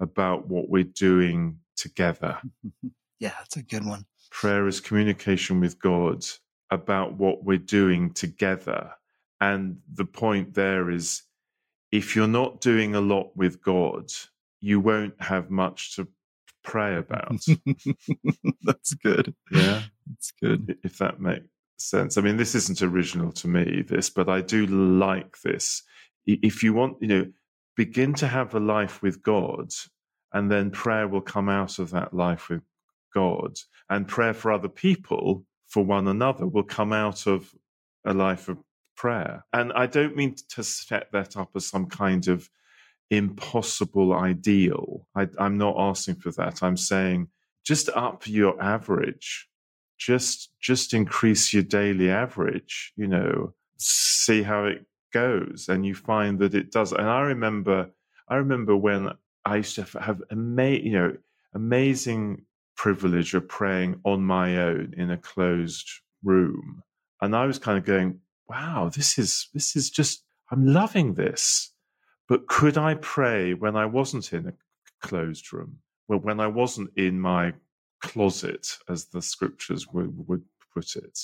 about 0.00 0.48
what 0.48 0.68
we're 0.68 0.84
doing 0.84 1.58
together. 1.76 2.38
yeah, 3.20 3.34
that's 3.38 3.56
a 3.56 3.62
good 3.62 3.84
one. 3.84 4.06
Prayer 4.30 4.66
is 4.68 4.80
communication 4.80 5.60
with 5.60 5.80
God 5.80 6.24
about 6.70 7.14
what 7.14 7.44
we're 7.44 7.58
doing 7.58 8.12
together. 8.12 8.92
And 9.40 9.78
the 9.92 10.04
point 10.04 10.54
there 10.54 10.90
is 10.90 11.22
if 11.90 12.14
you're 12.14 12.28
not 12.28 12.60
doing 12.60 12.94
a 12.94 13.00
lot 13.00 13.36
with 13.36 13.62
God, 13.62 14.10
you 14.60 14.80
won't 14.80 15.20
have 15.20 15.50
much 15.50 15.96
to 15.96 16.08
pray 16.64 16.96
about. 16.96 17.40
That's 18.62 18.94
good. 18.94 19.34
Yeah. 19.50 19.82
That's 20.06 20.32
good. 20.40 20.78
If 20.82 20.98
that 20.98 21.20
makes 21.20 21.46
sense. 21.78 22.18
I 22.18 22.20
mean, 22.20 22.36
this 22.36 22.54
isn't 22.54 22.82
original 22.82 23.32
to 23.32 23.48
me, 23.48 23.82
this, 23.82 24.10
but 24.10 24.28
I 24.28 24.40
do 24.40 24.66
like 24.66 25.40
this. 25.42 25.82
If 26.26 26.62
you 26.62 26.74
want, 26.74 26.98
you 27.00 27.08
know, 27.08 27.26
begin 27.76 28.12
to 28.14 28.26
have 28.26 28.54
a 28.54 28.60
life 28.60 29.02
with 29.02 29.22
God, 29.22 29.70
and 30.32 30.50
then 30.50 30.70
prayer 30.70 31.08
will 31.08 31.22
come 31.22 31.48
out 31.48 31.78
of 31.78 31.90
that 31.90 32.12
life 32.12 32.48
with 32.48 32.62
God. 33.14 33.56
And 33.88 34.06
prayer 34.06 34.34
for 34.34 34.52
other 34.52 34.68
people, 34.68 35.44
for 35.68 35.82
one 35.84 36.08
another, 36.08 36.46
will 36.46 36.64
come 36.64 36.92
out 36.92 37.26
of 37.26 37.50
a 38.04 38.12
life 38.12 38.48
of 38.48 38.58
prayer. 38.96 39.44
And 39.52 39.72
I 39.72 39.86
don't 39.86 40.16
mean 40.16 40.34
to 40.50 40.62
set 40.62 41.10
that 41.12 41.36
up 41.36 41.50
as 41.54 41.66
some 41.66 41.86
kind 41.86 42.28
of 42.28 42.50
impossible 43.10 44.12
ideal. 44.12 45.06
I, 45.14 45.28
I'm 45.38 45.58
not 45.58 45.76
asking 45.78 46.16
for 46.16 46.30
that. 46.32 46.62
I'm 46.62 46.76
saying 46.76 47.28
just 47.64 47.88
up 47.90 48.26
your 48.26 48.60
average. 48.62 49.48
Just 49.98 50.50
just 50.60 50.94
increase 50.94 51.52
your 51.52 51.64
daily 51.64 52.10
average. 52.10 52.92
You 52.96 53.08
know, 53.08 53.54
see 53.78 54.42
how 54.42 54.64
it 54.64 54.86
goes, 55.12 55.66
and 55.68 55.84
you 55.84 55.94
find 55.94 56.38
that 56.38 56.54
it 56.54 56.70
does. 56.70 56.92
And 56.92 57.08
I 57.08 57.20
remember, 57.20 57.90
I 58.28 58.36
remember 58.36 58.76
when 58.76 59.10
I 59.44 59.56
used 59.56 59.74
to 59.76 60.00
have 60.00 60.22
amazing, 60.30 60.86
you 60.86 60.92
know 60.92 61.16
amazing 61.54 62.44
privilege 62.76 63.34
of 63.34 63.48
praying 63.48 64.00
on 64.04 64.22
my 64.22 64.58
own 64.58 64.94
in 64.96 65.10
a 65.10 65.18
closed 65.18 65.88
room, 66.22 66.82
and 67.20 67.34
I 67.34 67.46
was 67.46 67.58
kind 67.58 67.76
of 67.76 67.84
going, 67.84 68.20
"Wow, 68.48 68.90
this 68.94 69.18
is 69.18 69.48
this 69.52 69.74
is 69.74 69.90
just 69.90 70.22
I'm 70.52 70.64
loving 70.66 71.14
this." 71.14 71.72
But 72.28 72.46
could 72.46 72.76
I 72.76 72.94
pray 72.94 73.54
when 73.54 73.74
I 73.74 73.86
wasn't 73.86 74.32
in 74.32 74.48
a 74.48 74.52
closed 75.00 75.52
room? 75.52 75.78
Well, 76.08 76.20
when 76.20 76.40
I 76.40 76.46
wasn't 76.46 76.90
in 76.96 77.18
my 77.20 77.54
closet, 78.00 78.78
as 78.88 79.06
the 79.06 79.22
scriptures 79.22 79.88
would, 79.88 80.28
would 80.28 80.44
put 80.74 80.96
it. 80.96 81.18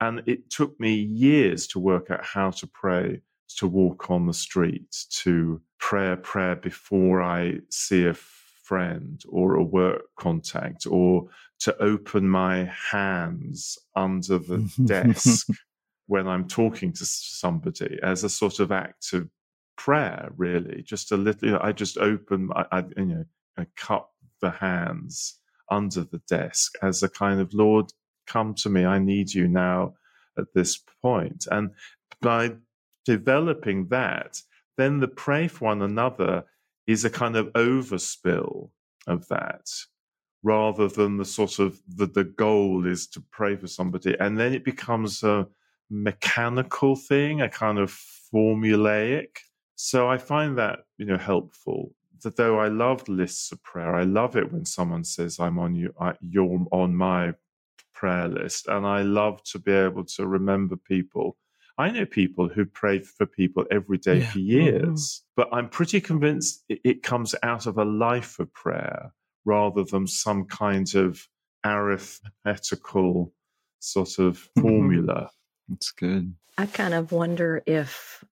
And 0.00 0.22
it 0.26 0.50
took 0.50 0.78
me 0.78 0.94
years 0.94 1.66
to 1.68 1.78
work 1.78 2.10
out 2.10 2.24
how 2.24 2.50
to 2.50 2.66
pray, 2.66 3.20
to 3.56 3.66
walk 3.66 4.10
on 4.10 4.26
the 4.26 4.34
street, 4.34 4.96
to 5.22 5.60
pray 5.78 6.12
a 6.12 6.16
prayer 6.16 6.56
before 6.56 7.22
I 7.22 7.58
see 7.70 8.06
a 8.06 8.14
friend 8.14 9.22
or 9.28 9.54
a 9.54 9.62
work 9.62 10.02
contact, 10.18 10.86
or 10.86 11.28
to 11.60 11.76
open 11.82 12.28
my 12.28 12.70
hands 12.90 13.78
under 13.94 14.38
the 14.38 14.70
desk 14.84 15.48
when 16.06 16.28
I'm 16.28 16.46
talking 16.46 16.92
to 16.92 17.04
somebody 17.04 17.98
as 18.02 18.22
a 18.22 18.28
sort 18.28 18.60
of 18.60 18.70
act 18.70 19.12
of 19.12 19.28
prayer, 19.76 20.30
really. 20.36 20.82
Just 20.82 21.12
a 21.12 21.16
little, 21.16 21.48
you 21.48 21.54
know, 21.54 21.60
I 21.62 21.72
just 21.72 21.98
open, 21.98 22.50
I, 22.54 22.64
I, 22.72 22.84
you 22.96 23.04
know, 23.04 23.24
I 23.56 23.66
cup 23.76 24.12
the 24.40 24.50
hands 24.50 25.38
under 25.70 26.04
the 26.04 26.20
desk 26.28 26.74
as 26.82 27.02
a 27.02 27.08
kind 27.08 27.40
of, 27.40 27.54
Lord, 27.54 27.92
come 28.26 28.54
to 28.54 28.68
me. 28.68 28.84
I 28.84 28.98
need 28.98 29.32
you 29.32 29.48
now 29.48 29.94
at 30.38 30.52
this 30.54 30.78
point. 31.02 31.46
And 31.50 31.70
by 32.20 32.52
developing 33.04 33.88
that, 33.88 34.40
then 34.76 35.00
the 35.00 35.08
pray 35.08 35.48
for 35.48 35.66
one 35.66 35.82
another 35.82 36.44
is 36.86 37.04
a 37.04 37.10
kind 37.10 37.36
of 37.36 37.46
overspill 37.54 38.70
of 39.06 39.26
that 39.28 39.68
rather 40.42 40.88
than 40.88 41.16
the 41.16 41.24
sort 41.24 41.58
of 41.58 41.80
the, 41.88 42.06
the 42.06 42.24
goal 42.24 42.86
is 42.86 43.06
to 43.08 43.20
pray 43.32 43.56
for 43.56 43.66
somebody 43.66 44.14
and 44.20 44.38
then 44.38 44.52
it 44.52 44.64
becomes 44.64 45.22
a 45.22 45.46
mechanical 45.90 46.94
thing 46.94 47.40
a 47.40 47.48
kind 47.48 47.78
of 47.78 47.90
formulaic 48.32 49.38
so 49.76 50.08
I 50.08 50.18
find 50.18 50.58
that, 50.58 50.80
you 50.98 51.06
know, 51.06 51.18
helpful. 51.18 51.92
That 52.22 52.36
though 52.36 52.58
I 52.58 52.68
love 52.68 53.08
lists 53.08 53.52
of 53.52 53.62
prayer, 53.62 53.94
I 53.94 54.04
love 54.04 54.36
it 54.36 54.50
when 54.50 54.64
someone 54.64 55.04
says, 55.04 55.38
I'm 55.38 55.58
on 55.58 55.74
you, 55.74 55.94
I, 56.00 56.14
you're 56.20 56.66
on 56.72 56.96
my 56.96 57.34
prayer 57.94 58.26
list. 58.26 58.68
And 58.68 58.86
I 58.86 59.02
love 59.02 59.42
to 59.44 59.58
be 59.58 59.72
able 59.72 60.04
to 60.04 60.26
remember 60.26 60.76
people. 60.76 61.36
I 61.78 61.90
know 61.90 62.06
people 62.06 62.48
who 62.48 62.64
pray 62.64 63.00
for 63.00 63.26
people 63.26 63.66
every 63.70 63.98
day 63.98 64.20
yeah. 64.20 64.30
for 64.30 64.38
mm-hmm. 64.38 64.48
years, 64.48 65.22
but 65.36 65.48
I'm 65.52 65.68
pretty 65.68 66.00
convinced 66.00 66.64
it, 66.70 66.80
it 66.84 67.02
comes 67.02 67.34
out 67.42 67.66
of 67.66 67.76
a 67.76 67.84
life 67.84 68.38
of 68.38 68.52
prayer 68.54 69.12
rather 69.44 69.84
than 69.84 70.06
some 70.06 70.46
kind 70.46 70.94
of 70.94 71.28
arithmetical 71.66 73.34
sort 73.80 74.18
of 74.18 74.38
mm-hmm. 74.38 74.62
formula. 74.62 75.30
That's 75.68 75.90
good. 75.90 76.34
I 76.56 76.64
kind 76.64 76.94
of 76.94 77.12
wonder 77.12 77.62
if 77.66 78.24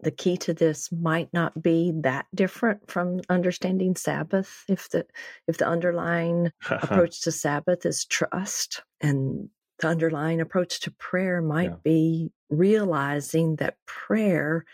the 0.00 0.10
key 0.10 0.36
to 0.36 0.54
this 0.54 0.92
might 0.92 1.28
not 1.32 1.60
be 1.62 1.92
that 2.02 2.26
different 2.34 2.90
from 2.90 3.20
understanding 3.28 3.96
sabbath 3.96 4.64
if 4.68 4.88
the 4.90 5.04
if 5.46 5.58
the 5.58 5.66
underlying 5.66 6.52
approach 6.70 7.22
to 7.22 7.32
sabbath 7.32 7.84
is 7.84 8.04
trust 8.04 8.82
and 9.00 9.48
the 9.80 9.88
underlying 9.88 10.40
approach 10.40 10.80
to 10.80 10.90
prayer 10.92 11.40
might 11.40 11.70
yeah. 11.70 11.76
be 11.84 12.32
realizing 12.50 13.56
that 13.56 13.76
prayer 13.86 14.64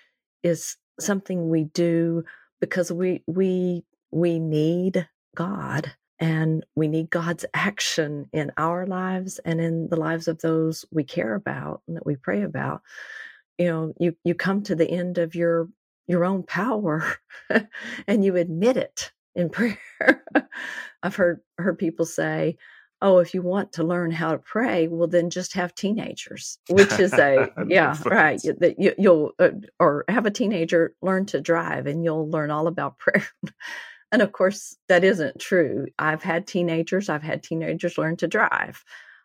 is 0.42 0.76
something 1.00 1.48
we 1.48 1.64
do 1.64 2.24
because 2.60 2.92
we 2.92 3.22
we 3.26 3.84
we 4.10 4.38
need 4.38 5.08
god 5.34 5.92
and 6.20 6.64
we 6.76 6.86
need 6.86 7.10
god's 7.10 7.44
action 7.54 8.28
in 8.32 8.52
our 8.56 8.86
lives 8.86 9.40
and 9.44 9.60
in 9.60 9.88
the 9.88 9.96
lives 9.96 10.28
of 10.28 10.40
those 10.40 10.84
we 10.92 11.02
care 11.02 11.34
about 11.34 11.82
and 11.88 11.96
that 11.96 12.06
we 12.06 12.14
pray 12.16 12.42
about 12.42 12.82
you 13.58 13.66
know 13.66 13.92
you 13.98 14.16
you 14.24 14.34
come 14.34 14.62
to 14.62 14.74
the 14.74 14.90
end 14.90 15.18
of 15.18 15.34
your 15.34 15.68
your 16.06 16.24
own 16.24 16.42
power 16.42 17.16
and 18.06 18.24
you 18.24 18.36
admit 18.36 18.76
it 18.76 19.12
in 19.34 19.48
prayer. 19.50 19.78
I've 21.02 21.16
heard 21.16 21.40
heard 21.58 21.78
people 21.78 22.06
say 22.06 22.56
oh 23.02 23.18
if 23.18 23.34
you 23.34 23.42
want 23.42 23.72
to 23.72 23.84
learn 23.84 24.10
how 24.10 24.32
to 24.32 24.38
pray 24.38 24.88
well 24.88 25.08
then 25.08 25.28
just 25.28 25.54
have 25.54 25.74
teenagers 25.74 26.58
which 26.70 26.98
is 26.98 27.12
a 27.14 27.50
yeah 27.68 27.96
right 28.06 28.40
that 28.60 28.76
you, 28.78 28.94
will 28.98 29.32
uh, 29.38 29.50
or 29.78 30.04
have 30.08 30.26
a 30.26 30.30
teenager 30.30 30.94
learn 31.02 31.26
to 31.26 31.40
drive 31.40 31.86
and 31.86 32.04
you'll 32.04 32.30
learn 32.30 32.50
all 32.50 32.66
about 32.66 32.98
prayer. 32.98 33.26
And 34.12 34.22
of 34.22 34.30
course 34.30 34.76
that 34.88 35.02
isn't 35.02 35.40
true. 35.40 35.86
I've 35.98 36.22
had 36.22 36.46
teenagers 36.46 37.08
i've 37.08 37.22
had 37.22 37.42
teenagers 37.42 37.98
learn 37.98 38.16
to 38.18 38.28
drive 38.28 38.84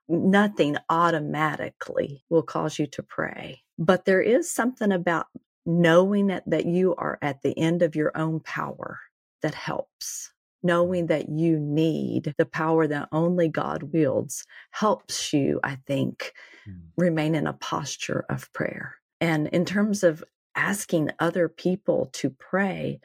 nothing 0.10 0.76
automatically 0.90 2.24
will 2.30 2.44
cause 2.44 2.80
you 2.80 2.88
to 2.88 3.04
pray. 3.04 3.62
But 3.78 4.06
there 4.06 4.22
is 4.22 4.52
something 4.52 4.92
about 4.92 5.28
knowing 5.66 6.28
that, 6.28 6.44
that 6.48 6.66
you 6.66 6.96
are 6.96 7.20
at 7.22 7.42
the 7.44 7.58
end 7.58 7.82
of 7.82 7.96
your 7.96 8.12
own 8.16 8.40
power 8.40 9.00
that 9.42 9.54
helps. 9.54 10.32
Knowing 10.62 11.08
that 11.08 11.30
you 11.30 11.58
need 11.58 12.34
the 12.38 12.46
power 12.46 12.86
that 12.86 13.08
only 13.14 13.48
God 13.48 13.84
wields 13.94 14.44
helps 14.72 15.32
you, 15.32 15.62
I 15.64 15.78
think, 15.88 16.34
mm. 16.68 16.82
remain 16.98 17.34
in 17.34 17.48
a 17.48 17.54
posture 17.54 18.26
of 18.30 18.52
prayer. 18.52 18.96
And 19.22 19.48
in 19.48 19.64
terms 19.64 20.04
of 20.04 20.22
asking 20.56 21.12
other 21.18 21.48
people 21.48 22.10
to 22.14 22.30
pray, 22.32 23.00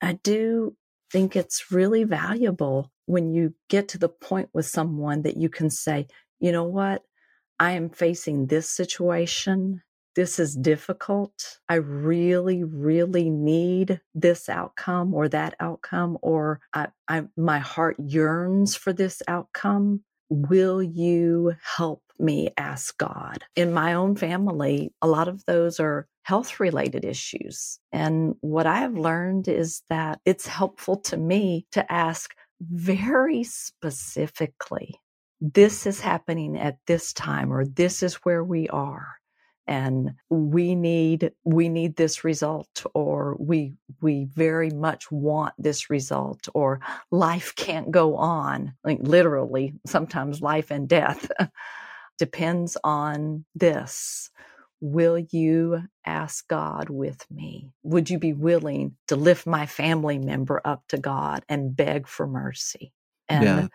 I 0.00 0.14
do 0.14 0.76
think 1.10 1.36
it's 1.36 1.70
really 1.70 2.04
valuable 2.04 2.90
when 3.06 3.34
you 3.34 3.54
get 3.68 3.88
to 3.88 3.98
the 3.98 4.08
point 4.08 4.48
with 4.54 4.64
someone 4.64 5.22
that 5.22 5.36
you 5.36 5.50
can 5.50 5.68
say, 5.68 6.06
you 6.40 6.52
know 6.52 6.64
what? 6.64 7.02
I 7.58 7.72
am 7.72 7.90
facing 7.90 8.46
this 8.46 8.68
situation 8.68 9.82
this 10.14 10.38
is 10.38 10.54
difficult. 10.54 11.58
I 11.68 11.76
really, 11.76 12.62
really 12.62 13.30
need 13.30 14.00
this 14.14 14.48
outcome 14.48 15.12
or 15.12 15.28
that 15.28 15.54
outcome, 15.58 16.18
or 16.22 16.60
I, 16.72 16.88
I, 17.08 17.24
my 17.36 17.58
heart 17.58 17.96
yearns 17.98 18.76
for 18.76 18.92
this 18.92 19.22
outcome. 19.26 20.02
Will 20.30 20.82
you 20.82 21.54
help 21.62 22.02
me 22.18 22.50
ask 22.56 22.96
God? 22.96 23.44
In 23.56 23.72
my 23.72 23.94
own 23.94 24.14
family, 24.14 24.92
a 25.02 25.08
lot 25.08 25.28
of 25.28 25.44
those 25.46 25.80
are 25.80 26.06
health 26.22 26.60
related 26.60 27.04
issues. 27.04 27.78
And 27.92 28.36
what 28.40 28.66
I 28.66 28.78
have 28.78 28.96
learned 28.96 29.48
is 29.48 29.82
that 29.90 30.20
it's 30.24 30.46
helpful 30.46 30.96
to 31.02 31.16
me 31.16 31.66
to 31.72 31.92
ask 31.92 32.34
very 32.60 33.42
specifically 33.42 35.00
this 35.54 35.86
is 35.86 36.00
happening 36.00 36.58
at 36.58 36.78
this 36.86 37.12
time 37.14 37.52
or 37.52 37.66
this 37.66 38.02
is 38.02 38.16
where 38.16 38.44
we 38.44 38.68
are 38.70 39.08
and 39.68 40.12
we 40.30 40.74
need 40.74 41.32
we 41.44 41.68
need 41.68 41.96
this 41.96 42.24
result 42.24 42.86
or 42.94 43.36
we 43.40 43.74
we 44.02 44.26
very 44.34 44.70
much 44.70 45.10
want 45.12 45.54
this 45.58 45.90
result 45.90 46.48
or 46.54 46.80
life 47.12 47.54
can't 47.56 47.90
go 47.92 48.16
on 48.16 48.74
like 48.84 48.98
literally 49.02 49.74
sometimes 49.86 50.42
life 50.42 50.70
and 50.72 50.88
death 50.88 51.30
depends 52.18 52.76
on 52.84 53.44
this. 53.54 54.30
Will 54.80 55.18
you 55.18 55.82
ask 56.04 56.46
God 56.48 56.90
with 56.90 57.24
me? 57.30 57.72
Would 57.82 58.10
you 58.10 58.18
be 58.18 58.32
willing 58.34 58.96
to 59.08 59.16
lift 59.16 59.46
my 59.46 59.66
family 59.66 60.18
member 60.18 60.60
up 60.64 60.84
to 60.88 60.98
God 60.98 61.44
and 61.48 61.74
beg 61.74 62.06
for 62.06 62.26
mercy 62.26 62.92
and 63.28 63.44
yeah, 63.44 63.68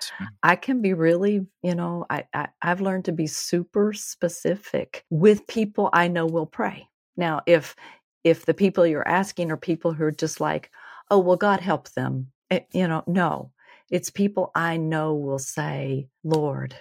I 0.44 0.56
can 0.56 0.82
be 0.82 0.94
really, 0.94 1.46
you 1.64 1.76
know, 1.76 2.06
I, 2.10 2.26
I 2.34 2.48
I've 2.62 2.82
learned 2.82 3.06
to 3.06 3.12
be 3.12 3.28
super 3.28 3.94
specific 3.94 5.06
with 5.10 5.48
people 5.48 5.90
I 5.94 6.08
know 6.08 6.26
will 6.26 6.46
pray. 6.46 6.88
Now, 7.18 7.42
if 7.46 7.76
if 8.24 8.46
the 8.46 8.54
people 8.54 8.86
you're 8.86 9.08
asking 9.08 9.52
are 9.52 9.58
people 9.58 9.94
who 9.94 10.04
are 10.06 10.12
just 10.12 10.40
like, 10.40 10.70
oh 11.10 11.20
well, 11.20 11.38
God 11.38 11.62
help 11.62 11.90
them, 11.90 12.32
it, 12.50 12.68
eh, 12.74 12.80
you 12.80 12.88
know, 12.88 13.04
no, 13.08 13.52
it's 13.90 14.10
people 14.10 14.52
I 14.56 14.78
know 14.78 15.16
will 15.16 15.40
say, 15.40 16.08
Lord, 16.24 16.76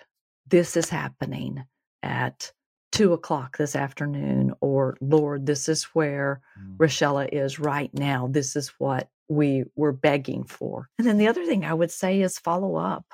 this 0.46 0.76
is 0.76 0.90
happening 0.90 1.64
at 2.02 2.52
two 2.92 3.12
o'clock 3.12 3.56
this 3.56 3.76
afternoon, 3.76 4.52
or 4.60 4.96
Lord, 5.00 5.46
this 5.46 5.68
is 5.68 5.84
where 5.94 6.40
mm. 6.60 6.76
Rochella 6.76 7.28
is 7.30 7.58
right 7.58 7.92
now. 7.94 8.28
This 8.30 8.56
is 8.56 8.68
what 8.78 9.08
we 9.28 9.64
were 9.76 9.92
begging 9.92 10.44
for. 10.44 10.88
And 10.98 11.06
then 11.06 11.18
the 11.18 11.28
other 11.28 11.44
thing 11.44 11.64
I 11.64 11.74
would 11.74 11.90
say 11.90 12.20
is 12.20 12.38
follow 12.38 12.76
up 12.76 13.06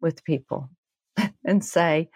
with 0.00 0.24
people 0.24 0.70
and 1.44 1.64
say, 1.64 2.08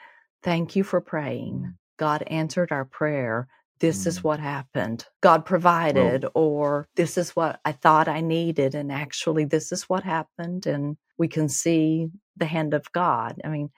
Thank 0.42 0.76
you 0.76 0.84
for 0.84 1.00
praying. 1.00 1.74
God 1.98 2.22
answered 2.28 2.70
our 2.70 2.84
prayer. 2.84 3.48
This 3.80 4.04
mm. 4.04 4.06
is 4.06 4.22
what 4.22 4.38
happened. 4.38 5.04
God 5.20 5.44
provided, 5.44 6.22
well, 6.22 6.32
or 6.34 6.88
this 6.94 7.18
is 7.18 7.30
what 7.30 7.58
I 7.64 7.72
thought 7.72 8.06
I 8.06 8.20
needed. 8.20 8.74
And 8.74 8.92
actually, 8.92 9.44
this 9.44 9.72
is 9.72 9.84
what 9.84 10.04
happened. 10.04 10.66
And 10.66 10.96
we 11.18 11.26
can 11.26 11.48
see 11.48 12.08
the 12.36 12.46
hand 12.46 12.74
of 12.74 12.90
God. 12.92 13.40
I 13.44 13.48
mean, 13.48 13.70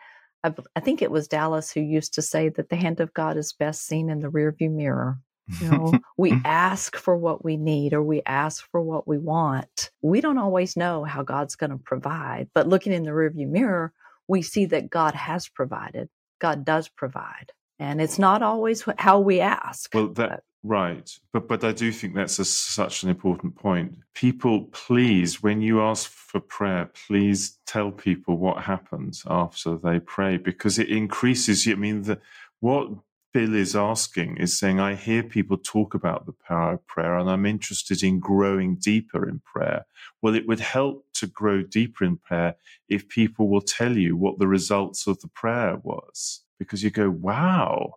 I, 0.45 0.53
I 0.77 0.81
think 0.81 1.01
it 1.01 1.11
was 1.11 1.29
Dallas 1.29 1.71
who 1.71 1.81
used 1.81 2.15
to 2.15 2.23
say 2.23 2.49
that 2.51 2.69
the 2.69 2.77
hand 2.77 3.01
of 3.01 3.15
God 3.15 3.37
is 3.37 3.53
best 3.53 3.87
seen 3.87 4.11
in 4.11 4.21
the 4.21 4.29
rearview 4.29 4.71
mirror. 4.71 5.19
You 5.61 5.69
know, 5.71 5.93
we 6.17 6.33
ask 6.45 6.97
for 6.97 7.17
what 7.17 7.45
we 7.45 7.57
need 7.57 7.95
or 7.95 8.03
we 8.03 8.23
ask 8.27 8.69
for 8.71 8.81
what 8.81 9.09
we 9.09 9.19
want. 9.19 9.91
We 10.03 10.21
don't 10.21 10.39
always 10.39 10.77
know 10.77 11.05
how 11.05 11.23
God's 11.23 11.57
going 11.57 11.71
to 11.71 11.79
provide, 11.79 12.49
but 12.55 12.69
looking 12.69 12.93
in 12.93 13.05
the 13.05 13.11
rearview 13.11 13.49
mirror, 13.49 13.93
we 14.27 14.43
see 14.43 14.67
that 14.67 14.91
God 14.91 15.15
has 15.15 15.49
provided. 15.49 16.09
God 16.39 16.65
does 16.65 16.89
provide. 16.89 17.53
And 17.79 18.01
it's 18.01 18.19
not 18.19 18.43
always 18.43 18.85
how 18.99 19.21
we 19.21 19.41
ask. 19.41 19.95
Well, 19.95 20.09
that 20.09 20.29
but. 20.31 20.45
right, 20.65 21.19
but 21.33 21.47
but 21.47 21.63
I 21.63 21.73
do 21.73 21.93
think 21.93 22.15
that's 22.15 22.39
a, 22.41 22.45
such 22.45 23.05
an 23.05 23.09
important 23.09 23.55
point. 23.55 23.99
People, 24.15 24.65
please, 24.73 25.43
when 25.43 25.63
you 25.63 25.81
ask 25.81 26.11
for 26.11 26.41
prayer, 26.41 26.91
please 27.07 27.59
tell 27.67 27.93
people 27.93 28.37
what 28.37 28.65
happens 28.65 29.23
after 29.29 29.77
they 29.77 30.01
pray 30.01 30.39
because 30.39 30.79
it 30.79 30.89
increases. 30.89 31.69
I 31.69 31.75
mean, 31.75 32.03
the 32.03 32.19
what 32.61 32.89
Bill 33.33 33.55
is 33.55 33.77
asking 33.77 34.39
is 34.39 34.59
saying, 34.59 34.81
I 34.81 34.95
hear 34.95 35.23
people 35.23 35.59
talk 35.59 35.95
about 35.95 36.25
the 36.25 36.33
power 36.33 36.75
of 36.75 36.87
prayer 36.87 37.17
and 37.19 37.29
I'm 37.29 37.45
interested 37.45 38.03
in 38.03 38.21
growing 38.21 38.77
deeper 38.77 39.29
in 39.29 39.41
prayer. 39.41 39.85
Well, 40.23 40.35
it 40.35 40.49
would 40.49 40.61
help 40.61 41.05
to 41.15 41.27
grow 41.27 41.63
deeper 41.63 42.05
in 42.05 42.17
prayer 42.17 42.57
if 42.89 43.09
people 43.09 43.49
will 43.49 43.61
tell 43.61 43.97
you 43.97 44.17
what 44.17 44.39
the 44.39 44.49
results 44.49 45.07
of 45.07 45.21
the 45.21 45.29
prayer 45.29 45.77
was, 45.83 46.43
because 46.59 46.83
you 46.83 46.91
go, 46.91 47.11
wow. 47.11 47.95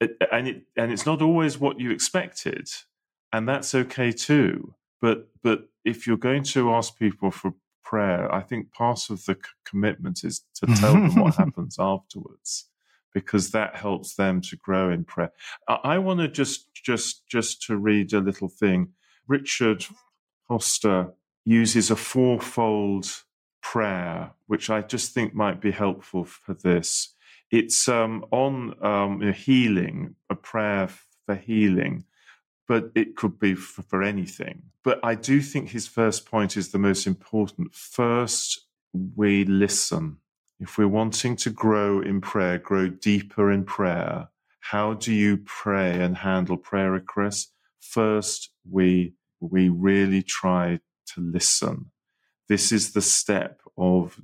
And 0.00 0.48
it, 0.48 0.62
and 0.76 0.92
it's 0.92 1.06
not 1.06 1.22
always 1.22 1.58
what 1.58 1.80
you 1.80 1.90
expected. 1.90 2.68
And 3.32 3.48
that's 3.48 3.74
okay 3.74 4.12
too. 4.12 4.74
But, 5.00 5.28
but 5.42 5.68
if 5.84 6.06
you're 6.06 6.16
going 6.16 6.44
to 6.44 6.72
ask 6.72 6.96
people 6.96 7.30
for 7.32 7.54
prayer, 7.82 8.32
I 8.32 8.42
think 8.42 8.72
part 8.72 9.10
of 9.10 9.24
the 9.24 9.36
commitment 9.64 10.22
is 10.22 10.44
to 10.54 10.66
tell 10.66 10.92
them 10.92 11.16
what 11.16 11.34
happens 11.36 11.76
afterwards 11.80 12.66
because 13.16 13.50
that 13.52 13.74
helps 13.74 14.14
them 14.16 14.42
to 14.42 14.56
grow 14.56 14.90
in 14.90 15.02
prayer. 15.02 15.32
I, 15.66 15.78
I 15.94 15.98
want 15.98 16.20
to 16.20 16.28
just 16.28 16.68
just 16.74 17.26
just 17.26 17.62
to 17.62 17.78
read 17.78 18.12
a 18.12 18.20
little 18.20 18.50
thing. 18.50 18.88
Richard 19.26 19.86
Foster 20.46 21.14
uses 21.46 21.90
a 21.90 21.96
fourfold 21.96 23.06
prayer, 23.62 24.32
which 24.48 24.68
I 24.68 24.82
just 24.82 25.14
think 25.14 25.34
might 25.34 25.62
be 25.62 25.70
helpful 25.70 26.24
for 26.24 26.52
this. 26.52 27.14
It's 27.50 27.88
um, 27.88 28.26
on 28.32 28.74
um, 28.84 29.32
healing, 29.32 30.16
a 30.28 30.34
prayer 30.34 30.90
for 31.24 31.36
healing, 31.36 32.04
but 32.68 32.90
it 32.94 33.16
could 33.16 33.38
be 33.38 33.54
for, 33.54 33.80
for 33.80 34.02
anything. 34.02 34.64
But 34.84 35.00
I 35.02 35.14
do 35.14 35.40
think 35.40 35.70
his 35.70 35.88
first 35.88 36.26
point 36.26 36.54
is 36.54 36.68
the 36.68 36.78
most 36.78 37.06
important. 37.06 37.74
First, 37.74 38.66
we 38.92 39.46
listen 39.46 40.18
if 40.58 40.78
we're 40.78 40.88
wanting 40.88 41.36
to 41.36 41.50
grow 41.50 42.00
in 42.00 42.20
prayer, 42.20 42.58
grow 42.58 42.88
deeper 42.88 43.52
in 43.52 43.64
prayer, 43.64 44.28
how 44.60 44.94
do 44.94 45.12
you 45.12 45.36
pray 45.36 46.00
and 46.00 46.16
handle 46.16 46.56
prayer 46.56 46.90
requests? 46.90 47.52
First, 47.80 48.50
we, 48.68 49.14
we 49.40 49.68
really 49.68 50.22
try 50.22 50.80
to 51.14 51.20
listen. 51.20 51.90
This 52.48 52.72
is 52.72 52.92
the 52.92 53.02
step 53.02 53.60
of 53.76 54.20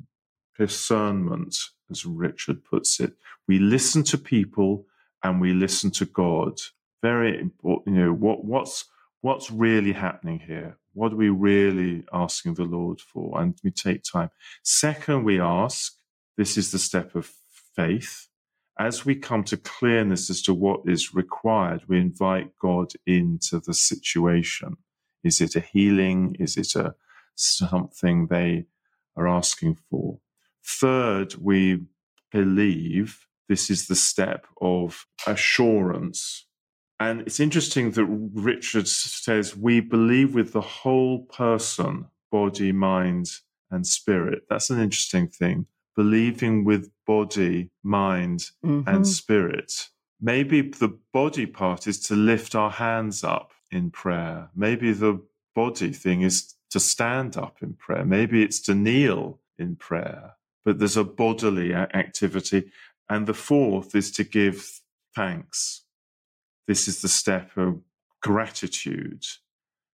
discernment, 0.58 1.56
as 1.90 2.06
Richard 2.06 2.64
puts 2.64 2.98
it. 2.98 3.14
We 3.46 3.58
listen 3.58 4.02
to 4.04 4.18
people 4.18 4.86
and 5.22 5.40
we 5.40 5.52
listen 5.52 5.90
to 5.92 6.06
God. 6.06 6.58
Very 7.02 7.38
important, 7.38 7.96
you 7.96 8.04
know, 8.04 8.12
what, 8.12 8.44
what's, 8.44 8.86
what's 9.20 9.50
really 9.50 9.92
happening 9.92 10.40
here? 10.40 10.78
What 10.94 11.12
are 11.12 11.16
we 11.16 11.30
really 11.30 12.04
asking 12.12 12.54
the 12.54 12.64
Lord 12.64 13.00
for? 13.00 13.40
And 13.40 13.56
we 13.62 13.70
take 13.70 14.02
time. 14.02 14.30
Second, 14.62 15.24
we 15.24 15.40
ask, 15.40 15.92
this 16.36 16.56
is 16.56 16.70
the 16.70 16.78
step 16.78 17.14
of 17.14 17.30
faith. 17.76 18.28
As 18.78 19.04
we 19.04 19.14
come 19.14 19.44
to 19.44 19.56
clearness 19.56 20.30
as 20.30 20.42
to 20.42 20.54
what 20.54 20.80
is 20.86 21.14
required, 21.14 21.82
we 21.88 22.00
invite 22.00 22.58
God 22.58 22.92
into 23.06 23.60
the 23.60 23.74
situation. 23.74 24.76
Is 25.22 25.40
it 25.40 25.56
a 25.56 25.60
healing? 25.60 26.36
Is 26.38 26.56
it 26.56 26.74
a 26.74 26.94
something 27.34 28.26
they 28.26 28.66
are 29.16 29.28
asking 29.28 29.76
for? 29.90 30.18
Third, 30.64 31.34
we 31.36 31.84
believe 32.30 33.26
this 33.48 33.70
is 33.70 33.86
the 33.86 33.96
step 33.96 34.46
of 34.60 35.06
assurance. 35.26 36.46
And 36.98 37.20
it's 37.22 37.40
interesting 37.40 37.90
that 37.92 38.06
Richard 38.06 38.88
says 38.88 39.56
we 39.56 39.80
believe 39.80 40.34
with 40.34 40.52
the 40.52 40.60
whole 40.60 41.24
person, 41.24 42.06
body, 42.30 42.72
mind, 42.72 43.28
and 43.70 43.86
spirit. 43.86 44.44
That's 44.48 44.70
an 44.70 44.80
interesting 44.80 45.28
thing 45.28 45.66
believing 45.96 46.64
with 46.64 46.90
body, 47.06 47.70
mind, 47.82 48.46
mm-hmm. 48.64 48.88
and 48.88 49.06
spirit. 49.06 49.88
Maybe 50.20 50.62
the 50.62 50.98
body 51.12 51.46
part 51.46 51.86
is 51.86 52.00
to 52.06 52.14
lift 52.14 52.54
our 52.54 52.70
hands 52.70 53.24
up 53.24 53.52
in 53.70 53.90
prayer. 53.90 54.50
Maybe 54.54 54.92
the 54.92 55.20
body 55.54 55.92
thing 55.92 56.22
is 56.22 56.54
to 56.70 56.80
stand 56.80 57.36
up 57.36 57.62
in 57.62 57.74
prayer. 57.74 58.04
Maybe 58.04 58.42
it's 58.42 58.60
to 58.62 58.74
kneel 58.74 59.40
in 59.58 59.76
prayer. 59.76 60.36
But 60.64 60.78
there's 60.78 60.96
a 60.96 61.04
bodily 61.04 61.74
activity. 61.74 62.70
And 63.08 63.26
the 63.26 63.34
fourth 63.34 63.94
is 63.94 64.10
to 64.12 64.24
give 64.24 64.80
thanks. 65.14 65.84
This 66.68 66.88
is 66.88 67.02
the 67.02 67.08
step 67.08 67.50
of 67.56 67.80
gratitude. 68.22 69.24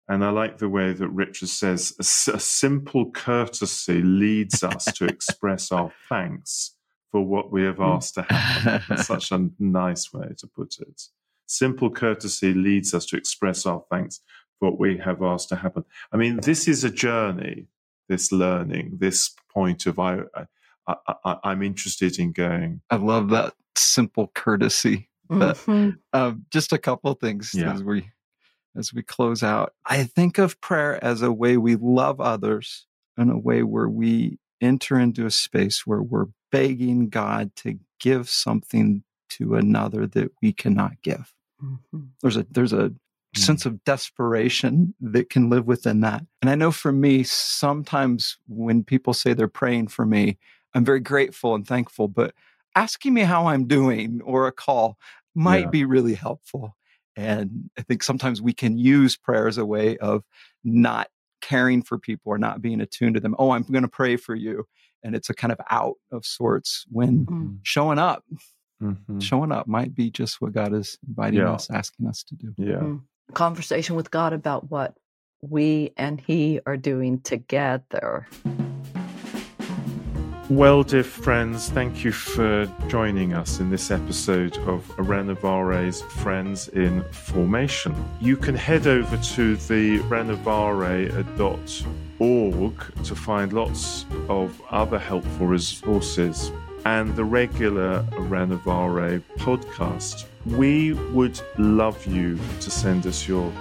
And 0.08 0.24
I 0.24 0.30
like 0.30 0.58
the 0.58 0.70
way 0.70 0.94
that 0.94 1.10
Richard 1.10 1.50
says 1.50 1.94
a, 2.00 2.36
a 2.36 2.40
simple 2.40 3.12
courtesy 3.12 4.02
leads 4.02 4.64
us 4.64 4.86
to 4.86 5.06
express 5.06 5.72
our 5.72 5.92
thanks 6.08 6.76
for 7.12 7.22
what 7.22 7.52
we 7.52 7.64
have 7.64 7.80
asked 7.80 8.16
to 8.16 8.22
happen. 8.24 8.84
That's 8.88 9.08
such 9.08 9.32
a 9.32 9.50
nice 9.58 10.14
way 10.14 10.30
to 10.38 10.48
put 10.48 10.78
it. 10.80 11.02
Simple 11.48 11.90
courtesy 11.90 12.54
leads 12.54 12.94
us 12.94 13.06
to 13.08 13.18
express 13.18 13.66
our 13.66 13.84
thanks 13.90 14.22
for 14.60 14.70
what 14.72 14.80
we 14.80 14.98
have 15.00 15.22
asked 15.24 15.50
to 15.50 15.56
happen. 15.56 15.86
I 16.12 16.18
mean, 16.18 16.40
this 16.42 16.68
is 16.68 16.84
a 16.84 16.90
journey, 16.90 17.68
this 18.08 18.32
learning, 18.32 18.98
this 19.00 19.34
point 19.52 19.86
of 19.86 19.98
I, 19.98 20.22
I, 20.88 20.96
I, 21.24 21.38
I'm 21.44 21.64
interested 21.64 22.20
in 22.20 22.32
going. 22.32 22.82
I 22.90 22.98
love 22.98 23.30
that 23.30 23.54
simple 23.76 24.32
courtesy 24.36 25.10
mm-hmm. 25.30 25.90
um, 26.14 26.46
just 26.52 26.74
a 26.74 26.78
couple 26.78 27.14
things 27.16 27.52
yeah. 27.54 27.74
as 27.74 27.84
we 27.84 28.10
as 28.78 28.94
we 28.94 29.02
close 29.02 29.44
out. 29.44 29.74
I 29.86 30.04
think 30.04 30.38
of 30.38 30.60
prayer 30.62 31.04
as 31.04 31.22
a 31.22 31.32
way 31.32 31.58
we 31.58 31.76
love 31.76 32.20
others 32.20 32.86
in 33.18 33.30
a 33.30 33.38
way 33.38 33.64
where 33.64 33.88
we 33.88 34.40
enter 34.62 35.00
into 35.00 35.26
a 35.26 35.32
space 35.32 35.86
where 35.86 36.02
we're 36.02 36.28
begging 36.52 37.10
God 37.10 37.56
to 37.58 37.80
give 38.00 38.30
something 38.30 39.04
to 39.30 39.56
another 39.56 40.08
that 40.08 40.32
we 40.42 40.54
cannot 40.54 41.02
give. 41.02 41.34
Mm-hmm. 41.64 42.00
There's 42.22 42.38
a 42.38 42.46
there's 42.50 42.74
a 42.74 42.90
mm-hmm. 42.90 43.42
sense 43.42 43.66
of 43.66 43.84
desperation 43.84 44.94
that 45.00 45.30
can 45.30 45.50
live 45.50 45.66
within 45.66 46.02
that. 46.02 46.24
And 46.42 46.50
I 46.50 46.56
know 46.56 46.72
for 46.72 46.92
me, 46.92 47.24
sometimes 47.24 48.38
when 48.48 48.84
people 48.84 49.14
say 49.14 49.34
they're 49.34 49.48
praying 49.48 49.88
for 49.88 50.06
me, 50.06 50.38
I'm 50.74 50.86
very 50.86 51.00
grateful 51.00 51.56
and 51.56 51.66
thankful, 51.66 52.08
but 52.08 52.34
asking 52.76 53.14
me 53.14 53.22
how 53.22 53.48
I'm 53.48 53.66
doing 53.68 54.22
or 54.24 54.48
a 54.48 54.52
call 54.52 54.98
might 55.34 55.66
yeah. 55.66 55.70
be 55.70 55.86
really 55.86 56.16
helpful. 56.16 56.76
And 57.16 57.70
I 57.78 57.82
think 57.82 58.04
sometimes 58.04 58.42
we 58.42 58.54
can 58.54 58.78
use 58.78 59.16
prayer 59.16 59.48
as 59.48 59.58
a 59.58 59.66
way 59.66 59.98
of 59.98 60.24
not 60.64 61.08
caring 61.42 61.82
for 61.82 61.98
people 61.98 62.32
or 62.32 62.38
not 62.38 62.62
being 62.62 62.82
attuned 62.82 63.16
to 63.16 63.20
them. 63.20 63.36
Oh, 63.38 63.52
I'm 63.52 63.64
going 63.64 63.84
to 63.84 63.88
pray 63.88 64.18
for 64.18 64.36
you. 64.36 64.66
And 65.04 65.16
it's 65.16 65.30
a 65.30 65.34
kind 65.34 65.54
of 65.54 65.60
out 65.70 65.96
of 66.12 66.26
sorts 66.26 66.86
when 66.90 67.26
mm-hmm. 67.26 67.54
showing 67.64 68.00
up, 68.00 68.24
mm-hmm. 68.82 69.20
showing 69.20 69.52
up 69.52 69.68
might 69.68 69.94
be 69.94 70.10
just 70.10 70.42
what 70.42 70.54
God 70.54 70.74
is 70.74 70.98
inviting 71.08 71.40
yeah. 71.40 71.52
us, 71.52 71.70
asking 71.70 72.08
us 72.08 72.24
to 72.24 72.36
do. 72.36 72.54
Yeah. 72.58 72.76
Mm-hmm. 72.76 73.34
Conversation 73.34 73.96
with 73.96 74.12
God 74.12 74.34
about 74.34 74.70
what 74.72 74.98
we 75.42 75.92
and 75.96 76.20
He 76.20 76.60
are 76.66 76.78
doing 76.78 77.22
together. 77.22 78.28
Well, 80.48 80.84
dear 80.84 81.04
friends, 81.04 81.72
thank 81.72 82.04
you 82.04 82.12
for 82.12 82.72
joining 82.88 83.34
us 83.34 83.60
in 83.60 83.72
this 83.72 83.90
episode 83.90 84.56
of 84.68 84.86
Renovare's 84.96 86.04
Friends 86.04 86.68
in 86.68 87.04
Formation. 87.06 87.96
You 88.22 88.38
can 88.38 88.54
head 88.54 88.86
over 88.86 89.18
to 89.18 89.56
the 89.56 89.98
renovare.org 90.02 91.24
to 93.06 93.16
find 93.16 93.54
lots 93.54 94.06
of 94.30 94.62
other 94.70 95.00
helpful 95.00 95.48
resources 95.48 96.52
and 96.86 97.16
the 97.16 97.24
regular 97.24 98.04
Renovare 98.12 99.24
podcast. 99.40 100.26
We 100.46 100.94
would 100.94 101.42
love 101.58 102.06
you 102.06 102.38
to 102.60 102.70
send 102.70 103.08
us 103.08 103.28
your 103.28 103.52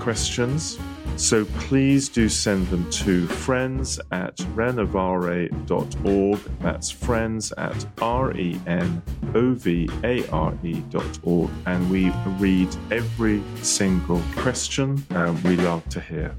questions 0.00 0.76
so 1.16 1.44
please 1.44 2.08
do 2.08 2.28
send 2.28 2.66
them 2.68 2.90
to 2.90 3.26
friends 3.26 4.00
at 4.10 4.36
renovare.org. 4.54 6.40
That's 6.60 6.90
friends 6.90 7.52
at 7.52 7.86
R 8.00 8.32
E 8.36 8.60
N 8.66 9.02
O 9.34 9.52
V 9.54 9.88
A 10.04 10.28
R 10.28 10.56
E.org. 10.64 11.50
And 11.66 11.90
we 11.90 12.10
read 12.38 12.68
every 12.90 13.42
single 13.62 14.22
question. 14.36 15.04
and 15.10 15.42
we 15.44 15.56
love 15.56 15.88
to 15.90 16.00
hear 16.00 16.34